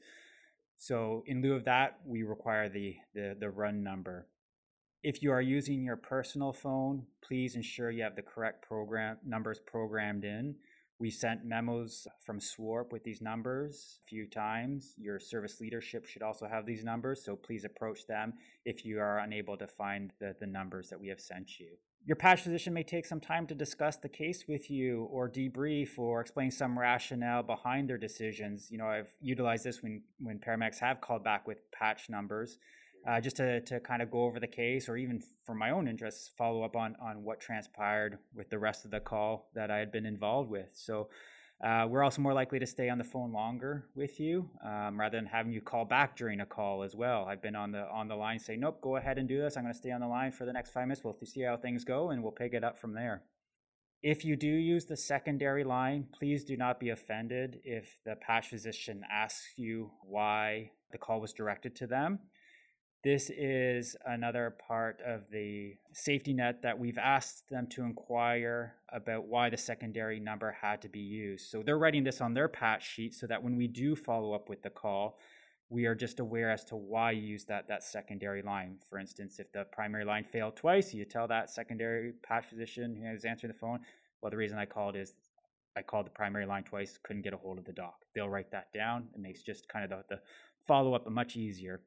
So 0.79 1.25
in 1.27 1.43
lieu 1.43 1.55
of 1.55 1.65
that, 1.65 1.99
we 2.05 2.23
require 2.23 2.69
the, 2.69 2.97
the, 3.15 3.37
the 3.39 3.51
run 3.51 3.83
number. 3.83 4.27
If 5.03 5.23
you 5.23 5.33
are 5.33 5.41
using 5.41 5.85
your 5.85 5.97
personal 5.97 6.53
phone, 6.53 7.07
please 7.23 7.55
ensure 7.57 7.91
you 7.91 8.03
have 8.03 8.17
the 8.17 8.23
correct 8.23 8.67
program 8.67 9.19
numbers 9.25 9.61
programmed 9.67 10.25
in. 10.25 10.57
We 10.99 11.11
sent 11.11 11.45
memos 11.45 12.07
from 12.25 12.41
SWORBHP 12.41 12.91
with 12.91 13.05
these 13.05 13.21
numbers 13.21 14.01
a 14.05 14.09
few 14.09 14.27
times. 14.27 14.95
Your 14.97 15.19
service 15.19 15.61
leadership 15.61 16.07
should 16.07 16.23
also 16.23 16.47
have 16.47 16.65
these 16.65 16.85
numbers, 16.85 17.25
so 17.25 17.37
please 17.37 17.65
approach 17.65 18.07
them 18.07 18.33
if 18.65 18.85
you 18.85 18.99
are 18.99 19.19
unable 19.19 19.59
to 19.59 19.67
find 19.67 20.13
the, 20.21 20.35
the 20.41 20.47
numbers 20.47 20.89
that 20.89 20.99
we 20.99 21.09
have 21.09 21.21
sent 21.21 21.61
you. 21.61 21.77
Your 22.07 22.15
patch 22.15 22.43
physician 22.43 22.73
may 22.73 22.85
take 22.85 23.05
some 23.05 23.19
time 23.19 23.49
to 23.49 23.55
discuss 23.55 23.97
the 23.97 24.09
case 24.09 24.45
with 24.47 24.71
you 24.71 25.09
or 25.11 25.29
debrief 25.29 25.99
or 25.99 26.21
explain 26.21 26.53
some 26.53 26.79
rationale 26.79 27.43
behind 27.43 27.91
their 27.91 27.99
decisions. 27.99 28.71
You 28.71 28.79
know, 28.79 28.87
I've 28.87 29.13
utilized 29.21 29.65
this 29.65 29.83
when, 29.83 30.03
when 30.21 30.39
paramedics 30.39 30.79
have 30.79 31.01
called 31.01 31.25
back 31.25 31.49
with 31.49 31.69
patch 31.73 32.09
numbers 32.09 32.59
uh, 33.09 33.21
just 33.21 33.37
to, 33.39 33.61
to 33.63 33.81
kind 33.81 34.03
of 34.03 34.13
go 34.13 34.23
over 34.23 34.39
the 34.39 34.47
case 34.47 34.89
or 34.89 34.97
even 34.97 35.21
for 35.45 35.57
my 35.57 35.71
own 35.71 35.89
interests, 35.89 36.31
follow 36.39 36.63
up 36.63 36.77
on, 36.77 36.95
on 37.03 37.25
what 37.25 37.41
transpired 37.41 38.19
with 38.37 38.51
the 38.51 38.59
rest 38.59 38.85
of 38.85 38.93
the 38.93 39.01
call 39.01 39.51
that 39.57 39.73
I 39.73 39.79
had 39.79 39.91
been 39.91 40.07
involved 40.07 40.49
with. 40.49 40.69
So 40.75 41.09
uh, 41.65 41.87
we're 41.89 42.03
also 42.03 42.21
more 42.21 42.35
likely 42.35 42.59
to 42.59 42.67
stay 42.67 42.91
on 42.91 42.99
the 42.99 43.05
phone 43.05 43.33
longer 43.33 43.87
with 43.95 44.21
you 44.21 44.51
um, 44.63 45.01
rather 45.01 45.17
than 45.17 45.25
having 45.25 45.53
you 45.53 45.63
call 45.63 45.87
back 45.87 46.15
during 46.15 46.41
a 46.41 46.47
call 46.47 46.83
as 46.83 46.95
well. 46.95 47.25
I've 47.25 47.41
been 47.41 47.57
on 47.57 47.73
the 47.73 47.89
on 47.89 48.09
the 48.09 48.15
line 48.15 48.39
saying, 48.39 48.61
nope, 48.61 48.81
go 48.83 48.97
ahead 48.97 49.17
and 49.17 49.27
do 49.27 49.41
this. 49.41 49.57
I'm 49.57 49.63
going 49.63 49.73
to 49.73 49.79
stay 49.79 49.91
on 49.91 50.03
the 50.03 50.07
line 50.07 50.33
for 50.33 50.45
the 50.45 50.53
next 50.53 50.71
five 50.71 50.87
minutes. 50.87 51.03
We'll 51.03 51.17
see 51.25 51.43
how 51.43 51.57
things 51.57 51.85
go 51.85 52.11
and 52.11 52.23
we'll 52.23 52.33
pick 52.33 52.53
it 52.53 52.63
up 52.63 52.79
from 52.79 52.93
there. 52.93 53.23
If 54.03 54.25
you 54.25 54.37
do 54.37 54.47
use 54.47 54.85
the 54.85 54.97
secondary 54.97 55.65
line, 55.65 56.07
please 56.13 56.45
do 56.45 56.57
not 56.59 56.79
be 56.79 56.91
offended 56.91 57.61
if 57.65 57.97
the 58.05 58.17
patch 58.17 58.49
physician 58.49 59.03
asks 59.11 59.55
you 59.57 59.91
why 60.03 60.71
the 60.93 60.99
call 60.99 61.21
was 61.21 61.33
directed 61.33 61.75
to 61.77 61.87
them. 61.87 62.19
This 63.07 63.31
is 63.31 63.95
another 64.05 64.57
part 64.67 65.01
of 65.07 65.31
the 65.31 65.77
safety 65.93 66.33
net 66.33 66.61
that 66.63 66.77
we've 66.77 66.99
asked 66.99 67.49
them 67.49 67.69
to 67.69 67.85
inquire 67.85 68.75
about 68.93 69.29
why 69.29 69.49
the 69.49 69.57
secondary 69.57 70.19
number 70.19 70.51
had 70.61 70.83
to 70.83 70.89
be 70.89 70.99
used. 70.99 71.49
So 71.49 71.63
they're 71.63 71.79
writing 71.79 72.03
this 72.03 72.21
on 72.21 72.35
their 72.35 72.49
patch 72.49 72.85
sheet 72.85 73.15
so 73.15 73.29
that 73.29 73.41
when 73.41 73.55
we 73.57 73.69
do 73.69 73.95
follow 73.95 74.33
up 74.33 74.49
with 74.49 74.61
the 74.61 74.71
call, 74.71 75.21
we 75.69 75.87
are 75.87 75.95
just 75.95 76.19
aware 76.19 76.51
as 76.51 76.65
to 76.65 76.75
why 76.75 77.13
you 77.13 77.23
use 77.23 77.45
that, 77.45 77.69
that 77.69 77.85
secondary 77.85 78.43
line. 78.43 78.79
For 78.91 78.99
instance, 78.99 79.39
if 79.39 79.53
the 79.53 79.67
primary 79.71 80.05
line 80.05 80.25
failed 80.25 80.57
twice, 80.57 80.93
you 80.93 81.05
tell 81.05 81.29
that 81.29 81.49
secondary 81.49 82.13
patch 82.25 82.47
physician 82.47 82.97
who's 82.97 83.25
answering 83.25 83.53
the 83.53 83.59
phone, 83.61 83.79
well, 84.21 84.31
the 84.31 84.37
reason 84.37 84.59
I 84.59 84.67
called 84.67 84.97
is 84.97 85.15
I 85.77 85.83
called 85.83 86.07
the 86.07 86.11
primary 86.11 86.47
line 86.47 86.65
twice, 86.65 86.99
couldn't 87.05 87.23
get 87.23 87.35
a 87.35 87.37
hold 87.37 87.59
of 87.59 87.67
the 87.67 87.73
doc. 87.73 88.05
They'll 88.17 88.29
write 88.29 88.51
that 88.51 88.73
down. 88.75 89.07
It 89.15 89.21
makes 89.21 89.43
just 89.43 89.69
kind 89.69 89.85
of 89.85 89.91
the, 89.91 90.17
the 90.17 90.21
follow 90.67 90.93
up 90.95 91.09
much 91.09 91.37
easier. 91.37 91.83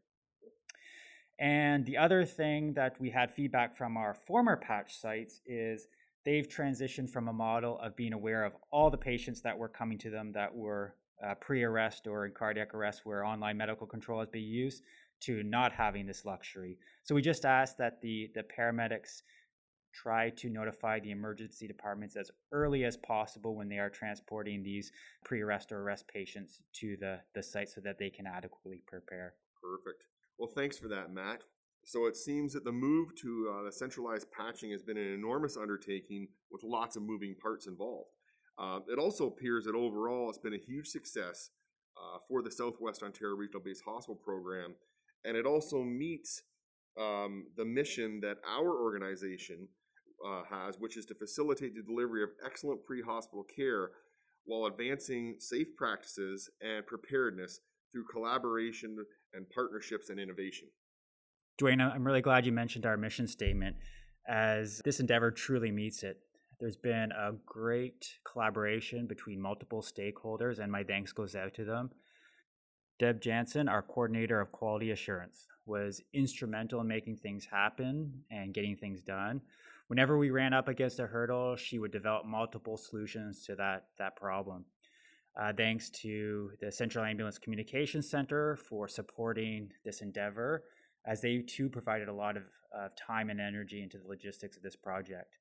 And 1.39 1.85
the 1.85 1.97
other 1.97 2.25
thing 2.25 2.73
that 2.73 2.99
we 2.99 3.09
had 3.09 3.31
feedback 3.31 3.75
from 3.75 3.95
our 3.95 4.13
former 4.13 4.57
patch 4.57 4.99
sites 4.99 5.39
is 5.45 5.87
they've 6.25 6.47
transitioned 6.47 7.09
from 7.09 7.29
a 7.29 7.33
model 7.33 7.79
of 7.79 7.95
being 7.95 8.11
aware 8.11 8.43
of 8.43 8.53
all 8.71 8.89
the 8.89 8.97
patients 8.97 9.41
that 9.41 9.57
were 9.57 9.69
coming 9.69 9.97
to 9.99 10.09
them 10.09 10.33
that 10.33 10.53
were 10.53 10.95
uh, 11.25 11.35
pre-arrest 11.35 12.07
or 12.07 12.25
in 12.25 12.33
cardiac 12.33 12.73
arrest 12.73 13.05
where 13.05 13.23
online 13.23 13.57
medical 13.57 13.87
control 13.87 14.19
has 14.19 14.29
been 14.29 14.43
used 14.43 14.83
to 15.21 15.41
not 15.43 15.71
having 15.71 16.05
this 16.05 16.25
luxury. 16.25 16.77
So 17.03 17.15
we 17.15 17.21
just 17.21 17.45
asked 17.45 17.77
that 17.77 18.01
the, 18.01 18.29
the 18.35 18.43
paramedics 18.43 19.21
try 19.93 20.29
to 20.29 20.49
notify 20.49 20.99
the 20.99 21.11
emergency 21.11 21.67
departments 21.67 22.15
as 22.15 22.31
early 22.51 22.83
as 22.85 22.97
possible 22.97 23.55
when 23.55 23.69
they 23.69 23.79
are 23.79 23.89
transporting 23.89 24.61
these 24.61 24.91
pre-arrest 25.23 25.71
or 25.71 25.81
arrest 25.81 26.07
patients 26.07 26.61
to 26.73 26.95
the, 26.97 27.19
the 27.33 27.41
site 27.41 27.69
so 27.69 27.81
that 27.81 27.97
they 27.97 28.09
can 28.09 28.27
adequately 28.27 28.81
prepare. 28.87 29.33
Perfect. 29.61 30.03
Well, 30.39 30.49
thanks 30.55 30.77
for 30.77 30.87
that, 30.87 31.13
Matt. 31.13 31.43
So 31.83 32.05
it 32.05 32.15
seems 32.15 32.53
that 32.53 32.63
the 32.63 32.71
move 32.71 33.13
to 33.21 33.53
uh, 33.53 33.63
the 33.63 33.71
centralized 33.71 34.31
patching 34.31 34.71
has 34.71 34.81
been 34.81 34.97
an 34.97 35.13
enormous 35.13 35.57
undertaking 35.57 36.29
with 36.49 36.63
lots 36.63 36.95
of 36.95 37.03
moving 37.03 37.35
parts 37.41 37.67
involved. 37.67 38.11
Uh, 38.57 38.79
it 38.89 38.97
also 38.97 39.27
appears 39.27 39.65
that 39.65 39.75
overall 39.75 40.29
it's 40.29 40.37
been 40.37 40.53
a 40.53 40.57
huge 40.57 40.87
success 40.87 41.49
uh, 41.97 42.19
for 42.27 42.41
the 42.41 42.51
Southwest 42.51 43.03
Ontario 43.03 43.35
Regional 43.35 43.61
Base 43.61 43.81
Hospital 43.81 44.15
Program, 44.15 44.75
and 45.25 45.35
it 45.35 45.45
also 45.45 45.83
meets 45.83 46.43
um, 46.97 47.47
the 47.57 47.65
mission 47.65 48.21
that 48.21 48.37
our 48.47 48.81
organization 48.81 49.67
uh, 50.25 50.43
has, 50.49 50.77
which 50.79 50.95
is 50.95 51.05
to 51.05 51.15
facilitate 51.15 51.75
the 51.75 51.81
delivery 51.81 52.23
of 52.23 52.29
excellent 52.45 52.85
pre 52.85 53.01
hospital 53.01 53.43
care 53.43 53.91
while 54.45 54.65
advancing 54.65 55.35
safe 55.39 55.75
practices 55.77 56.49
and 56.61 56.85
preparedness 56.85 57.59
through 57.91 58.05
collaboration 58.11 58.97
and 59.33 59.49
partnerships 59.49 60.09
and 60.09 60.19
innovation. 60.19 60.67
Dwayne, 61.59 61.81
I'm 61.81 62.05
really 62.05 62.21
glad 62.21 62.45
you 62.45 62.51
mentioned 62.51 62.85
our 62.85 62.97
mission 62.97 63.27
statement 63.27 63.75
as 64.27 64.81
this 64.85 64.99
endeavor 64.99 65.31
truly 65.31 65.71
meets 65.71 66.03
it. 66.03 66.19
There's 66.59 66.77
been 66.77 67.11
a 67.11 67.33
great 67.45 68.19
collaboration 68.29 69.07
between 69.07 69.41
multiple 69.41 69.81
stakeholders, 69.81 70.59
and 70.59 70.71
my 70.71 70.83
thanks 70.83 71.11
goes 71.11 71.35
out 71.35 71.53
to 71.55 71.65
them. 71.65 71.89
Deb 72.99 73.21
Jansen, 73.21 73.69
our 73.69 73.81
coordinator 73.81 74.41
of 74.41 74.51
quality 74.51 74.91
assurance, 74.91 75.47
was 75.65 76.01
instrumental 76.13 76.81
in 76.81 76.87
making 76.87 77.15
things 77.15 77.45
happen 77.45 78.23
and 78.29 78.53
getting 78.53 78.75
things 78.75 79.03
done. 79.03 79.39
Whenever 79.87 80.17
we 80.17 80.31
ran 80.31 80.53
up 80.53 80.67
against 80.67 80.99
a 80.99 81.07
hurdle, 81.07 81.55
she 81.55 81.79
would 81.79 81.91
develop 81.91 82.25
multiple 82.25 82.77
solutions 82.77 83.45
to 83.45 83.55
that, 83.55 83.85
that 83.97 84.15
problem. 84.17 84.65
Uh, 85.39 85.53
thanks 85.55 85.89
to 85.89 86.51
the 86.59 86.69
Central 86.69 87.05
Ambulance 87.05 87.37
Communication 87.37 88.01
Center 88.01 88.57
for 88.57 88.89
supporting 88.89 89.71
this 89.85 90.01
endeavor, 90.01 90.65
as 91.05 91.21
they 91.21 91.37
too 91.39 91.69
provided 91.69 92.09
a 92.09 92.13
lot 92.13 92.35
of 92.35 92.43
uh, 92.77 92.89
time 92.97 93.29
and 93.29 93.39
energy 93.39 93.81
into 93.81 93.97
the 93.97 94.07
logistics 94.07 94.57
of 94.57 94.63
this 94.63 94.75
project. 94.75 95.37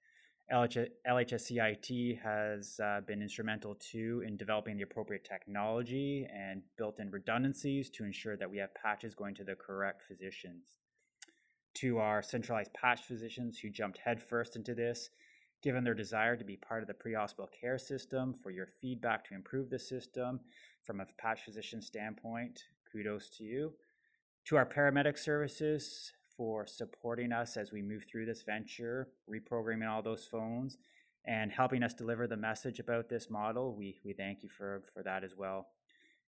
LH- 0.53 0.89
LHSCIT 1.07 2.21
has 2.21 2.79
uh, 2.83 3.01
been 3.09 3.21
instrumental 3.21 3.75
too 3.75 4.23
in 4.25 4.37
developing 4.37 4.77
the 4.77 4.85
appropriate 4.85 5.25
technology 5.25 6.27
and 6.33 6.63
built 6.77 7.01
in 7.01 7.11
redundancies 7.11 7.91
to 7.91 8.05
ensure 8.05 8.37
that 8.37 8.49
we 8.49 8.59
have 8.59 8.73
patches 8.75 9.17
going 9.17 9.35
to 9.35 9.45
the 9.45 9.57
correct 9.57 10.03
physicians. 10.07 10.77
To 11.75 11.99
our 11.99 12.23
centralized 12.23 12.73
patch 12.73 13.03
physicians 13.03 13.59
who 13.59 13.69
jumped 13.69 13.99
headfirst 13.99 14.55
into 14.55 14.75
this, 14.75 15.11
given 15.63 15.85
their 15.85 15.95
desire 15.95 16.37
to 16.37 16.45
be 16.45 16.57
part 16.57 16.83
of 16.83 16.89
the 16.89 16.95
pre-hospital 16.95 17.49
care 17.61 17.79
system, 17.79 18.35
for 18.43 18.51
your 18.51 18.69
feedback 18.81 19.25
to 19.25 19.35
improve 19.35 19.71
the 19.71 19.79
system 19.79 20.41
from 20.85 21.01
a 21.01 21.07
patch 21.19 21.43
physician 21.45 21.83
standpoint. 21.83 22.61
Kudos 22.93 23.29
to 23.37 23.45
you. 23.45 23.73
To 24.47 24.57
our 24.57 24.67
paramedic 24.67 25.19
services 25.19 26.13
for 26.37 26.67
supporting 26.67 27.33
us 27.33 27.57
as 27.57 27.73
we 27.73 27.83
move 27.83 28.05
through 28.11 28.27
this 28.27 28.43
venture, 28.43 29.09
reprogramming 29.29 29.91
all 29.91 30.03
those 30.03 30.25
phones, 30.25 30.79
and 31.27 31.51
helping 31.51 31.83
us 31.83 31.93
deliver 31.93 32.27
the 32.27 32.37
message 32.37 32.79
about 32.79 33.09
this 33.09 33.29
model. 33.29 33.77
We, 33.77 33.99
we 34.05 34.15
thank 34.15 34.43
you 34.43 34.49
for, 34.49 34.83
for 34.95 35.03
that 35.03 35.25
as 35.25 35.35
well. 35.37 35.67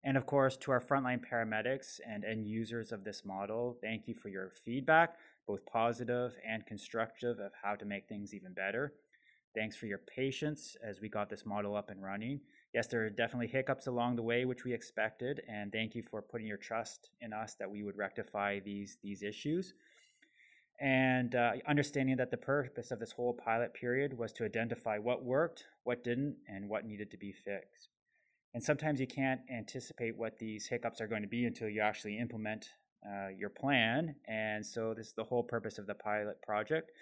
And 0.03 0.17
of 0.17 0.27
course, 0.27 0.57
to 0.59 0.73
our 0.73 0.81
frontline 0.81 1.21
paramedics 1.25 2.01
and 2.07 2.25
end 2.25 2.47
users 2.47 2.91
of 2.91 3.05
this 3.05 3.23
model, 3.25 3.79
thank 3.83 4.09
you 4.09 4.15
for 4.15 4.29
your 4.29 4.51
feedback, 4.65 5.17
both 5.47 5.65
positive 5.67 6.33
and 6.47 6.67
constructive, 6.67 7.39
of 7.39 7.53
how 7.63 7.77
to 7.77 7.85
make 7.85 8.09
things 8.09 8.35
even 8.35 8.53
better. 8.53 8.95
Thanks 9.55 9.77
for 9.77 9.87
your 9.87 9.99
patience 9.99 10.77
as 10.83 11.01
we 11.01 11.09
got 11.09 11.29
this 11.29 11.45
model 11.45 11.75
up 11.75 11.91
and 11.91 12.03
running. 12.03 12.41
Yes, 12.73 12.87
there 12.87 13.05
are 13.05 13.11
definitely 13.11 13.49
hiccups 13.49 13.89
along 13.89 14.15
the 14.15 14.23
way, 14.23 14.45
which 14.45 14.65
we 14.65 14.73
expected, 14.73 15.43
and 15.49 15.73
thank 15.73 15.97
you 15.97 16.03
for 16.03 16.23
putting 16.23 16.47
your 16.47 16.57
trust 16.57 17.11
in 17.21 17.33
us 17.33 17.57
that 17.59 17.69
we 17.69 17.83
would 17.83 17.97
rectify 17.97 18.61
these 18.61 18.99
these 19.03 19.23
issues. 19.25 19.75
And 20.81 21.35
uh, 21.35 21.53
understanding 21.69 22.17
that 22.17 22.31
the 22.31 22.37
purpose 22.37 22.91
of 22.91 23.01
this 23.01 23.13
whole 23.13 23.35
pilot 23.35 23.75
period 23.75 24.17
was 24.17 24.33
to 24.35 24.45
identify 24.45 24.99
what 24.99 25.25
worked, 25.25 25.65
what 25.85 26.05
didn't, 26.05 26.37
and 26.49 26.69
what 26.69 26.87
needed 26.87 27.11
to 27.11 27.19
be 27.19 27.33
fixed. 27.33 27.91
And 28.55 28.63
sometimes 28.63 28.99
you 28.99 29.07
can't 29.07 29.41
anticipate 29.53 30.17
what 30.17 30.39
these 30.39 30.67
hiccups 30.67 31.01
are 31.01 31.07
going 31.07 31.23
to 31.23 31.29
be 31.29 31.45
until 31.45 31.69
you 31.69 31.83
actually 31.83 32.19
implement 32.19 32.71
uh, 33.07 33.29
your 33.37 33.51
plan. 33.51 34.15
And 34.27 34.65
so 34.65 34.95
this 34.95 35.09
is 35.09 35.13
the 35.13 35.25
whole 35.25 35.43
purpose 35.43 35.79
of 35.79 35.87
the 35.87 35.95
pilot 35.95 36.41
project. 36.41 36.93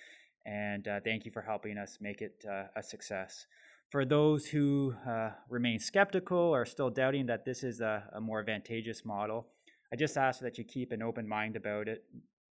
And 0.47 0.89
uh, 0.89 1.01
thank 1.05 1.25
you 1.25 1.31
for 1.31 1.43
helping 1.43 1.79
us 1.79 1.99
make 2.01 2.23
it 2.23 2.45
uh, 2.49 2.65
a 2.77 2.83
success. 2.83 3.47
For 3.91 4.05
those 4.05 4.47
who 4.47 4.95
uh, 5.07 5.31
remain 5.49 5.79
skeptical 5.79 6.39
or 6.39 6.67
still 6.67 6.91
doubting 6.91 7.27
that 7.27 7.45
this 7.45 7.65
is 7.65 7.81
a, 7.81 8.05
a 8.13 8.21
more 8.21 8.41
advantageous 8.41 9.05
model, 9.05 9.49
I 9.93 9.97
just 9.97 10.17
ask 10.19 10.41
that 10.41 10.59
you 10.59 10.65
keep 10.65 10.93
an 10.93 11.03
open 11.03 11.27
mind 11.27 11.57
about 11.57 11.89
it. 11.89 12.05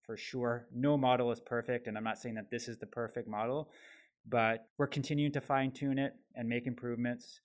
For 0.03 0.17
sure, 0.17 0.67
no 0.75 0.99
model 0.99 1.31
is 1.31 1.41
perfect, 1.41 1.87
and 1.87 1.97
I'm 1.97 2.05
not 2.05 2.19
saying 2.19 2.35
that 2.35 2.51
this 2.51 2.69
is 2.69 2.77
the 2.77 2.87
perfect 2.87 3.29
model, 3.29 3.71
but 4.29 4.67
we're 4.77 4.89
continuing 4.89 5.33
to 5.33 5.41
fine 5.41 5.71
tune 5.71 5.99
it 5.99 6.15
and 6.35 6.49
make 6.49 6.67
improvements. 6.67 7.41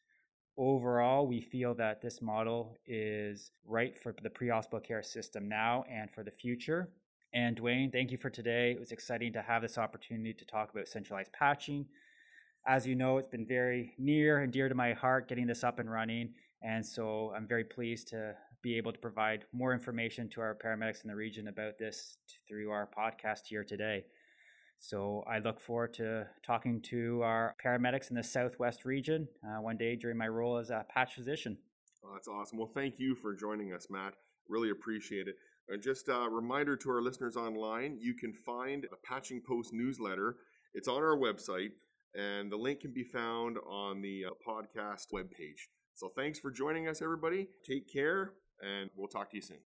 Overall, 0.57 1.27
we 1.27 1.39
feel 1.39 1.75
that 1.75 2.01
this 2.01 2.21
model 2.21 2.75
is 2.87 3.51
right 3.63 3.97
for 3.97 4.13
the 4.23 4.29
pre 4.29 4.49
hospital 4.49 4.79
care 4.79 5.03
system 5.03 5.47
now 5.47 5.85
and 5.89 6.09
for 6.11 6.23
the 6.23 6.31
future. 6.31 6.89
And 7.37 7.55
Dwayne, 7.55 7.91
thank 7.91 8.11
you 8.11 8.17
for 8.17 8.31
today. 8.31 8.71
It 8.71 8.79
was 8.79 8.91
exciting 8.91 9.31
to 9.33 9.43
have 9.43 9.61
this 9.61 9.77
opportunity 9.77 10.33
to 10.33 10.43
talk 10.43 10.71
about 10.71 10.87
centralized 10.87 11.31
patching. 11.33 11.85
As 12.65 12.87
you 12.87 12.95
know, 12.95 13.19
it's 13.19 13.29
been 13.29 13.45
very 13.45 13.93
near 13.99 14.39
and 14.39 14.51
dear 14.51 14.67
to 14.67 14.73
my 14.73 14.93
heart 14.93 15.29
getting 15.29 15.45
this 15.45 15.63
up 15.63 15.77
and 15.77 15.87
running. 15.87 16.33
And 16.63 16.83
so 16.83 17.31
I'm 17.37 17.47
very 17.47 17.63
pleased 17.63 18.07
to 18.07 18.33
be 18.63 18.75
able 18.75 18.91
to 18.91 18.97
provide 18.97 19.45
more 19.53 19.71
information 19.71 20.27
to 20.29 20.41
our 20.41 20.55
paramedics 20.55 21.03
in 21.03 21.09
the 21.09 21.15
region 21.15 21.47
about 21.47 21.77
this 21.77 22.17
through 22.49 22.71
our 22.71 22.89
podcast 22.97 23.41
here 23.45 23.63
today. 23.63 24.05
So 24.79 25.23
I 25.29 25.37
look 25.37 25.59
forward 25.59 25.93
to 25.95 26.25
talking 26.43 26.81
to 26.89 27.21
our 27.21 27.55
paramedics 27.63 28.09
in 28.09 28.15
the 28.15 28.23
Southwest 28.23 28.83
region 28.83 29.27
uh, 29.45 29.61
one 29.61 29.77
day 29.77 29.95
during 29.95 30.17
my 30.17 30.27
role 30.27 30.57
as 30.57 30.71
a 30.71 30.87
patch 30.89 31.13
physician. 31.13 31.55
That's 32.11 32.27
awesome. 32.27 32.57
Well, 32.57 32.71
thank 32.73 32.95
you 32.97 33.13
for 33.13 33.35
joining 33.35 33.73
us, 33.73 33.89
Matt. 33.91 34.15
Really 34.49 34.71
appreciate 34.71 35.27
it. 35.27 35.35
And 35.69 35.81
just 35.81 36.07
a 36.07 36.27
reminder 36.29 36.77
to 36.77 36.89
our 36.89 37.01
listeners 37.01 37.35
online, 37.35 37.97
you 37.99 38.13
can 38.13 38.33
find 38.33 38.85
a 38.85 39.07
Patching 39.07 39.41
Post 39.41 39.73
newsletter. 39.73 40.35
It's 40.73 40.87
on 40.87 41.03
our 41.03 41.17
website, 41.17 41.71
and 42.13 42.51
the 42.51 42.57
link 42.57 42.81
can 42.81 42.93
be 42.93 43.03
found 43.03 43.57
on 43.67 44.01
the 44.01 44.25
uh, 44.25 44.29
podcast 44.47 45.07
webpage. 45.13 45.67
So 45.95 46.11
thanks 46.15 46.39
for 46.39 46.51
joining 46.51 46.87
us, 46.87 47.01
everybody. 47.01 47.47
Take 47.65 47.91
care, 47.91 48.33
and 48.61 48.89
we'll 48.95 49.07
talk 49.07 49.31
to 49.31 49.37
you 49.37 49.41
soon. 49.41 49.55